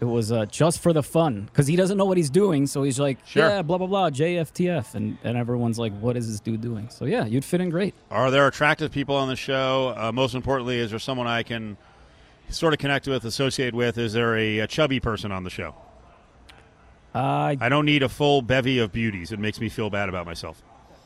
It 0.00 0.04
was 0.06 0.32
uh, 0.32 0.46
just 0.46 0.80
for 0.80 0.92
the 0.92 1.02
fun 1.02 1.42
because 1.46 1.66
he 1.68 1.76
doesn't 1.76 1.96
know 1.96 2.04
what 2.04 2.16
he's 2.16 2.30
doing. 2.30 2.66
So 2.66 2.82
he's 2.82 2.98
like, 2.98 3.18
Sure. 3.24 3.48
yeah, 3.48 3.62
blah, 3.62 3.78
blah, 3.78 3.86
blah, 3.86 4.10
JFTF. 4.10 4.94
And, 4.96 5.16
and 5.22 5.36
everyone's 5.38 5.78
like, 5.78 5.92
what 6.00 6.16
is 6.16 6.28
this 6.28 6.40
dude 6.40 6.60
doing? 6.60 6.88
So 6.88 7.04
yeah, 7.04 7.24
you'd 7.24 7.44
fit 7.44 7.60
in 7.60 7.70
great. 7.70 7.94
Are 8.10 8.30
there 8.30 8.46
attractive 8.48 8.90
people 8.90 9.14
on 9.14 9.28
the 9.28 9.36
show? 9.36 9.94
Uh, 9.96 10.10
most 10.10 10.34
importantly, 10.34 10.78
is 10.78 10.90
there 10.90 10.98
someone 10.98 11.28
I 11.28 11.44
can 11.44 11.76
sort 12.48 12.72
of 12.74 12.80
connect 12.80 13.06
with, 13.06 13.24
associate 13.24 13.74
with? 13.74 13.96
Is 13.96 14.12
there 14.12 14.36
a, 14.36 14.58
a 14.60 14.66
chubby 14.66 14.98
person 14.98 15.30
on 15.30 15.44
the 15.44 15.50
show? 15.50 15.74
Uh, 17.14 17.54
I 17.60 17.68
don't 17.68 17.84
need 17.86 18.02
a 18.02 18.08
full 18.08 18.42
bevy 18.42 18.78
of 18.78 18.90
beauties. 18.92 19.32
It 19.32 19.38
makes 19.38 19.60
me 19.60 19.68
feel 19.68 19.90
bad 19.90 20.08
about 20.08 20.26
myself. 20.26 20.62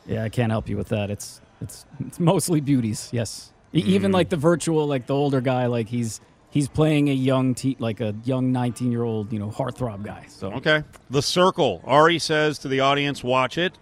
yeah, 0.07 0.23
I 0.25 0.29
can't 0.29 0.53
help 0.53 0.69
you 0.69 0.77
with 0.77 0.89
that. 0.89 1.11
It's 1.11 1.41
it's 1.61 1.85
it's 2.01 2.21
mostly 2.21 2.61
beauties. 2.61 3.09
Yes. 3.13 3.53
Even 3.85 4.11
mm. 4.11 4.15
like 4.15 4.29
the 4.29 4.37
virtual, 4.37 4.87
like 4.87 5.07
the 5.07 5.15
older 5.15 5.41
guy, 5.41 5.67
like 5.67 5.89
he's 5.89 6.21
he's 6.51 6.69
playing 6.69 7.09
a 7.09 7.13
young 7.13 7.55
te- 7.55 7.77
like 7.79 8.01
a 8.01 8.15
young 8.25 8.53
nineteen 8.53 8.91
year 8.91 9.03
old, 9.03 9.33
you 9.33 9.39
know, 9.39 9.51
heartthrob 9.51 10.03
guy. 10.05 10.27
So 10.29 10.53
Okay. 10.53 10.83
The 11.11 11.23
Circle. 11.23 11.83
Ari 11.85 12.19
says 12.19 12.59
to 12.61 12.69
the 12.69 12.81
audience, 12.81 13.23
watch 13.23 13.59
it. 13.59 13.79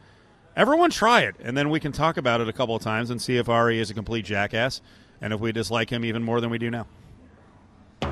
Everyone 0.56 0.90
try 0.90 1.22
it, 1.22 1.34
and 1.42 1.56
then 1.56 1.68
we 1.68 1.80
can 1.80 1.90
talk 1.90 2.16
about 2.16 2.40
it 2.40 2.48
a 2.48 2.52
couple 2.52 2.76
of 2.76 2.82
times 2.82 3.10
and 3.10 3.20
see 3.20 3.38
if 3.38 3.48
Ari 3.48 3.80
is 3.80 3.90
a 3.90 3.94
complete 3.94 4.24
jackass 4.24 4.80
and 5.20 5.32
if 5.32 5.40
we 5.40 5.50
dislike 5.50 5.90
him 5.90 6.04
even 6.04 6.22
more 6.22 6.40
than 6.40 6.50
we 6.50 6.58
do 6.58 6.70
now. 6.70 6.86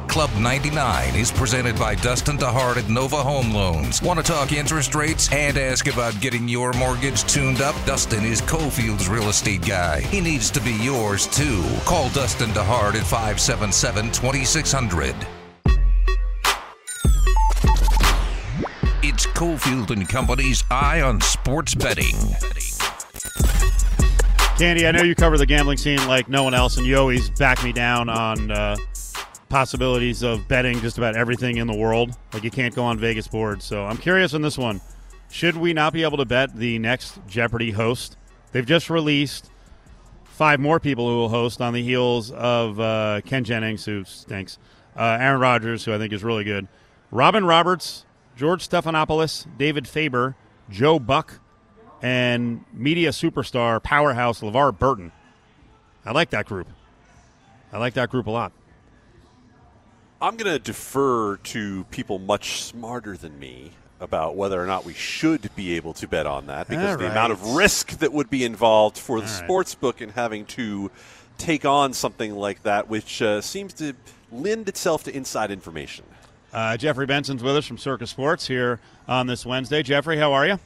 Club 0.08 0.30
99 0.38 1.14
is 1.14 1.30
presented 1.30 1.78
by 1.78 1.94
Dustin 1.94 2.36
DeHart 2.36 2.76
at 2.76 2.88
Nova 2.88 3.16
Home 3.16 3.52
Loans. 3.52 4.02
Want 4.02 4.18
to 4.18 4.22
talk 4.22 4.52
interest 4.52 4.94
rates 4.94 5.32
and 5.32 5.56
ask 5.56 5.86
about 5.86 6.20
getting 6.20 6.48
your 6.48 6.72
mortgage 6.74 7.24
tuned 7.24 7.60
up? 7.60 7.74
Dustin 7.86 8.24
is 8.24 8.42
Cofield's 8.42 9.08
real 9.08 9.28
estate 9.28 9.66
guy. 9.66 10.00
He 10.00 10.20
needs 10.20 10.50
to 10.50 10.60
be 10.60 10.72
yours 10.74 11.26
too. 11.26 11.64
Call 11.84 12.08
Dustin 12.10 12.50
DeHart 12.50 12.94
at 12.94 13.06
577 13.06 14.12
2600. 14.12 15.14
It's 19.02 19.26
Cofield 19.26 19.90
and 19.90 20.08
Company's 20.08 20.62
Eye 20.70 21.00
on 21.00 21.20
Sports 21.20 21.74
Betting. 21.74 22.16
Candy, 24.58 24.86
I 24.86 24.92
know 24.92 25.02
you 25.02 25.14
cover 25.14 25.36
the 25.36 25.46
gambling 25.46 25.76
scene 25.76 26.06
like 26.06 26.28
no 26.28 26.44
one 26.44 26.54
else, 26.54 26.76
and 26.76 26.86
you 26.86 26.96
always 26.96 27.30
back 27.30 27.64
me 27.64 27.72
down 27.72 28.08
on 28.08 28.50
uh, 28.50 28.76
possibilities 29.52 30.22
of 30.22 30.48
betting 30.48 30.80
just 30.80 30.96
about 30.96 31.14
everything 31.14 31.58
in 31.58 31.66
the 31.66 31.76
world. 31.76 32.16
Like 32.32 32.42
you 32.42 32.50
can't 32.50 32.74
go 32.74 32.84
on 32.84 32.98
Vegas 32.98 33.28
board. 33.28 33.62
So 33.62 33.84
I'm 33.84 33.98
curious 33.98 34.32
on 34.32 34.40
this 34.40 34.56
one. 34.56 34.80
Should 35.30 35.58
we 35.58 35.74
not 35.74 35.92
be 35.92 36.04
able 36.04 36.16
to 36.16 36.24
bet 36.24 36.56
the 36.56 36.78
next 36.78 37.20
Jeopardy 37.28 37.70
host? 37.70 38.16
They've 38.52 38.64
just 38.64 38.88
released 38.88 39.50
five 40.24 40.58
more 40.58 40.80
people 40.80 41.06
who 41.06 41.16
will 41.16 41.28
host 41.28 41.60
on 41.60 41.74
the 41.74 41.82
heels 41.82 42.30
of 42.30 42.80
uh, 42.80 43.20
Ken 43.26 43.44
Jennings, 43.44 43.84
who 43.84 44.04
stinks, 44.04 44.58
uh, 44.96 45.18
Aaron 45.20 45.38
Rodgers, 45.38 45.84
who 45.84 45.92
I 45.92 45.98
think 45.98 46.14
is 46.14 46.24
really 46.24 46.44
good, 46.44 46.66
Robin 47.10 47.44
Roberts, 47.44 48.06
George 48.34 48.66
Stephanopoulos, 48.66 49.46
David 49.58 49.86
Faber, 49.86 50.34
Joe 50.70 50.98
Buck, 50.98 51.40
and 52.00 52.64
media 52.72 53.10
superstar 53.10 53.82
powerhouse 53.82 54.40
LeVar 54.40 54.78
Burton. 54.78 55.12
I 56.06 56.12
like 56.12 56.30
that 56.30 56.46
group. 56.46 56.68
I 57.70 57.76
like 57.76 57.92
that 57.94 58.08
group 58.08 58.26
a 58.26 58.30
lot. 58.30 58.52
I'm 60.22 60.36
going 60.36 60.52
to 60.52 60.60
defer 60.60 61.36
to 61.36 61.82
people 61.90 62.20
much 62.20 62.62
smarter 62.62 63.16
than 63.16 63.40
me 63.40 63.72
about 63.98 64.36
whether 64.36 64.62
or 64.62 64.66
not 64.66 64.84
we 64.84 64.94
should 64.94 65.50
be 65.56 65.74
able 65.74 65.92
to 65.94 66.06
bet 66.06 66.26
on 66.26 66.46
that 66.46 66.68
because 66.68 66.92
All 66.92 66.96
the 66.96 67.10
amount 67.10 67.32
of 67.32 67.54
risk 67.54 67.98
that 67.98 68.12
would 68.12 68.30
be 68.30 68.44
involved 68.44 68.96
for 68.98 69.20
the 69.20 69.26
All 69.26 69.32
right. 69.32 69.44
sports 69.44 69.74
book 69.74 70.00
in 70.00 70.10
having 70.10 70.44
to 70.46 70.92
take 71.38 71.64
on 71.64 71.92
something 71.92 72.36
like 72.36 72.62
that, 72.62 72.88
which 72.88 73.20
uh, 73.20 73.40
seems 73.40 73.72
to 73.74 73.94
lend 74.30 74.68
itself 74.68 75.02
to 75.04 75.16
inside 75.16 75.50
information. 75.50 76.04
Uh, 76.52 76.76
Jeffrey 76.76 77.06
Benson's 77.06 77.42
with 77.42 77.56
us 77.56 77.66
from 77.66 77.78
Circa 77.78 78.06
Sports 78.06 78.46
here 78.46 78.78
on 79.08 79.26
this 79.26 79.44
Wednesday. 79.44 79.82
Jeffrey, 79.82 80.18
how 80.18 80.32
are 80.34 80.46
you? 80.46 80.60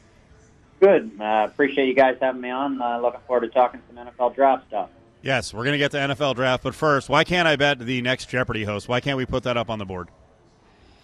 Good. 0.79 1.09
Uh, 1.19 1.47
appreciate 1.49 1.87
you 1.87 1.95
guys 1.95 2.17
having 2.21 2.41
me 2.41 2.51
on. 2.51 2.79
Uh, 2.79 2.99
looking 2.99 3.21
forward 3.25 3.47
to 3.47 3.49
talking 3.49 3.81
some 3.87 4.05
NFL 4.05 4.35
draft 4.35 4.67
stuff. 4.67 4.89
Yes, 5.27 5.53
we're 5.53 5.65
going 5.65 5.73
to 5.73 5.77
get 5.77 5.91
to 5.91 5.97
NFL 5.97 6.35
draft, 6.35 6.63
but 6.63 6.73
first, 6.73 7.09
why 7.09 7.25
can't 7.25 7.49
I 7.49 7.57
bet 7.57 7.79
the 7.79 8.01
next 8.01 8.29
Jeopardy 8.29 8.63
host? 8.63 8.87
Why 8.87 9.01
can't 9.01 9.17
we 9.17 9.25
put 9.25 9.43
that 9.43 9.57
up 9.57 9.69
on 9.69 9.77
the 9.77 9.83
board? 9.83 10.07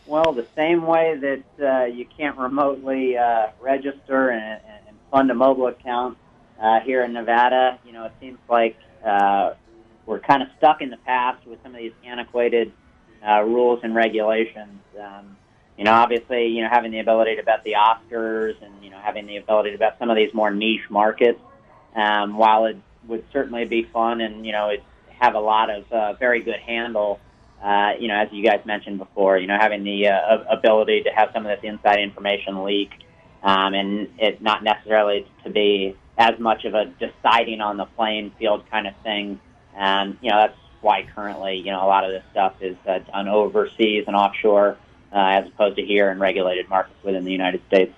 Well, 0.06 0.32
the 0.32 0.48
same 0.56 0.88
way 0.88 1.18
that 1.20 1.44
uh, 1.62 1.86
you 1.88 2.06
can't 2.06 2.38
remotely 2.38 3.18
uh, 3.18 3.48
register 3.60 4.30
and, 4.30 4.62
and 4.88 4.96
fund 5.12 5.30
a 5.30 5.34
mobile 5.34 5.68
account 5.68 6.18
uh, 6.58 6.80
here 6.80 7.04
in 7.04 7.12
Nevada, 7.12 7.78
you 7.86 7.92
know, 7.92 8.06
it 8.06 8.14
seems 8.22 8.38
like 8.48 8.78
uh, 9.06 9.56
we're 10.06 10.22
kind 10.22 10.42
of 10.42 10.48
stuck 10.58 10.82
in 10.82 10.90
the 10.90 10.98
past 11.06 11.46
with 11.46 11.62
some 11.62 11.76
of 11.76 11.82
these 11.82 11.92
antiquated 12.06 12.72
uh, 13.28 13.42
rules 13.42 13.82
and 13.84 13.94
regulations. 13.94 14.80
Um, 14.98 15.36
you 15.78 15.84
know, 15.84 15.92
obviously, 15.92 16.48
you 16.48 16.64
know, 16.64 16.70
having 16.72 16.94
the 16.94 17.00
ability 17.00 17.36
to 17.36 17.44
bet 17.44 17.66
the 17.66 17.74
Oscars 17.74 18.56
and 18.64 18.74
you 18.82 18.90
know 18.90 19.00
having 19.00 19.28
the 19.28 19.36
ability 19.36 19.72
to 19.72 19.78
bet 19.78 19.98
some 20.00 20.10
of 20.10 20.16
these 20.16 20.34
more 20.34 20.50
niche 20.50 20.90
markets, 20.90 21.42
um, 21.94 22.38
while 22.38 22.68
it 22.68 22.78
would 23.08 23.24
certainly 23.32 23.66
be 23.66 23.84
fun 23.84 24.22
and 24.22 24.46
you 24.46 24.52
know 24.52 24.70
it 24.70 24.84
have 25.24 25.36
a 25.36 25.40
lot 25.40 25.70
of 25.70 25.92
uh, 25.92 26.14
very 26.14 26.42
good 26.42 26.60
handle. 26.60 27.20
Uh, 27.64 27.94
you 27.98 28.10
know, 28.10 28.16
as 28.16 28.28
you 28.32 28.44
guys 28.44 28.60
mentioned 28.66 28.98
before, 28.98 29.38
you 29.38 29.48
know, 29.48 29.58
having 29.58 29.84
the 29.84 30.10
uh, 30.10 30.44
ability 30.50 31.04
to 31.04 31.10
have 31.12 31.30
some 31.34 31.46
of 31.46 31.50
this 31.56 31.64
inside 31.64 32.00
information 32.00 32.64
leak, 32.64 32.90
um, 33.42 33.74
and 33.74 34.10
it 34.20 34.42
not 34.42 34.64
necessarily 34.64 35.26
to 35.46 35.50
be 35.50 35.96
as 36.18 36.38
much 36.40 36.66
of 36.66 36.74
a 36.74 36.86
deciding 36.86 37.62
on 37.62 37.78
the 37.78 37.86
playing 37.86 38.32
field 38.38 38.70
kind 38.70 38.86
of 38.86 38.94
thing. 39.04 39.40
Um, 39.78 40.20
you 40.22 40.30
know, 40.30 40.42
that's 40.42 40.58
why 40.82 41.08
currently, 41.16 41.58
you 41.58 41.72
know, 41.72 41.84
a 41.84 41.88
lot 41.88 42.04
of 42.04 42.12
this 42.12 42.24
stuff 42.32 42.56
is 42.60 42.76
uh, 42.86 43.00
done 43.00 43.30
overseas 43.30 44.04
and 44.08 44.16
offshore, 44.16 44.78
uh, 45.14 45.16
as 45.16 45.48
opposed 45.48 45.78
to 45.78 45.86
here 45.86 46.12
in 46.12 46.20
regulated 46.20 46.68
markets 46.68 47.02
within 47.02 47.24
the 47.24 47.32
United 47.32 47.62
States. 47.68 47.94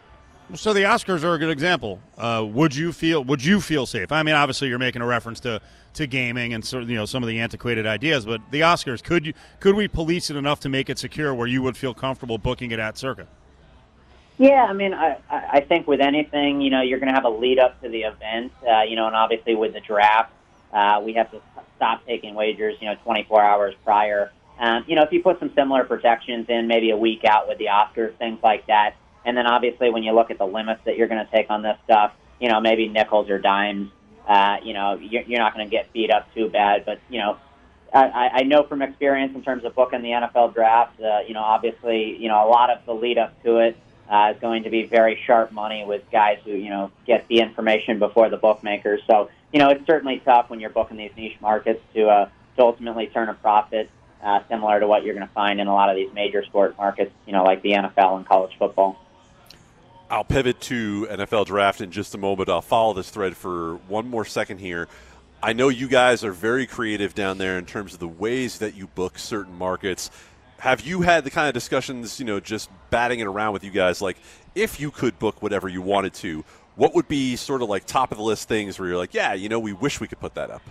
So 0.54 0.74
the 0.74 0.82
Oscars 0.82 1.24
are 1.24 1.34
a 1.34 1.40
good 1.40 1.50
example. 1.50 2.00
Uh, 2.18 2.46
would 2.48 2.76
you 2.76 2.92
feel 2.92 3.24
Would 3.24 3.44
you 3.44 3.60
feel 3.60 3.88
safe? 3.88 4.12
I 4.12 4.22
mean, 4.22 4.36
obviously, 4.36 4.68
you're 4.68 4.78
making 4.78 5.02
a 5.02 5.06
reference 5.06 5.40
to, 5.42 5.60
to 5.96 6.06
gaming 6.06 6.54
and 6.54 6.72
you 6.72 6.96
know 6.96 7.06
some 7.06 7.24
of 7.24 7.28
the 7.28 7.40
antiquated 7.40 7.88
ideas, 7.88 8.26
but 8.26 8.42
the 8.52 8.62
Oscars 8.62 9.04
could 9.04 9.26
you 9.26 9.34
could 9.60 9.76
we 9.76 9.88
police 9.88 10.30
it 10.30 10.36
enough 10.36 10.60
to 10.62 10.70
make 10.70 10.90
it 10.90 11.00
secure 11.00 11.34
where 11.34 11.48
you 11.48 11.64
would 11.64 11.76
feel 11.76 11.96
comfortable 11.96 12.38
booking 12.38 12.70
it 12.70 12.80
at 12.80 12.96
Circa? 12.98 13.28
Yeah, 14.38 14.66
I 14.66 14.74
mean, 14.74 14.94
I, 14.94 15.18
I 15.30 15.62
think 15.62 15.88
with 15.88 16.02
anything, 16.02 16.60
you 16.60 16.70
know, 16.70 16.82
you're 16.82 17.00
going 17.00 17.10
to 17.10 17.16
have 17.16 17.24
a 17.24 17.30
lead 17.30 17.58
up 17.58 17.82
to 17.82 17.88
the 17.88 18.02
event, 18.02 18.52
uh, 18.70 18.82
you 18.82 18.98
know, 18.98 19.08
and 19.08 19.16
obviously 19.16 19.56
with 19.56 19.72
the 19.74 19.80
draft, 19.80 20.34
uh, 20.74 21.02
we 21.04 21.14
have 21.14 21.32
to 21.32 21.40
stop 21.78 22.06
taking 22.06 22.36
wagers, 22.36 22.76
you 22.82 22.90
know, 22.90 22.96
24 23.04 23.42
hours 23.42 23.76
prior. 23.86 24.32
Um, 24.60 24.84
you 24.88 24.96
know, 24.98 25.04
if 25.04 25.12
you 25.14 25.24
put 25.24 25.40
some 25.40 25.54
similar 25.56 25.86
protections 25.86 26.48
in, 26.50 26.68
maybe 26.68 26.92
a 26.92 26.98
week 26.98 27.24
out 27.24 27.48
with 27.48 27.60
the 27.60 27.68
Oscars, 27.68 28.14
things 28.18 28.40
like 28.44 28.68
that, 28.68 28.96
and 29.26 29.36
then 29.36 29.48
obviously 29.48 29.90
when 29.90 30.04
you 30.04 30.14
look 30.14 30.32
at 30.32 30.38
the 30.38 30.46
limits 30.46 30.82
that 30.86 30.98
you're 30.98 31.08
going 31.08 31.26
to 31.26 31.32
take 31.32 31.50
on 31.50 31.62
this 31.62 31.78
stuff, 31.86 32.14
you 32.40 32.50
know, 32.50 32.62
maybe 32.62 32.88
nickels 32.88 33.30
or 33.30 33.40
dimes, 33.40 33.92
uh, 34.28 34.58
you 34.64 34.74
know, 34.74 34.96
you're, 34.96 35.24
you're 35.24 35.40
not 35.40 35.54
going 35.54 35.66
to 35.66 35.72
get 35.72 35.92
beat 35.94 36.12
up 36.12 36.34
too 36.34 36.50
bad. 36.50 36.86
But, 36.86 37.00
you 37.10 37.20
know, 37.20 37.38
I, 37.94 38.30
I 38.34 38.44
know 38.44 38.64
from 38.64 38.82
experience 38.82 39.34
in 39.36 39.44
terms 39.44 39.64
of 39.64 39.74
booking 39.74 40.02
the 40.02 40.10
NFL 40.10 40.54
draft, 40.54 41.00
uh, 41.00 41.20
you 41.28 41.34
know, 41.34 41.42
obviously, 41.42 42.18
you 42.18 42.28
know, 42.28 42.46
a 42.46 42.50
lot 42.50 42.70
of 42.70 42.86
the 42.86 42.94
lead 42.94 43.18
up 43.18 43.42
to 43.44 43.58
it 43.58 43.78
uh, 44.10 44.34
is 44.36 44.42
going 44.42 44.64
to 44.64 44.70
be 44.70 44.84
very 44.84 45.20
sharp 45.26 45.52
money 45.52 45.86
with 45.86 46.04
guys 46.12 46.40
who, 46.44 46.52
you 46.52 46.70
know, 46.70 46.92
get 47.08 47.28
the 47.28 47.40
information 47.40 48.00
before 48.00 48.30
the 48.30 48.38
bookmakers. 48.38 49.02
So, 49.10 49.30
you 49.54 49.60
know, 49.60 49.70
it's 49.70 49.86
certainly 49.88 50.22
tough 50.26 50.50
when 50.50 50.60
you're 50.60 50.72
booking 50.72 50.98
these 50.98 51.12
niche 51.16 51.38
markets 51.42 51.82
to, 51.94 52.08
uh, 52.08 52.30
to 52.58 52.62
ultimately 52.62 53.08
turn 53.08 53.30
a 53.30 53.34
profit, 53.34 53.90
uh, 54.22 54.42
similar 54.50 54.80
to 54.80 54.88
what 54.88 55.04
you're 55.04 55.16
going 55.16 55.28
to 55.28 55.34
find 55.34 55.62
in 55.62 55.68
a 55.68 55.74
lot 55.74 55.90
of 55.90 55.96
these 55.96 56.14
major 56.14 56.44
sport 56.44 56.76
markets, 56.78 57.12
you 57.26 57.32
know, 57.32 57.44
like 57.44 57.62
the 57.62 57.72
NFL 57.72 58.18
and 58.18 58.28
college 58.28 58.52
football. 58.60 59.00
I'll 60.10 60.24
pivot 60.24 60.62
to 60.62 61.08
NFL 61.10 61.48
draft 61.48 61.82
in 61.82 61.92
just 61.92 62.14
a 62.14 62.18
moment. 62.18 62.50
I'll 62.50 62.62
follow 62.62 62.94
this 62.94 63.10
thread 63.10 63.36
for 63.36 63.76
one 63.88 64.08
more 64.08 64.26
second 64.26 64.60
here. 64.60 64.88
I 65.42 65.54
know 65.54 65.70
you 65.70 65.88
guys 65.88 66.24
are 66.24 66.32
very 66.32 66.68
creative 66.68 67.16
down 67.16 67.38
there 67.38 67.58
in 67.58 67.66
terms 67.66 67.94
of 67.94 68.00
the 68.00 68.08
ways 68.08 68.60
that 68.60 68.76
you 68.76 68.88
book 68.88 69.18
certain 69.18 69.58
markets. 69.58 70.12
Have 70.60 70.82
you 70.82 71.02
had 71.02 71.24
the 71.24 71.32
kind 71.32 71.48
of 71.48 71.54
discussions, 71.54 72.20
you 72.20 72.26
know, 72.26 72.40
just 72.40 72.70
batting 72.90 73.20
it 73.20 73.28
around 73.28 73.54
with 73.54 73.64
you 73.64 73.72
guys, 73.72 74.02
like 74.02 74.18
if 74.54 74.80
you 74.80 74.92
could 74.92 75.18
book 75.20 75.42
whatever 75.42 75.68
you 75.68 75.82
wanted 75.82 76.14
to, 76.16 76.44
what 76.76 76.94
would 76.94 77.08
be 77.08 77.36
sort 77.36 77.62
of 77.62 77.70
like 77.70 77.86
top 77.86 78.12
of 78.12 78.18
the 78.18 78.24
list 78.24 78.48
things 78.48 78.80
where 78.80 78.88
you're 78.88 78.98
like, 78.98 79.14
yeah, 79.14 79.34
you 79.34 79.50
know, 79.50 79.60
we 79.60 79.74
wish 79.74 80.00
we 80.00 80.08
could 80.08 80.20
put 80.20 80.36
that 80.36 80.52
up? 80.52 80.62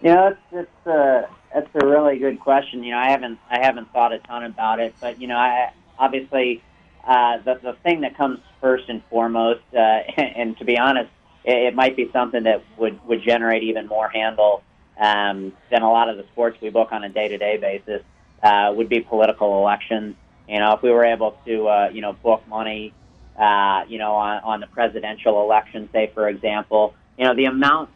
You 0.00 0.14
know, 0.14 0.26
it's 0.28 0.40
it's 0.52 0.86
uh, 0.86 1.26
that's 1.54 1.70
a 1.74 1.86
really 1.86 2.18
good 2.18 2.40
question. 2.40 2.82
You 2.82 2.92
know, 2.92 2.98
I 2.98 3.10
haven't 3.10 3.38
I 3.48 3.64
haven't 3.64 3.92
thought 3.92 4.12
a 4.12 4.18
ton 4.18 4.42
about 4.44 4.80
it, 4.80 4.94
but 5.00 5.20
you 5.20 5.28
know, 5.28 5.36
I 5.36 5.72
obviously 5.98 6.62
uh, 7.06 7.38
the, 7.38 7.58
the 7.62 7.72
thing 7.82 8.02
that 8.02 8.16
comes 8.16 8.38
first 8.60 8.88
and 8.88 9.02
foremost, 9.10 9.62
uh, 9.74 9.78
and, 9.78 10.36
and 10.36 10.58
to 10.58 10.64
be 10.64 10.78
honest, 10.78 11.10
it, 11.44 11.68
it 11.68 11.74
might 11.74 11.96
be 11.96 12.10
something 12.12 12.44
that 12.44 12.62
would, 12.76 13.04
would 13.06 13.22
generate 13.22 13.62
even 13.62 13.86
more 13.86 14.08
handle 14.08 14.62
um, 14.98 15.52
than 15.70 15.82
a 15.82 15.90
lot 15.90 16.08
of 16.08 16.16
the 16.16 16.24
sports 16.32 16.58
we 16.60 16.70
book 16.70 16.88
on 16.92 17.02
a 17.04 17.08
day 17.08 17.28
to 17.28 17.38
day 17.38 17.56
basis, 17.56 18.02
uh, 18.42 18.72
would 18.74 18.88
be 18.88 19.00
political 19.00 19.58
elections. 19.58 20.16
You 20.48 20.58
know, 20.58 20.72
if 20.74 20.82
we 20.82 20.90
were 20.90 21.04
able 21.04 21.38
to, 21.46 21.68
uh, 21.68 21.90
you 21.92 22.00
know, 22.00 22.12
book 22.12 22.46
money, 22.46 22.92
uh, 23.38 23.84
you 23.88 23.98
know, 23.98 24.14
on, 24.14 24.42
on 24.42 24.60
the 24.60 24.66
presidential 24.66 25.42
election, 25.42 25.88
say, 25.92 26.10
for 26.12 26.28
example, 26.28 26.94
you 27.16 27.24
know, 27.24 27.34
the 27.34 27.46
amount, 27.46 27.90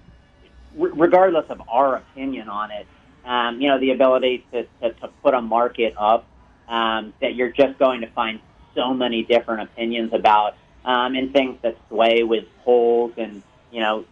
regardless 0.74 1.46
of 1.50 1.60
our 1.68 1.96
opinion 1.96 2.48
on 2.48 2.70
it, 2.70 2.86
um, 3.24 3.60
you 3.60 3.68
know, 3.68 3.78
the 3.78 3.90
ability 3.90 4.46
to, 4.52 4.62
to, 4.80 4.92
to 4.94 5.08
put 5.22 5.34
a 5.34 5.40
market 5.42 5.94
up 5.98 6.26
um, 6.68 7.12
that 7.20 7.34
you're 7.34 7.50
just 7.50 7.78
going 7.78 8.00
to 8.00 8.06
find 8.08 8.40
so 8.76 8.94
many 8.94 9.24
different 9.24 9.62
opinions 9.62 10.12
about, 10.12 10.54
um, 10.84 11.16
and 11.16 11.32
things 11.32 11.58
that 11.62 11.76
sway 11.88 12.22
with 12.22 12.44
polls 12.64 13.12
and 13.16 13.42
you 13.72 13.80
know 13.80 14.04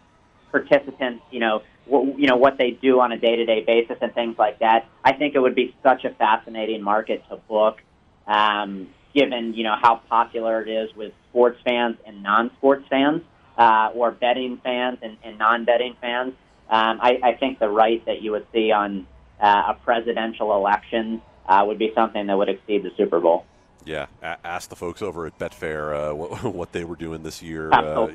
participants, 0.51 1.23
you 1.31 1.39
know, 1.39 1.61
w- 1.89 2.15
you 2.17 2.27
know 2.27 2.35
what 2.35 2.57
they 2.57 2.71
do 2.71 2.99
on 2.99 3.11
a 3.13 3.17
day-to-day 3.17 3.61
basis 3.61 3.97
and 4.01 4.13
things 4.13 4.37
like 4.37 4.59
that. 4.59 4.87
I 5.03 5.13
think 5.13 5.35
it 5.35 5.39
would 5.39 5.55
be 5.55 5.73
such 5.83 6.03
a 6.03 6.09
fascinating 6.09 6.81
market 6.81 7.23
to 7.29 7.37
book, 7.37 7.81
um, 8.27 8.89
given 9.13 9.53
you 9.53 9.63
know 9.63 9.75
how 9.81 10.01
popular 10.09 10.61
it 10.61 10.69
is 10.69 10.93
with 10.95 11.13
sports 11.29 11.59
fans 11.63 11.97
and 12.05 12.23
non-sports 12.23 12.85
fans, 12.89 13.21
uh, 13.57 13.91
or 13.93 14.11
betting 14.11 14.57
fans 14.63 14.99
and, 15.01 15.17
and 15.23 15.37
non-betting 15.37 15.95
fans. 16.01 16.33
Um, 16.69 16.99
I, 16.99 17.19
I 17.21 17.33
think 17.33 17.59
the 17.59 17.69
right 17.69 18.03
that 18.07 18.23
you 18.23 18.31
would 18.31 18.47
see 18.51 18.71
on 18.71 19.05
uh, 19.39 19.73
a 19.73 19.73
presidential 19.83 20.55
election 20.55 21.21
uh, 21.47 21.63
would 21.67 21.77
be 21.77 21.91
something 21.93 22.25
that 22.25 22.35
would 22.35 22.49
exceed 22.49 22.83
the 22.83 22.91
Super 22.97 23.19
Bowl. 23.19 23.45
Yeah, 23.85 24.07
a- 24.21 24.37
ask 24.45 24.69
the 24.69 24.75
folks 24.75 25.01
over 25.01 25.25
at 25.27 25.37
Betfair 25.37 26.11
uh, 26.11 26.15
what, 26.15 26.43
what, 26.43 26.71
they 26.71 26.83
were 26.83 26.95
doing 26.95 27.23
this 27.23 27.41
year 27.41 27.71
uh, 27.71 28.07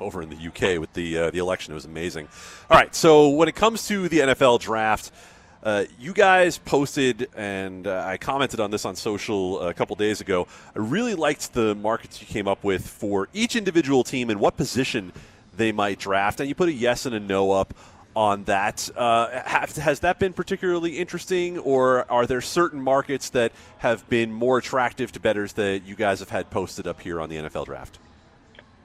over 0.00 0.22
in 0.22 0.30
the 0.30 0.36
UK 0.36 0.80
with 0.80 0.92
the 0.94 1.18
uh, 1.18 1.30
the 1.30 1.38
election. 1.38 1.72
It 1.72 1.74
was 1.74 1.84
amazing. 1.84 2.28
All 2.70 2.78
right, 2.78 2.94
so 2.94 3.30
when 3.30 3.48
it 3.48 3.54
comes 3.54 3.86
to 3.88 4.08
the 4.08 4.20
NFL 4.20 4.60
draft, 4.60 5.10
uh, 5.62 5.84
you 5.98 6.12
guys 6.12 6.58
posted 6.58 7.28
and 7.36 7.86
uh, 7.86 8.04
I 8.06 8.18
commented 8.18 8.60
on 8.60 8.70
this 8.70 8.84
on 8.84 8.94
social 8.94 9.60
a 9.60 9.74
couple 9.74 9.96
days 9.96 10.20
ago. 10.20 10.46
I 10.74 10.78
really 10.78 11.14
liked 11.14 11.52
the 11.54 11.74
markets 11.74 12.20
you 12.20 12.26
came 12.28 12.46
up 12.46 12.62
with 12.62 12.86
for 12.86 13.28
each 13.32 13.56
individual 13.56 14.04
team 14.04 14.30
and 14.30 14.38
what 14.38 14.56
position 14.56 15.12
they 15.56 15.72
might 15.72 15.98
draft, 15.98 16.38
and 16.38 16.48
you 16.48 16.54
put 16.54 16.68
a 16.68 16.72
yes 16.72 17.06
and 17.06 17.14
a 17.14 17.20
no 17.20 17.50
up 17.50 17.74
on 18.16 18.44
that. 18.44 18.88
Uh, 18.96 19.42
have, 19.44 19.76
has 19.76 20.00
that 20.00 20.18
been 20.18 20.32
particularly 20.32 20.98
interesting, 20.98 21.58
or 21.58 22.10
are 22.10 22.26
there 22.26 22.40
certain 22.40 22.80
markets 22.80 23.28
that 23.30 23.52
have 23.78 24.08
been 24.08 24.32
more 24.32 24.56
attractive 24.56 25.12
to 25.12 25.20
bettors 25.20 25.52
that 25.52 25.82
you 25.84 25.94
guys 25.94 26.20
have 26.20 26.30
had 26.30 26.50
posted 26.50 26.86
up 26.86 27.00
here 27.02 27.20
on 27.20 27.28
the 27.28 27.36
NFL 27.36 27.66
draft? 27.66 27.98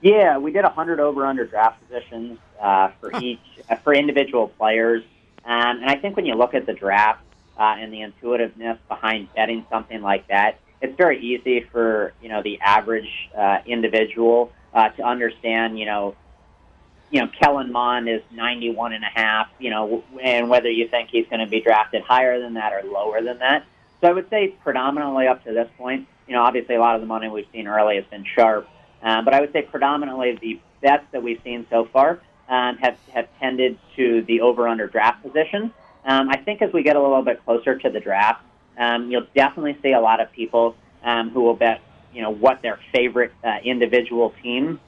Yeah, 0.01 0.37
we 0.37 0.51
did 0.51 0.63
100 0.63 0.99
over 0.99 1.25
under 1.25 1.45
draft 1.45 1.81
positions 1.87 2.39
uh, 2.59 2.89
for 2.99 3.17
each 3.21 3.39
uh, 3.69 3.75
for 3.77 3.93
individual 3.93 4.49
players, 4.49 5.03
um, 5.45 5.77
and 5.77 5.85
I 5.85 5.95
think 5.95 6.17
when 6.17 6.25
you 6.25 6.35
look 6.35 6.53
at 6.53 6.65
the 6.65 6.73
draft 6.73 7.23
uh, 7.57 7.75
and 7.79 7.93
the 7.93 8.01
intuitiveness 8.01 8.79
behind 8.89 9.33
betting 9.33 9.65
something 9.69 10.01
like 10.01 10.27
that, 10.27 10.59
it's 10.81 10.97
very 10.97 11.21
easy 11.21 11.61
for 11.71 12.13
you 12.21 12.29
know 12.29 12.43
the 12.43 12.59
average 12.59 13.29
uh, 13.37 13.59
individual 13.65 14.51
uh, 14.73 14.89
to 14.89 15.03
understand 15.03 15.79
you 15.79 15.85
know 15.85 16.15
you 17.11 17.19
know, 17.19 17.27
Kellen 17.27 17.71
Mond 17.71 18.09
is 18.09 18.21
91 18.31 18.93
and 18.93 19.03
a 19.03 19.07
half, 19.07 19.49
you 19.59 19.69
know, 19.69 20.03
and 20.21 20.49
whether 20.49 20.69
you 20.69 20.87
think 20.87 21.09
he's 21.09 21.27
going 21.27 21.41
to 21.41 21.47
be 21.47 21.59
drafted 21.59 22.01
higher 22.01 22.39
than 22.39 22.53
that 22.53 22.71
or 22.71 22.83
lower 22.89 23.21
than 23.21 23.39
that. 23.39 23.65
So 23.99 24.07
I 24.07 24.13
would 24.13 24.29
say 24.29 24.47
predominantly 24.63 25.27
up 25.27 25.43
to 25.43 25.53
this 25.53 25.69
point, 25.77 26.07
you 26.27 26.33
know, 26.33 26.41
obviously 26.41 26.75
a 26.75 26.79
lot 26.79 26.95
of 26.95 27.01
the 27.01 27.07
money 27.07 27.27
we've 27.27 27.47
seen 27.51 27.67
early 27.67 27.97
has 27.97 28.05
been 28.05 28.25
sharp, 28.25 28.67
um, 29.03 29.25
but 29.25 29.33
I 29.33 29.41
would 29.41 29.51
say 29.51 29.61
predominantly 29.61 30.37
the 30.41 30.59
bets 30.81 31.05
that 31.11 31.21
we've 31.21 31.41
seen 31.43 31.67
so 31.69 31.85
far 31.85 32.21
um, 32.47 32.77
have, 32.77 32.97
have 33.13 33.27
tended 33.39 33.77
to 33.97 34.21
the 34.23 34.41
over-under 34.41 34.87
draft 34.87 35.21
position. 35.21 35.73
Um, 36.05 36.29
I 36.29 36.37
think 36.37 36.61
as 36.61 36.71
we 36.71 36.81
get 36.81 36.95
a 36.95 37.01
little 37.01 37.21
bit 37.21 37.43
closer 37.43 37.77
to 37.77 37.89
the 37.89 37.99
draft, 37.99 38.43
um, 38.77 39.11
you'll 39.11 39.27
definitely 39.35 39.77
see 39.83 39.91
a 39.91 39.99
lot 39.99 40.21
of 40.21 40.31
people 40.31 40.75
um, 41.03 41.29
who 41.29 41.41
will 41.41 41.55
bet, 41.55 41.81
you 42.13 42.21
know, 42.21 42.31
what 42.31 42.61
their 42.61 42.79
favorite 42.93 43.33
uh, 43.43 43.57
individual 43.63 44.33
team 44.41 44.79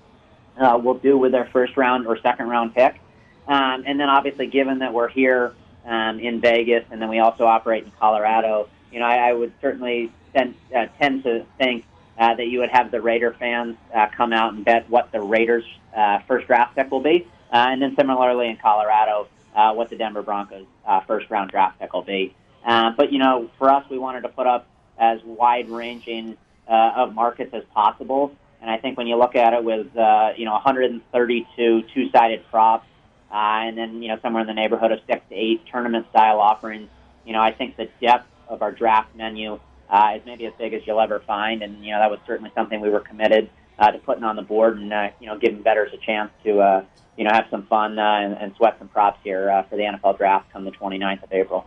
uh, 0.57 0.79
will 0.81 0.95
do 0.95 1.17
with 1.17 1.31
their 1.31 1.45
first 1.45 1.77
round 1.77 2.07
or 2.07 2.17
second 2.19 2.49
round 2.49 2.73
pick. 2.73 2.99
Um, 3.47 3.83
and 3.85 3.99
then 3.99 4.09
obviously, 4.09 4.47
given 4.47 4.79
that 4.79 4.93
we're 4.93 5.09
here 5.09 5.53
um, 5.85 6.19
in 6.19 6.39
Vegas 6.39 6.85
and 6.91 7.01
then 7.01 7.09
we 7.09 7.19
also 7.19 7.45
operate 7.45 7.83
in 7.83 7.91
Colorado, 7.99 8.69
you 8.91 8.99
know, 8.99 9.05
I, 9.05 9.29
I 9.29 9.33
would 9.33 9.51
certainly 9.61 10.11
tend, 10.33 10.55
uh, 10.75 10.85
tend 10.99 11.23
to 11.23 11.45
think 11.57 11.85
uh, 12.17 12.35
that 12.35 12.47
you 12.47 12.59
would 12.59 12.69
have 12.69 12.91
the 12.91 13.01
Raider 13.01 13.35
fans 13.37 13.75
uh, 13.93 14.07
come 14.15 14.33
out 14.33 14.53
and 14.53 14.63
bet 14.63 14.89
what 14.89 15.11
the 15.11 15.19
Raiders' 15.19 15.65
uh, 15.95 16.19
first 16.27 16.47
draft 16.47 16.75
pick 16.75 16.91
will 16.91 17.01
be. 17.01 17.27
Uh, 17.51 17.67
and 17.69 17.81
then 17.81 17.95
similarly 17.95 18.49
in 18.49 18.57
Colorado, 18.57 19.27
uh, 19.55 19.73
what 19.73 19.89
the 19.89 19.95
Denver 19.95 20.21
Broncos' 20.21 20.65
uh, 20.85 21.01
first 21.01 21.29
round 21.29 21.51
draft 21.51 21.79
pick 21.79 21.93
will 21.93 22.03
be. 22.03 22.33
Uh, 22.65 22.91
but, 22.95 23.11
you 23.11 23.19
know, 23.19 23.49
for 23.57 23.69
us, 23.69 23.83
we 23.89 23.97
wanted 23.97 24.21
to 24.21 24.29
put 24.29 24.47
up 24.47 24.67
as 24.97 25.21
wide 25.23 25.69
ranging 25.69 26.37
uh, 26.67 26.93
of 26.95 27.13
markets 27.13 27.53
as 27.53 27.63
possible. 27.73 28.33
And 28.63 28.71
I 28.71 28.77
think 28.77 28.97
when 28.97 29.07
you 29.07 29.17
look 29.17 29.35
at 29.35 29.53
it 29.53 29.61
with 29.61 29.95
uh, 29.97 30.31
you 30.37 30.45
know 30.45 30.53
132 30.53 31.83
two-sided 31.93 32.45
props, 32.49 32.87
uh, 33.29 33.35
and 33.35 33.77
then 33.77 34.01
you 34.01 34.07
know 34.07 34.17
somewhere 34.21 34.39
in 34.39 34.47
the 34.47 34.53
neighborhood 34.53 34.93
of 34.93 34.99
six 35.05 35.21
to 35.27 35.35
eight 35.35 35.65
tournament-style 35.69 36.39
offerings, 36.39 36.87
you 37.25 37.33
know 37.33 37.41
I 37.41 37.51
think 37.51 37.75
the 37.75 37.89
depth 38.01 38.25
of 38.47 38.61
our 38.61 38.71
draft 38.71 39.13
menu 39.17 39.59
uh, 39.89 40.13
is 40.15 40.21
maybe 40.25 40.45
as 40.45 40.53
big 40.57 40.73
as 40.73 40.81
you'll 40.87 41.01
ever 41.01 41.19
find, 41.19 41.61
and 41.61 41.83
you 41.83 41.91
know 41.91 41.99
that 41.99 42.09
was 42.09 42.21
certainly 42.25 42.53
something 42.55 42.79
we 42.79 42.89
were 42.89 43.01
committed 43.01 43.49
uh, 43.79 43.91
to 43.91 43.99
putting 43.99 44.23
on 44.23 44.37
the 44.37 44.41
board, 44.41 44.77
and 44.77 44.93
uh, 44.93 45.09
you 45.19 45.27
know 45.27 45.37
giving 45.37 45.61
bettors 45.61 45.91
a 45.93 45.97
chance 45.97 46.31
to 46.45 46.61
uh, 46.61 46.85
you 47.17 47.25
know 47.25 47.31
have 47.33 47.47
some 47.51 47.67
fun 47.67 47.99
uh, 47.99 48.01
and, 48.01 48.33
and 48.35 48.55
sweat 48.55 48.77
some 48.79 48.87
props 48.87 49.19
here 49.25 49.49
uh, 49.49 49.63
for 49.63 49.75
the 49.75 49.83
NFL 49.83 50.17
draft 50.17 50.49
come 50.53 50.63
the 50.63 50.71
29th 50.71 51.21
of 51.21 51.33
April. 51.33 51.65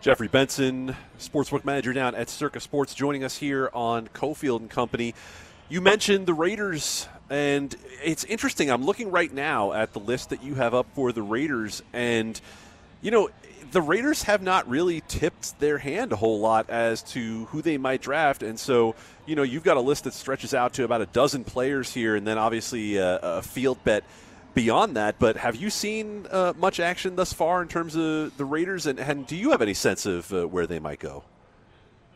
Jeffrey 0.00 0.28
Benson, 0.28 0.96
sportsbook 1.18 1.64
manager 1.64 1.92
down 1.92 2.14
at 2.14 2.30
Circa 2.30 2.60
Sports, 2.60 2.94
joining 2.94 3.22
us 3.22 3.36
here 3.36 3.68
on 3.74 4.08
Cofield 4.08 4.60
and 4.60 4.70
Company. 4.70 5.14
You 5.68 5.80
mentioned 5.80 6.26
the 6.26 6.34
Raiders, 6.34 7.08
and 7.28 7.74
it's 8.04 8.22
interesting. 8.22 8.70
I'm 8.70 8.84
looking 8.84 9.10
right 9.10 9.32
now 9.32 9.72
at 9.72 9.92
the 9.94 9.98
list 9.98 10.30
that 10.30 10.44
you 10.44 10.54
have 10.54 10.74
up 10.74 10.86
for 10.94 11.10
the 11.10 11.22
Raiders, 11.22 11.82
and 11.92 12.40
you 13.02 13.10
know 13.10 13.30
the 13.72 13.82
Raiders 13.82 14.22
have 14.22 14.42
not 14.42 14.68
really 14.68 15.02
tipped 15.08 15.58
their 15.58 15.78
hand 15.78 16.12
a 16.12 16.16
whole 16.16 16.38
lot 16.38 16.70
as 16.70 17.02
to 17.02 17.46
who 17.46 17.62
they 17.62 17.78
might 17.78 18.00
draft, 18.00 18.44
and 18.44 18.60
so 18.60 18.94
you 19.26 19.34
know 19.34 19.42
you've 19.42 19.64
got 19.64 19.76
a 19.76 19.80
list 19.80 20.04
that 20.04 20.14
stretches 20.14 20.54
out 20.54 20.72
to 20.74 20.84
about 20.84 21.00
a 21.00 21.06
dozen 21.06 21.42
players 21.42 21.92
here, 21.92 22.14
and 22.14 22.24
then 22.24 22.38
obviously 22.38 22.98
a, 22.98 23.18
a 23.20 23.42
field 23.42 23.82
bet 23.82 24.04
beyond 24.54 24.94
that. 24.94 25.18
But 25.18 25.36
have 25.36 25.56
you 25.56 25.68
seen 25.70 26.28
uh, 26.30 26.52
much 26.56 26.78
action 26.78 27.16
thus 27.16 27.32
far 27.32 27.60
in 27.60 27.66
terms 27.66 27.96
of 27.96 28.36
the 28.36 28.44
Raiders, 28.44 28.86
and, 28.86 29.00
and 29.00 29.26
do 29.26 29.34
you 29.34 29.50
have 29.50 29.62
any 29.62 29.74
sense 29.74 30.06
of 30.06 30.32
uh, 30.32 30.46
where 30.46 30.68
they 30.68 30.78
might 30.78 31.00
go? 31.00 31.24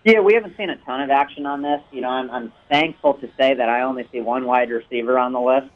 Yeah, 0.04 0.20
we 0.20 0.34
haven't 0.34 0.56
seen 0.56 0.70
a 0.70 0.76
ton 0.76 1.02
of 1.02 1.10
action 1.10 1.44
on 1.44 1.60
this. 1.60 1.82
You 1.92 2.00
know, 2.00 2.08
I'm, 2.08 2.30
I'm 2.30 2.52
thankful 2.70 3.14
to 3.14 3.28
say 3.38 3.54
that 3.54 3.68
I 3.68 3.82
only 3.82 4.08
see 4.10 4.20
one 4.20 4.46
wide 4.46 4.70
receiver 4.70 5.18
on 5.18 5.32
the 5.32 5.40
list. 5.40 5.68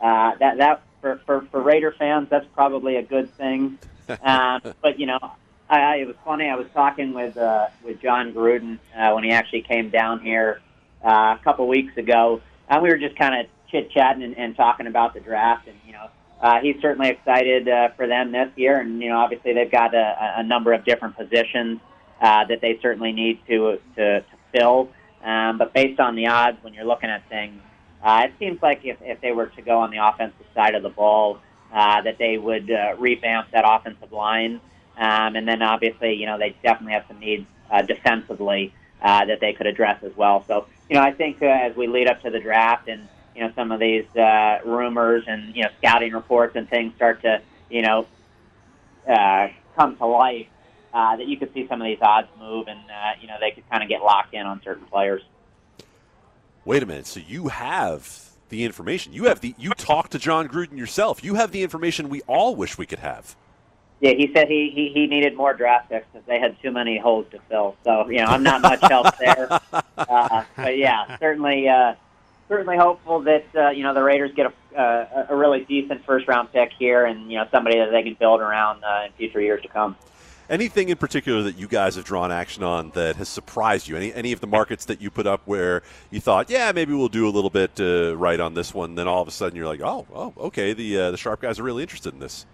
Uh, 0.00 0.32
that 0.40 0.58
that 0.58 0.82
for, 1.00 1.20
for 1.26 1.42
for 1.50 1.62
Raider 1.62 1.94
fans, 1.96 2.28
that's 2.28 2.46
probably 2.54 2.96
a 2.96 3.02
good 3.02 3.32
thing. 3.34 3.78
Um, 4.22 4.62
but 4.82 4.98
you 4.98 5.06
know, 5.06 5.18
I, 5.70 5.80
I, 5.80 5.96
it 5.96 6.06
was 6.08 6.16
funny. 6.24 6.48
I 6.48 6.56
was 6.56 6.66
talking 6.74 7.14
with 7.14 7.36
uh, 7.36 7.68
with 7.84 8.00
Jon 8.00 8.32
Gruden 8.32 8.78
uh, 8.96 9.12
when 9.12 9.22
he 9.22 9.30
actually 9.30 9.62
came 9.62 9.90
down 9.90 10.20
here 10.20 10.60
uh, 11.04 11.36
a 11.38 11.40
couple 11.44 11.68
weeks 11.68 11.96
ago, 11.96 12.40
and 12.68 12.82
we 12.82 12.88
were 12.88 12.98
just 12.98 13.16
kind 13.16 13.40
of 13.40 13.46
chit 13.70 13.92
chatting 13.92 14.24
and, 14.24 14.36
and 14.36 14.56
talking 14.56 14.88
about 14.88 15.14
the 15.14 15.20
draft. 15.20 15.68
And 15.68 15.76
you 15.86 15.92
know, 15.92 16.08
uh, 16.40 16.60
he's 16.60 16.80
certainly 16.82 17.10
excited 17.10 17.68
uh, 17.68 17.90
for 17.96 18.08
them 18.08 18.32
this 18.32 18.50
year. 18.56 18.80
And 18.80 19.00
you 19.00 19.08
know, 19.08 19.18
obviously 19.18 19.52
they've 19.52 19.70
got 19.70 19.94
a, 19.94 20.34
a 20.38 20.42
number 20.42 20.72
of 20.72 20.84
different 20.84 21.16
positions 21.16 21.80
uh, 22.20 22.44
that 22.44 22.60
they 22.60 22.78
certainly 22.80 23.12
need 23.12 23.40
to 23.46 23.78
to, 23.96 24.20
to 24.20 24.26
fill. 24.52 24.90
Um, 25.22 25.58
but 25.58 25.72
based 25.72 25.98
on 26.00 26.14
the 26.14 26.28
odds, 26.28 26.58
when 26.62 26.74
you're 26.74 26.84
looking 26.84 27.10
at 27.10 27.28
things, 27.28 27.60
uh, 28.02 28.26
it 28.26 28.32
seems 28.38 28.62
like 28.62 28.84
if, 28.84 28.96
if 29.02 29.20
they 29.20 29.32
were 29.32 29.46
to 29.46 29.62
go 29.62 29.80
on 29.80 29.90
the 29.90 29.98
offensive 29.98 30.46
side 30.54 30.74
of 30.74 30.82
the 30.82 30.88
ball, 30.88 31.38
uh, 31.72 32.00
that 32.02 32.18
they 32.18 32.38
would 32.38 32.70
uh, 32.70 32.94
revamp 32.98 33.50
that 33.50 33.64
offensive 33.66 34.12
line. 34.12 34.60
Um, 34.96 35.36
and 35.36 35.46
then 35.46 35.62
obviously, 35.62 36.14
you 36.14 36.26
know, 36.26 36.38
they 36.38 36.54
definitely 36.62 36.94
have 36.94 37.04
some 37.08 37.18
needs 37.18 37.46
uh, 37.70 37.82
defensively 37.82 38.72
uh, 39.02 39.24
that 39.26 39.40
they 39.40 39.52
could 39.52 39.66
address 39.66 40.02
as 40.02 40.16
well. 40.16 40.44
So, 40.46 40.66
you 40.88 40.96
know, 40.96 41.02
I 41.02 41.12
think 41.12 41.42
uh, 41.42 41.46
as 41.46 41.76
we 41.76 41.86
lead 41.86 42.08
up 42.08 42.22
to 42.22 42.30
the 42.30 42.40
draft 42.40 42.88
and, 42.88 43.06
you 43.34 43.42
know, 43.42 43.52
some 43.54 43.70
of 43.70 43.78
these 43.78 44.06
uh, 44.16 44.58
rumors 44.64 45.24
and, 45.26 45.54
you 45.54 45.62
know, 45.62 45.68
scouting 45.78 46.12
reports 46.12 46.56
and 46.56 46.68
things 46.68 46.94
start 46.96 47.22
to, 47.22 47.40
you 47.70 47.82
know, 47.82 48.06
uh, 49.08 49.48
come 49.76 49.96
to 49.96 50.06
life, 50.06 50.46
uh, 50.98 51.14
that 51.14 51.28
you 51.28 51.36
could 51.36 51.54
see 51.54 51.64
some 51.68 51.80
of 51.80 51.86
these 51.86 51.98
odds 52.02 52.26
move 52.40 52.66
and, 52.66 52.80
uh, 52.80 53.12
you 53.20 53.28
know, 53.28 53.36
they 53.40 53.52
could 53.52 53.68
kind 53.70 53.84
of 53.84 53.88
get 53.88 54.02
locked 54.02 54.34
in 54.34 54.44
on 54.44 54.60
certain 54.64 54.84
players. 54.86 55.22
Wait 56.64 56.82
a 56.82 56.86
minute. 56.86 57.06
So 57.06 57.20
you 57.20 57.48
have 57.48 58.30
the 58.48 58.64
information. 58.64 59.12
You 59.12 59.26
have 59.26 59.40
the 59.40 59.54
you 59.58 59.70
talked 59.70 60.10
to 60.12 60.18
Jon 60.18 60.48
Gruden 60.48 60.76
yourself. 60.76 61.22
You 61.22 61.36
have 61.36 61.52
the 61.52 61.62
information 61.62 62.08
we 62.08 62.22
all 62.22 62.56
wish 62.56 62.76
we 62.76 62.84
could 62.84 62.98
have. 62.98 63.36
Yeah, 64.00 64.12
he 64.12 64.30
said 64.34 64.48
he, 64.48 64.70
he, 64.74 64.90
he 64.92 65.06
needed 65.06 65.36
more 65.36 65.54
draft 65.54 65.88
picks 65.88 66.06
because 66.12 66.26
they 66.26 66.40
had 66.40 66.60
too 66.60 66.72
many 66.72 66.98
holes 66.98 67.26
to 67.30 67.38
fill. 67.48 67.76
So 67.84 68.08
you 68.08 68.18
know, 68.18 68.26
I'm 68.26 68.42
not 68.42 68.60
much 68.60 68.80
help 68.82 69.16
there. 69.18 69.48
Uh, 69.72 70.44
but 70.56 70.76
yeah, 70.76 71.16
certainly 71.18 71.68
uh, 71.68 71.94
certainly 72.48 72.76
hopeful 72.76 73.20
that 73.20 73.46
uh, 73.54 73.70
you 73.70 73.84
know 73.84 73.94
the 73.94 74.02
Raiders 74.02 74.32
get 74.34 74.52
a, 74.52 74.78
uh, 74.78 75.26
a 75.30 75.36
really 75.36 75.64
decent 75.64 76.04
first 76.04 76.26
round 76.26 76.52
pick 76.52 76.72
here, 76.78 77.06
and 77.06 77.30
you 77.30 77.38
know 77.38 77.46
somebody 77.52 77.78
that 77.78 77.92
they 77.92 78.02
can 78.02 78.14
build 78.14 78.40
around 78.40 78.84
uh, 78.84 79.04
in 79.06 79.12
future 79.12 79.40
years 79.40 79.62
to 79.62 79.68
come. 79.68 79.96
Anything 80.50 80.88
in 80.88 80.96
particular 80.96 81.42
that 81.42 81.58
you 81.58 81.68
guys 81.68 81.96
have 81.96 82.04
drawn 82.04 82.32
action 82.32 82.62
on 82.62 82.90
that 82.90 83.16
has 83.16 83.28
surprised 83.28 83.86
you? 83.86 83.96
Any 83.96 84.14
any 84.14 84.32
of 84.32 84.40
the 84.40 84.46
markets 84.46 84.86
that 84.86 85.00
you 85.00 85.10
put 85.10 85.26
up 85.26 85.42
where 85.44 85.82
you 86.10 86.20
thought, 86.20 86.48
yeah, 86.48 86.72
maybe 86.72 86.94
we'll 86.94 87.10
do 87.10 87.28
a 87.28 87.30
little 87.30 87.50
bit 87.50 87.78
uh, 87.78 88.16
right 88.16 88.40
on 88.40 88.54
this 88.54 88.72
one. 88.72 88.94
Then 88.94 89.06
all 89.06 89.20
of 89.20 89.28
a 89.28 89.30
sudden 89.30 89.56
you're 89.56 89.66
like, 89.66 89.82
oh, 89.82 90.06
oh, 90.14 90.32
okay, 90.38 90.72
the 90.72 90.98
uh, 90.98 91.10
the 91.10 91.18
sharp 91.18 91.42
guys 91.42 91.58
are 91.58 91.62
really 91.62 91.82
interested 91.82 92.14
in 92.14 92.20
this. 92.20 92.46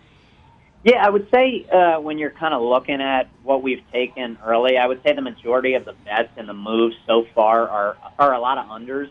Yeah, 0.83 1.07
I 1.07 1.09
would 1.09 1.31
say 1.31 1.65
uh, 1.73 2.01
when 2.01 2.19
you're 2.19 2.31
kind 2.31 2.53
of 2.53 2.63
looking 2.63 3.01
at 3.01 3.29
what 3.43 3.63
we've 3.63 3.83
taken 3.91 4.39
early, 4.45 4.77
I 4.77 4.87
would 4.87 5.03
say 5.03 5.15
the 5.15 5.23
majority 5.23 5.75
of 5.75 5.85
the 5.85 5.95
bets 6.05 6.33
and 6.37 6.49
the 6.49 6.53
moves 6.53 6.97
so 7.07 7.27
far 7.33 7.69
are 7.69 7.97
are 8.19 8.35
a 8.35 8.41
lot 8.41 8.59
of 8.59 8.67
unders. 8.67 9.09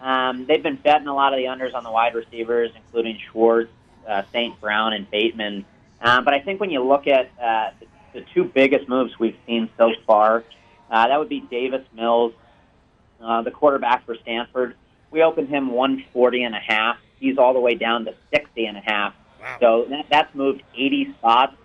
Um, 0.00 0.46
they've 0.46 0.62
been 0.62 0.76
betting 0.76 1.08
a 1.08 1.14
lot 1.14 1.34
of 1.34 1.38
the 1.38 1.44
unders 1.44 1.74
on 1.74 1.84
the 1.84 1.90
wide 1.90 2.14
receivers, 2.14 2.70
including 2.74 3.18
Schwartz, 3.30 3.70
uh, 4.08 4.22
St. 4.32 4.58
Brown, 4.60 4.94
and 4.94 5.10
Bateman. 5.10 5.64
Um, 6.00 6.24
but 6.24 6.34
I 6.34 6.40
think 6.40 6.60
when 6.60 6.70
you 6.70 6.82
look 6.82 7.06
at 7.06 7.30
uh, 7.40 7.70
the 7.80 7.86
the 8.14 8.24
two 8.32 8.44
biggest 8.44 8.88
moves 8.88 9.18
we've 9.18 9.36
seen 9.46 9.68
so 9.76 9.90
far. 10.06 10.44
Uh, 10.90 11.08
that 11.08 11.18
would 11.18 11.28
be 11.28 11.40
Davis 11.40 11.84
Mills, 11.94 12.32
uh, 13.20 13.42
the 13.42 13.50
quarterback 13.50 14.06
for 14.06 14.16
Stanford. 14.22 14.76
We 15.10 15.22
opened 15.22 15.48
him 15.48 15.70
140 15.70 16.44
and 16.44 16.54
a 16.54 16.60
half. 16.60 16.96
He's 17.18 17.36
all 17.36 17.52
the 17.52 17.60
way 17.60 17.74
down 17.74 18.04
to 18.06 18.14
60 18.32 18.66
and 18.66 18.76
a 18.76 18.80
half. 18.80 19.14
Wow. 19.40 19.56
So 19.60 19.86
that, 19.90 20.06
that's 20.10 20.34
moved 20.34 20.62
80 20.74 21.14
spots. 21.18 21.56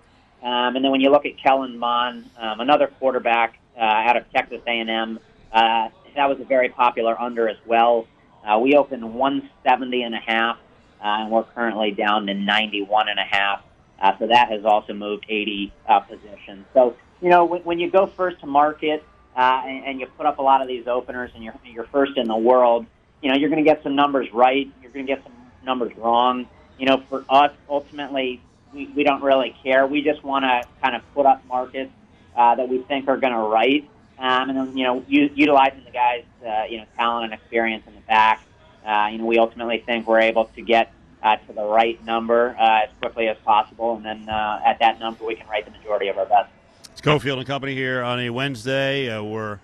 Um, 0.41 0.76
and 0.76 0.84
then 0.84 0.91
when 0.91 1.02
you 1.02 1.10
look 1.10 1.26
at 1.26 1.38
Kellen 1.38 1.78
Mond, 1.78 2.30
um, 2.38 2.60
another 2.60 2.88
quarterback 2.88 3.60
uh, 3.78 3.82
out 3.82 4.18
of 4.18 4.30
Texas 4.32 4.62
A&M, 4.68 5.20
uh, 5.52 5.89
that 6.16 6.30
was 6.30 6.39
a 6.39 6.45
very 6.45 6.70
popular 6.70 7.20
under 7.20 7.47
as 7.47 7.58
well. 7.66 8.08
Uh, 8.45 8.58
we 8.60 8.76
opened 8.76 9.14
170 9.14 10.04
and 10.04 10.16
a 10.16 10.20
half, 10.20 10.58
uh, 11.02 11.04
and 11.04 11.32
we're 11.32 11.43
currently 11.43 11.91
down 11.91 12.26
to 12.28 12.34
91 12.34 13.10
and 13.10 13.20
a 13.20 13.24
half. 13.24 13.62
Uh, 14.02 14.18
so 14.18 14.28
that 14.28 14.50
has 14.50 14.64
also 14.64 14.93
moved 14.93 15.26
80 15.28 15.74
uh, 15.88 16.00
positions. 16.02 16.66
So, 16.74 16.95
you 17.22 17.30
know, 17.30 17.45
when, 17.45 17.62
when 17.64 17.80
you 17.80 17.91
go 17.91 18.08
first 18.08 18.39
to 18.41 18.47
market 18.47 19.04
uh, 19.36 19.62
and, 19.66 19.86
and 19.86 20.00
you 20.00 20.08
put 20.18 20.26
up 20.26 20.39
a 20.39 20.41
lot 20.41 20.62
of 20.62 20.68
these 20.68 20.88
openers 20.88 21.32
and 21.36 21.43
you're, 21.43 21.56
you're 21.66 21.86
first 21.86 22.18
in 22.18 22.28
the 22.28 22.38
world, 22.38 22.86
you 23.22 23.30
know, 23.30 23.38
you're 23.38 23.50
going 23.50 23.64
to 23.64 23.70
get 23.70 23.84
some 23.84 23.95
numbers 23.95 24.28
right. 24.34 24.68
You're 24.82 24.91
going 24.91 25.06
to 25.06 25.14
get 25.14 25.24
some 25.24 25.34
numbers 25.64 25.91
wrong. 25.97 26.47
You 26.78 26.86
know, 26.86 27.04
for 27.10 27.26
us, 27.30 27.52
ultimately, 27.68 28.41
we, 28.74 28.88
we 28.95 29.04
don't 29.04 29.22
really 29.22 29.56
care. 29.64 29.86
We 29.86 30.02
just 30.02 30.24
want 30.24 30.45
to 30.45 30.62
kind 30.82 30.95
of 30.95 31.02
put 31.14 31.26
up 31.26 31.45
markets 31.45 31.91
uh, 32.38 32.56
that 32.56 32.70
we 32.70 32.80
think 32.84 33.08
are 33.10 33.18
going 33.18 33.34
to 33.34 33.39
write. 33.39 33.89
Um, 34.18 34.50
and 34.50 34.58
then, 34.58 34.78
you 34.78 34.84
know, 34.84 35.04
u- 35.08 35.32
utilizing 35.34 35.84
the 35.84 35.91
guys, 35.91 36.24
uh, 36.45 36.64
you 36.70 36.78
know, 36.78 36.86
talent 36.95 37.26
and 37.26 37.34
experience 37.34 37.84
in 37.88 37.95
the 37.95 38.02
back. 38.02 38.43
Uh, 38.86 39.10
you 39.12 39.18
know, 39.18 39.26
we 39.26 39.38
ultimately 39.38 39.84
think 39.86 40.08
we're 40.08 40.22
able 40.22 40.45
to 40.45 40.62
get 40.62 40.93
uh, 41.22 41.36
to 41.36 41.53
the 41.53 41.63
right 41.63 42.03
number 42.05 42.55
uh, 42.59 42.84
as 42.84 42.89
quickly 42.99 43.28
as 43.28 43.38
possible, 43.45 43.95
and 43.95 44.05
then 44.05 44.30
uh, 44.30 44.61
at 44.65 44.80
that 44.80 44.99
number 44.99 45.26
we 45.26 45.36
can 45.36 45.47
write 45.47 45.65
the 45.65 45.72
majority 45.72 46.07
of 46.07 46.17
our 46.17 46.26
bets. 46.26 46.49
It's 46.91 47.01
Cofield 47.01 47.38
and 47.38 47.47
Company 47.47 47.76
here 47.76 48.01
on 48.03 48.20
a 48.20 48.30
Wednesday. 48.30 49.09
Uh, 49.09 49.24
we're 49.24 49.59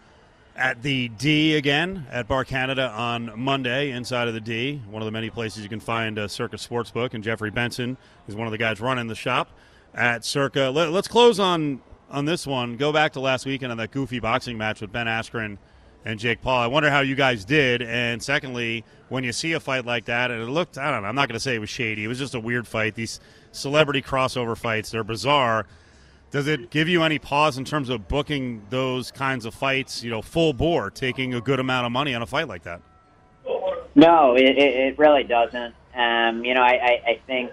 at 0.56 0.82
the 0.82 1.10
D 1.10 1.56
again 1.56 2.06
at 2.12 2.28
Bar 2.28 2.46
Canada 2.46 2.90
on 2.90 3.38
Monday, 3.38 3.92
inside 3.92 4.28
of 4.28 4.34
the 4.34 4.40
D, 4.40 4.82
one 4.90 5.02
of 5.02 5.06
the 5.06 5.12
many 5.12 5.30
places 5.30 5.64
you 5.64 5.70
can 5.70 5.82
find 5.82 6.18
a 6.18 6.30
Circa 6.30 6.56
Sportsbook. 6.56 7.14
And 7.14 7.24
Jeffrey 7.24 7.52
Benson 7.52 7.98
is 8.28 8.36
one 8.36 8.48
of 8.48 8.52
the 8.52 8.58
guys 8.58 8.80
running 8.80 9.08
the 9.08 9.16
shop 9.16 9.50
at 9.94 10.24
Circa. 10.24 10.70
Let, 10.70 10.94
us 10.94 11.08
close 11.08 11.40
on 11.40 11.82
on 12.10 12.26
this 12.26 12.48
one. 12.48 12.78
Go 12.78 12.94
back 12.94 13.14
to 13.14 13.20
last 13.20 13.46
weekend 13.46 13.72
on 13.72 13.78
that 13.80 13.92
goofy 13.92 14.20
boxing 14.20 14.58
match 14.58 14.82
with 14.82 14.92
Ben 14.92 15.08
Askren 15.08 15.58
and 16.06 16.20
Jake 16.20 16.42
Paul. 16.42 16.60
I 16.60 16.68
wonder 16.68 16.90
how 16.90 17.02
you 17.02 17.16
guys 17.16 17.44
did. 17.44 17.82
And 17.82 18.22
secondly, 18.22 18.86
when 19.10 19.24
you 19.24 19.32
see 19.32 19.54
a 19.54 19.60
fight 19.60 19.86
like 19.86 20.06
that, 20.06 20.32
and 20.32 20.42
it 20.42 20.48
looked, 20.48 20.78
I 20.78 20.92
don't 20.92 21.04
know, 21.04 21.08
I'm 21.08 21.16
not 21.16 21.28
going 21.28 21.36
to 21.36 21.40
say 21.40 21.56
it 21.56 21.60
was 21.60 21.70
shady. 21.70 22.04
It 22.04 22.08
was 22.08 22.20
just 22.20 22.36
a 22.36 22.40
weird 22.40 22.68
fight. 22.68 22.96
These 22.96 23.20
celebrity 23.52 24.02
crossover 24.02 24.58
fights, 24.58 24.92
they're 24.92 25.04
bizarre. 25.04 25.66
Does 26.32 26.48
it 26.48 26.70
give 26.70 26.90
you 26.90 27.04
any 27.04 27.20
pause 27.20 27.58
in 27.58 27.66
terms 27.66 27.90
of 27.90 28.08
booking 28.08 28.64
those 28.70 29.12
kinds 29.12 29.46
of 29.46 29.54
fights, 29.54 30.04
you 30.04 30.10
know, 30.10 30.22
full 30.22 30.54
bore, 30.54 30.90
taking 30.90 31.34
a 31.34 31.42
good 31.42 31.60
amount 31.60 31.86
of 31.86 31.92
money 31.92 32.14
on 32.14 32.22
a 32.22 32.26
fight 32.26 32.48
like 32.48 32.64
that? 32.64 32.82
No, 33.96 34.36
it, 34.36 34.58
it 34.58 34.98
really 34.98 35.24
doesn't. 35.24 35.74
Um, 35.96 36.44
you 36.44 36.54
know, 36.54 36.62
I, 36.62 36.74
I, 36.74 37.02
I 37.08 37.22
think 37.26 37.52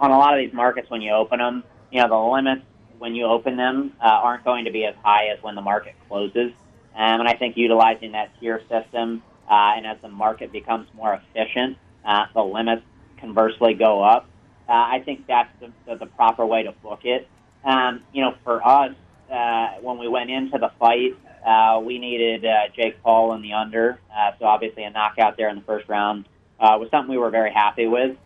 on 0.00 0.10
a 0.10 0.16
lot 0.16 0.32
of 0.32 0.38
these 0.38 0.54
markets, 0.54 0.88
when 0.88 1.02
you 1.02 1.12
open 1.12 1.38
them, 1.40 1.64
you 1.90 2.00
know, 2.00 2.08
the 2.08 2.16
limits 2.16 2.62
when 2.98 3.14
you 3.14 3.26
open 3.26 3.56
them 3.56 3.92
uh, 4.02 4.06
aren't 4.06 4.44
going 4.44 4.64
to 4.64 4.70
be 4.70 4.84
as 4.84 4.94
high 5.02 5.28
as 5.28 5.42
when 5.42 5.54
the 5.54 5.60
market 5.60 5.94
closes. 6.08 6.52
Um, 6.94 7.20
and 7.20 7.28
I 7.28 7.34
think 7.34 7.56
utilizing 7.56 8.12
that 8.12 8.30
tier 8.40 8.60
system, 8.68 9.22
uh, 9.48 9.72
and 9.76 9.86
as 9.86 9.96
the 10.02 10.08
market 10.08 10.52
becomes 10.52 10.88
more 10.94 11.14
efficient, 11.14 11.76
uh, 12.04 12.26
the 12.34 12.42
limits 12.42 12.82
conversely 13.18 13.74
go 13.74 14.02
up. 14.02 14.28
Uh, 14.68 14.72
I 14.72 15.02
think 15.04 15.26
that's 15.26 15.50
the, 15.60 15.72
the, 15.86 15.96
the 15.96 16.06
proper 16.06 16.44
way 16.44 16.62
to 16.62 16.72
book 16.72 17.00
it. 17.04 17.28
Um, 17.64 18.02
you 18.12 18.22
know, 18.22 18.34
for 18.44 18.66
us, 18.66 18.94
uh, 19.32 19.74
when 19.80 19.98
we 19.98 20.08
went 20.08 20.30
into 20.30 20.58
the 20.58 20.70
fight, 20.78 21.16
uh, 21.46 21.80
we 21.80 21.98
needed 21.98 22.44
uh, 22.44 22.68
Jake 22.76 23.02
Paul 23.02 23.34
in 23.34 23.42
the 23.42 23.54
under. 23.54 24.00
Uh, 24.14 24.32
so 24.38 24.44
obviously, 24.44 24.84
a 24.84 24.90
knockout 24.90 25.36
there 25.36 25.48
in 25.48 25.56
the 25.56 25.62
first 25.62 25.88
round 25.88 26.26
uh, 26.60 26.76
was 26.78 26.88
something 26.90 27.10
we 27.10 27.18
were 27.18 27.30
very 27.30 27.52
happy 27.52 27.86
with. 27.86 28.16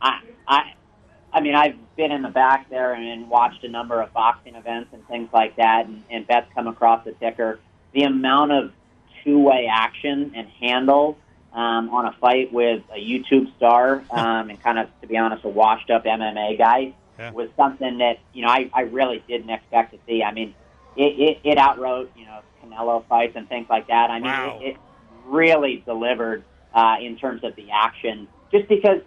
I, 0.00 0.20
I, 0.46 0.74
I 1.32 1.40
mean, 1.40 1.54
I've 1.54 1.76
been 1.96 2.12
in 2.12 2.22
the 2.22 2.28
back 2.28 2.68
there 2.70 2.94
and 2.94 3.28
watched 3.28 3.64
a 3.64 3.68
number 3.68 4.00
of 4.00 4.12
boxing 4.12 4.54
events 4.54 4.90
and 4.92 5.06
things 5.08 5.28
like 5.32 5.56
that, 5.56 5.86
and, 5.86 6.02
and 6.10 6.26
bets 6.26 6.46
come 6.54 6.66
across 6.66 7.04
the 7.04 7.12
ticker 7.12 7.58
the 7.92 8.02
amount 8.02 8.52
of 8.52 8.72
two-way 9.24 9.68
action 9.70 10.32
and 10.34 10.48
handle 10.60 11.18
um, 11.52 11.90
on 11.90 12.06
a 12.06 12.12
fight 12.20 12.52
with 12.52 12.82
a 12.94 12.98
YouTube 12.98 13.54
star 13.56 14.04
um, 14.10 14.50
and 14.50 14.62
kind 14.62 14.78
of, 14.78 14.88
to 15.00 15.06
be 15.06 15.16
honest, 15.16 15.44
a 15.44 15.48
washed-up 15.48 16.04
MMA 16.04 16.58
guy 16.58 16.94
yeah. 17.18 17.30
was 17.32 17.48
something 17.56 17.98
that 17.98 18.18
you 18.32 18.42
know 18.42 18.48
I, 18.48 18.70
I 18.72 18.82
really 18.82 19.22
didn't 19.26 19.50
expect 19.50 19.92
to 19.92 19.98
see. 20.06 20.22
I 20.22 20.32
mean, 20.32 20.54
it, 20.96 21.18
it, 21.18 21.40
it 21.44 21.58
outwrote 21.58 22.12
you 22.16 22.24
know 22.24 22.40
Canelo 22.62 23.06
fights 23.06 23.34
and 23.36 23.48
things 23.48 23.66
like 23.68 23.88
that. 23.88 24.10
I 24.10 24.14
mean, 24.14 24.24
wow. 24.24 24.58
it, 24.60 24.68
it 24.68 24.76
really 25.26 25.82
delivered 25.84 26.44
uh, 26.74 26.96
in 27.00 27.16
terms 27.16 27.44
of 27.44 27.56
the 27.56 27.70
action, 27.70 28.28
just 28.52 28.68
because 28.68 29.00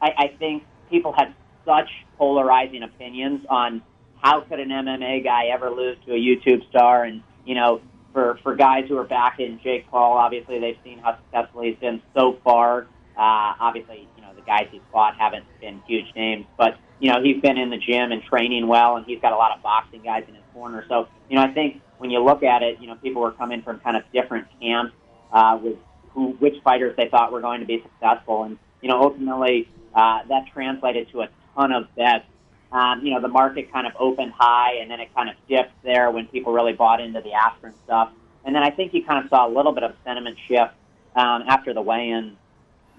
I, 0.00 0.12
I 0.16 0.28
think 0.38 0.64
people 0.90 1.12
had 1.12 1.34
such 1.64 1.90
polarizing 2.16 2.82
opinions 2.82 3.44
on 3.48 3.82
how 4.22 4.40
could 4.42 4.60
an 4.60 4.68
MMA 4.68 5.24
guy 5.24 5.46
ever 5.46 5.70
lose 5.70 5.96
to 6.06 6.12
a 6.12 6.18
YouTube 6.18 6.68
star? 6.68 7.04
And 7.04 7.22
you 7.44 7.54
know, 7.54 7.80
for 8.12 8.38
for 8.42 8.54
guys 8.54 8.84
who 8.88 8.96
are 8.96 9.04
back 9.04 9.40
in 9.40 9.60
Jake 9.62 9.88
Paul, 9.90 10.16
obviously 10.16 10.58
they've 10.58 10.78
seen 10.84 10.98
how 10.98 11.16
successful 11.16 11.62
he's 11.62 11.76
been 11.76 12.02
so 12.14 12.38
far. 12.44 12.82
Uh, 13.16 13.54
obviously, 13.60 14.08
you 14.16 14.22
know 14.22 14.34
the 14.34 14.42
guys 14.42 14.66
he's 14.70 14.80
fought 14.92 15.14
haven't 15.18 15.44
been 15.60 15.82
huge 15.86 16.06
names, 16.14 16.46
but 16.56 16.78
you 16.98 17.12
know 17.12 17.22
he's 17.22 17.40
been 17.40 17.58
in 17.58 17.70
the 17.70 17.76
gym 17.76 18.12
and 18.12 18.22
training 18.22 18.66
well, 18.66 18.96
and 18.96 19.06
he's 19.06 19.20
got 19.20 19.32
a 19.32 19.36
lot 19.36 19.56
of 19.56 19.62
boxing 19.62 20.02
guys 20.02 20.24
in 20.28 20.34
his 20.34 20.44
corner. 20.52 20.84
So 20.88 21.08
you 21.28 21.36
know 21.36 21.42
I 21.42 21.52
think 21.52 21.82
when 21.98 22.10
you 22.10 22.22
look 22.24 22.42
at 22.42 22.62
it, 22.62 22.80
you 22.80 22.86
know 22.86 22.94
people 22.96 23.22
were 23.22 23.32
coming 23.32 23.62
from 23.62 23.80
kind 23.80 23.96
of 23.96 24.02
different 24.12 24.46
camps 24.60 24.94
uh, 25.32 25.58
with 25.62 25.76
who 26.12 26.30
which 26.38 26.54
fighters 26.62 26.94
they 26.96 27.08
thought 27.08 27.32
were 27.32 27.40
going 27.40 27.60
to 27.60 27.66
be 27.66 27.82
successful, 27.82 28.44
and 28.44 28.58
you 28.80 28.88
know 28.88 29.00
ultimately 29.02 29.68
uh, 29.94 30.20
that 30.28 30.44
translated 30.52 31.08
to 31.12 31.22
a 31.22 31.28
ton 31.54 31.72
of 31.72 31.94
bets. 31.96 32.24
Um, 32.72 33.04
you 33.04 33.12
know 33.12 33.20
the 33.20 33.28
market 33.28 33.72
kind 33.72 33.86
of 33.86 33.94
opened 33.98 34.32
high, 34.32 34.74
and 34.80 34.90
then 34.90 35.00
it 35.00 35.14
kind 35.14 35.28
of 35.28 35.36
dipped 35.48 35.82
there 35.82 36.10
when 36.10 36.26
people 36.26 36.52
really 36.52 36.72
bought 36.72 37.00
into 37.00 37.20
the 37.20 37.30
Askren 37.30 37.74
stuff, 37.84 38.10
and 38.44 38.54
then 38.54 38.62
I 38.62 38.70
think 38.70 38.94
you 38.94 39.04
kind 39.04 39.24
of 39.24 39.28
saw 39.28 39.48
a 39.48 39.50
little 39.50 39.72
bit 39.72 39.82
of 39.82 39.94
sentiment 40.04 40.38
shift 40.46 40.72
um, 41.16 41.44
after 41.48 41.74
the 41.74 41.82
weigh-in 41.82 42.36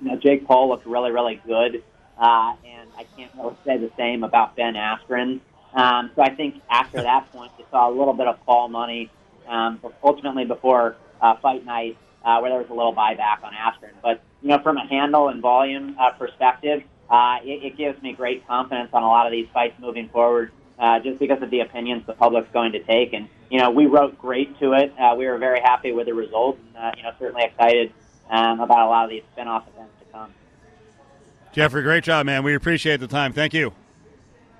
you 0.01 0.09
know, 0.09 0.17
Jake 0.17 0.45
Paul 0.45 0.69
looked 0.69 0.85
really, 0.85 1.11
really 1.11 1.41
good, 1.45 1.83
uh, 2.17 2.55
and 2.65 2.89
I 2.97 3.05
can't 3.15 3.31
really 3.37 3.55
say 3.65 3.77
the 3.77 3.91
same 3.97 4.23
about 4.23 4.55
Ben 4.55 4.73
Askren. 4.73 5.39
Um, 5.73 6.11
so 6.15 6.21
I 6.21 6.33
think 6.35 6.61
after 6.69 7.01
that 7.01 7.31
point, 7.31 7.51
you 7.57 7.65
saw 7.71 7.89
a 7.89 7.93
little 7.93 8.13
bit 8.13 8.27
of 8.27 8.43
Paul 8.45 8.67
money, 8.67 9.09
um, 9.47 9.79
ultimately 10.03 10.45
before 10.45 10.95
uh, 11.21 11.35
fight 11.37 11.65
night, 11.65 11.97
uh, 12.25 12.39
where 12.39 12.51
there 12.51 12.59
was 12.59 12.69
a 12.69 12.73
little 12.73 12.93
buyback 12.93 13.43
on 13.43 13.53
Askren. 13.53 13.93
But 14.01 14.21
you 14.41 14.49
know, 14.49 14.59
from 14.59 14.77
a 14.77 14.87
handle 14.87 15.29
and 15.29 15.41
volume 15.41 15.95
uh, 15.99 16.11
perspective, 16.11 16.83
uh, 17.11 17.39
it, 17.43 17.63
it 17.63 17.77
gives 17.77 18.01
me 18.01 18.13
great 18.13 18.47
confidence 18.47 18.89
on 18.93 19.03
a 19.03 19.07
lot 19.07 19.27
of 19.27 19.31
these 19.31 19.47
fights 19.53 19.79
moving 19.79 20.09
forward. 20.09 20.51
Uh, 20.79 20.99
just 20.99 21.19
because 21.19 21.39
of 21.43 21.51
the 21.51 21.59
opinions 21.59 22.03
the 22.07 22.13
public's 22.13 22.51
going 22.51 22.71
to 22.71 22.81
take, 22.81 23.13
and 23.13 23.29
you 23.51 23.59
know, 23.59 23.69
we 23.69 23.85
wrote 23.85 24.17
great 24.17 24.57
to 24.59 24.73
it. 24.73 24.91
Uh, 24.97 25.13
we 25.15 25.27
were 25.27 25.37
very 25.37 25.59
happy 25.59 25.91
with 25.91 26.07
the 26.07 26.13
result, 26.13 26.57
and 26.57 26.77
uh, 26.77 26.91
you 26.97 27.03
know, 27.03 27.11
certainly 27.19 27.43
excited 27.43 27.93
um, 28.31 28.59
about 28.61 28.87
a 28.87 28.89
lot 28.89 29.03
of 29.03 29.11
these 29.11 29.21
spin-off 29.33 29.67
events 29.67 29.93
to 29.99 30.05
come. 30.11 30.33
Jeffrey, 31.51 31.83
great 31.83 32.03
job, 32.03 32.25
man. 32.25 32.43
We 32.43 32.55
appreciate 32.55 32.99
the 32.99 33.07
time. 33.07 33.31
Thank 33.31 33.53
you. 33.53 33.73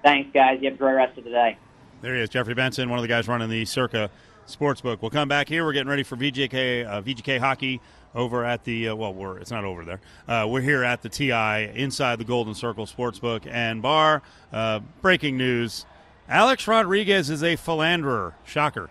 Thanks, 0.04 0.30
guys. 0.32 0.60
You 0.62 0.70
have 0.70 0.76
a 0.76 0.78
great 0.78 0.94
rest 0.94 1.18
of 1.18 1.24
the 1.24 1.32
day. 1.32 1.58
There 2.02 2.16
he 2.16 2.22
is, 2.22 2.30
Jeffrey 2.30 2.54
Benson, 2.54 2.90
one 2.90 3.00
of 3.00 3.04
the 3.04 3.08
guys 3.08 3.28
running 3.28 3.50
the 3.50 3.66
Circa 3.66 4.12
Sportsbook. 4.48 5.02
We'll 5.02 5.10
come 5.10 5.28
back 5.28 5.48
here. 5.48 5.64
We're 5.64 5.74
getting 5.74 5.90
ready 5.90 6.04
for 6.04 6.18
VGK 6.18 6.86
uh, 6.86 7.02
VGK 7.02 7.40
hockey 7.40 7.82
over 8.16 8.44
at 8.46 8.64
the 8.64 8.90
uh, 8.90 8.96
well, 8.96 9.14
we're 9.14 9.38
it's 9.38 9.52
not 9.52 9.64
over 9.64 9.86
there. 9.86 10.02
Uh, 10.28 10.48
we're 10.48 10.62
here 10.62 10.84
at 10.84 11.02
the 11.02 11.10
TI 11.10 11.72
inside 11.76 12.20
the 12.20 12.26
Golden 12.26 12.54
Circle 12.54 12.86
Sportsbook 12.86 13.48
and 13.48 13.82
Bar. 13.82 14.22
Uh, 14.52 14.80
breaking 15.02 15.38
news: 15.38 15.86
Alex 16.28 16.68
Rodriguez 16.68 17.30
is 17.30 17.44
a 17.44 17.56
philanderer. 17.56 18.36
Shocker. 18.46 18.90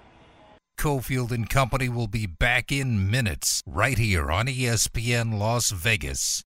Cofield 0.78 1.30
and 1.30 1.48
Company 1.48 1.90
will 1.90 2.06
be 2.06 2.24
back 2.24 2.72
in 2.72 3.10
minutes 3.10 3.62
right 3.66 3.98
here 3.98 4.30
on 4.30 4.46
ESPN 4.46 5.38
Las 5.38 5.70
Vegas. 5.72 6.38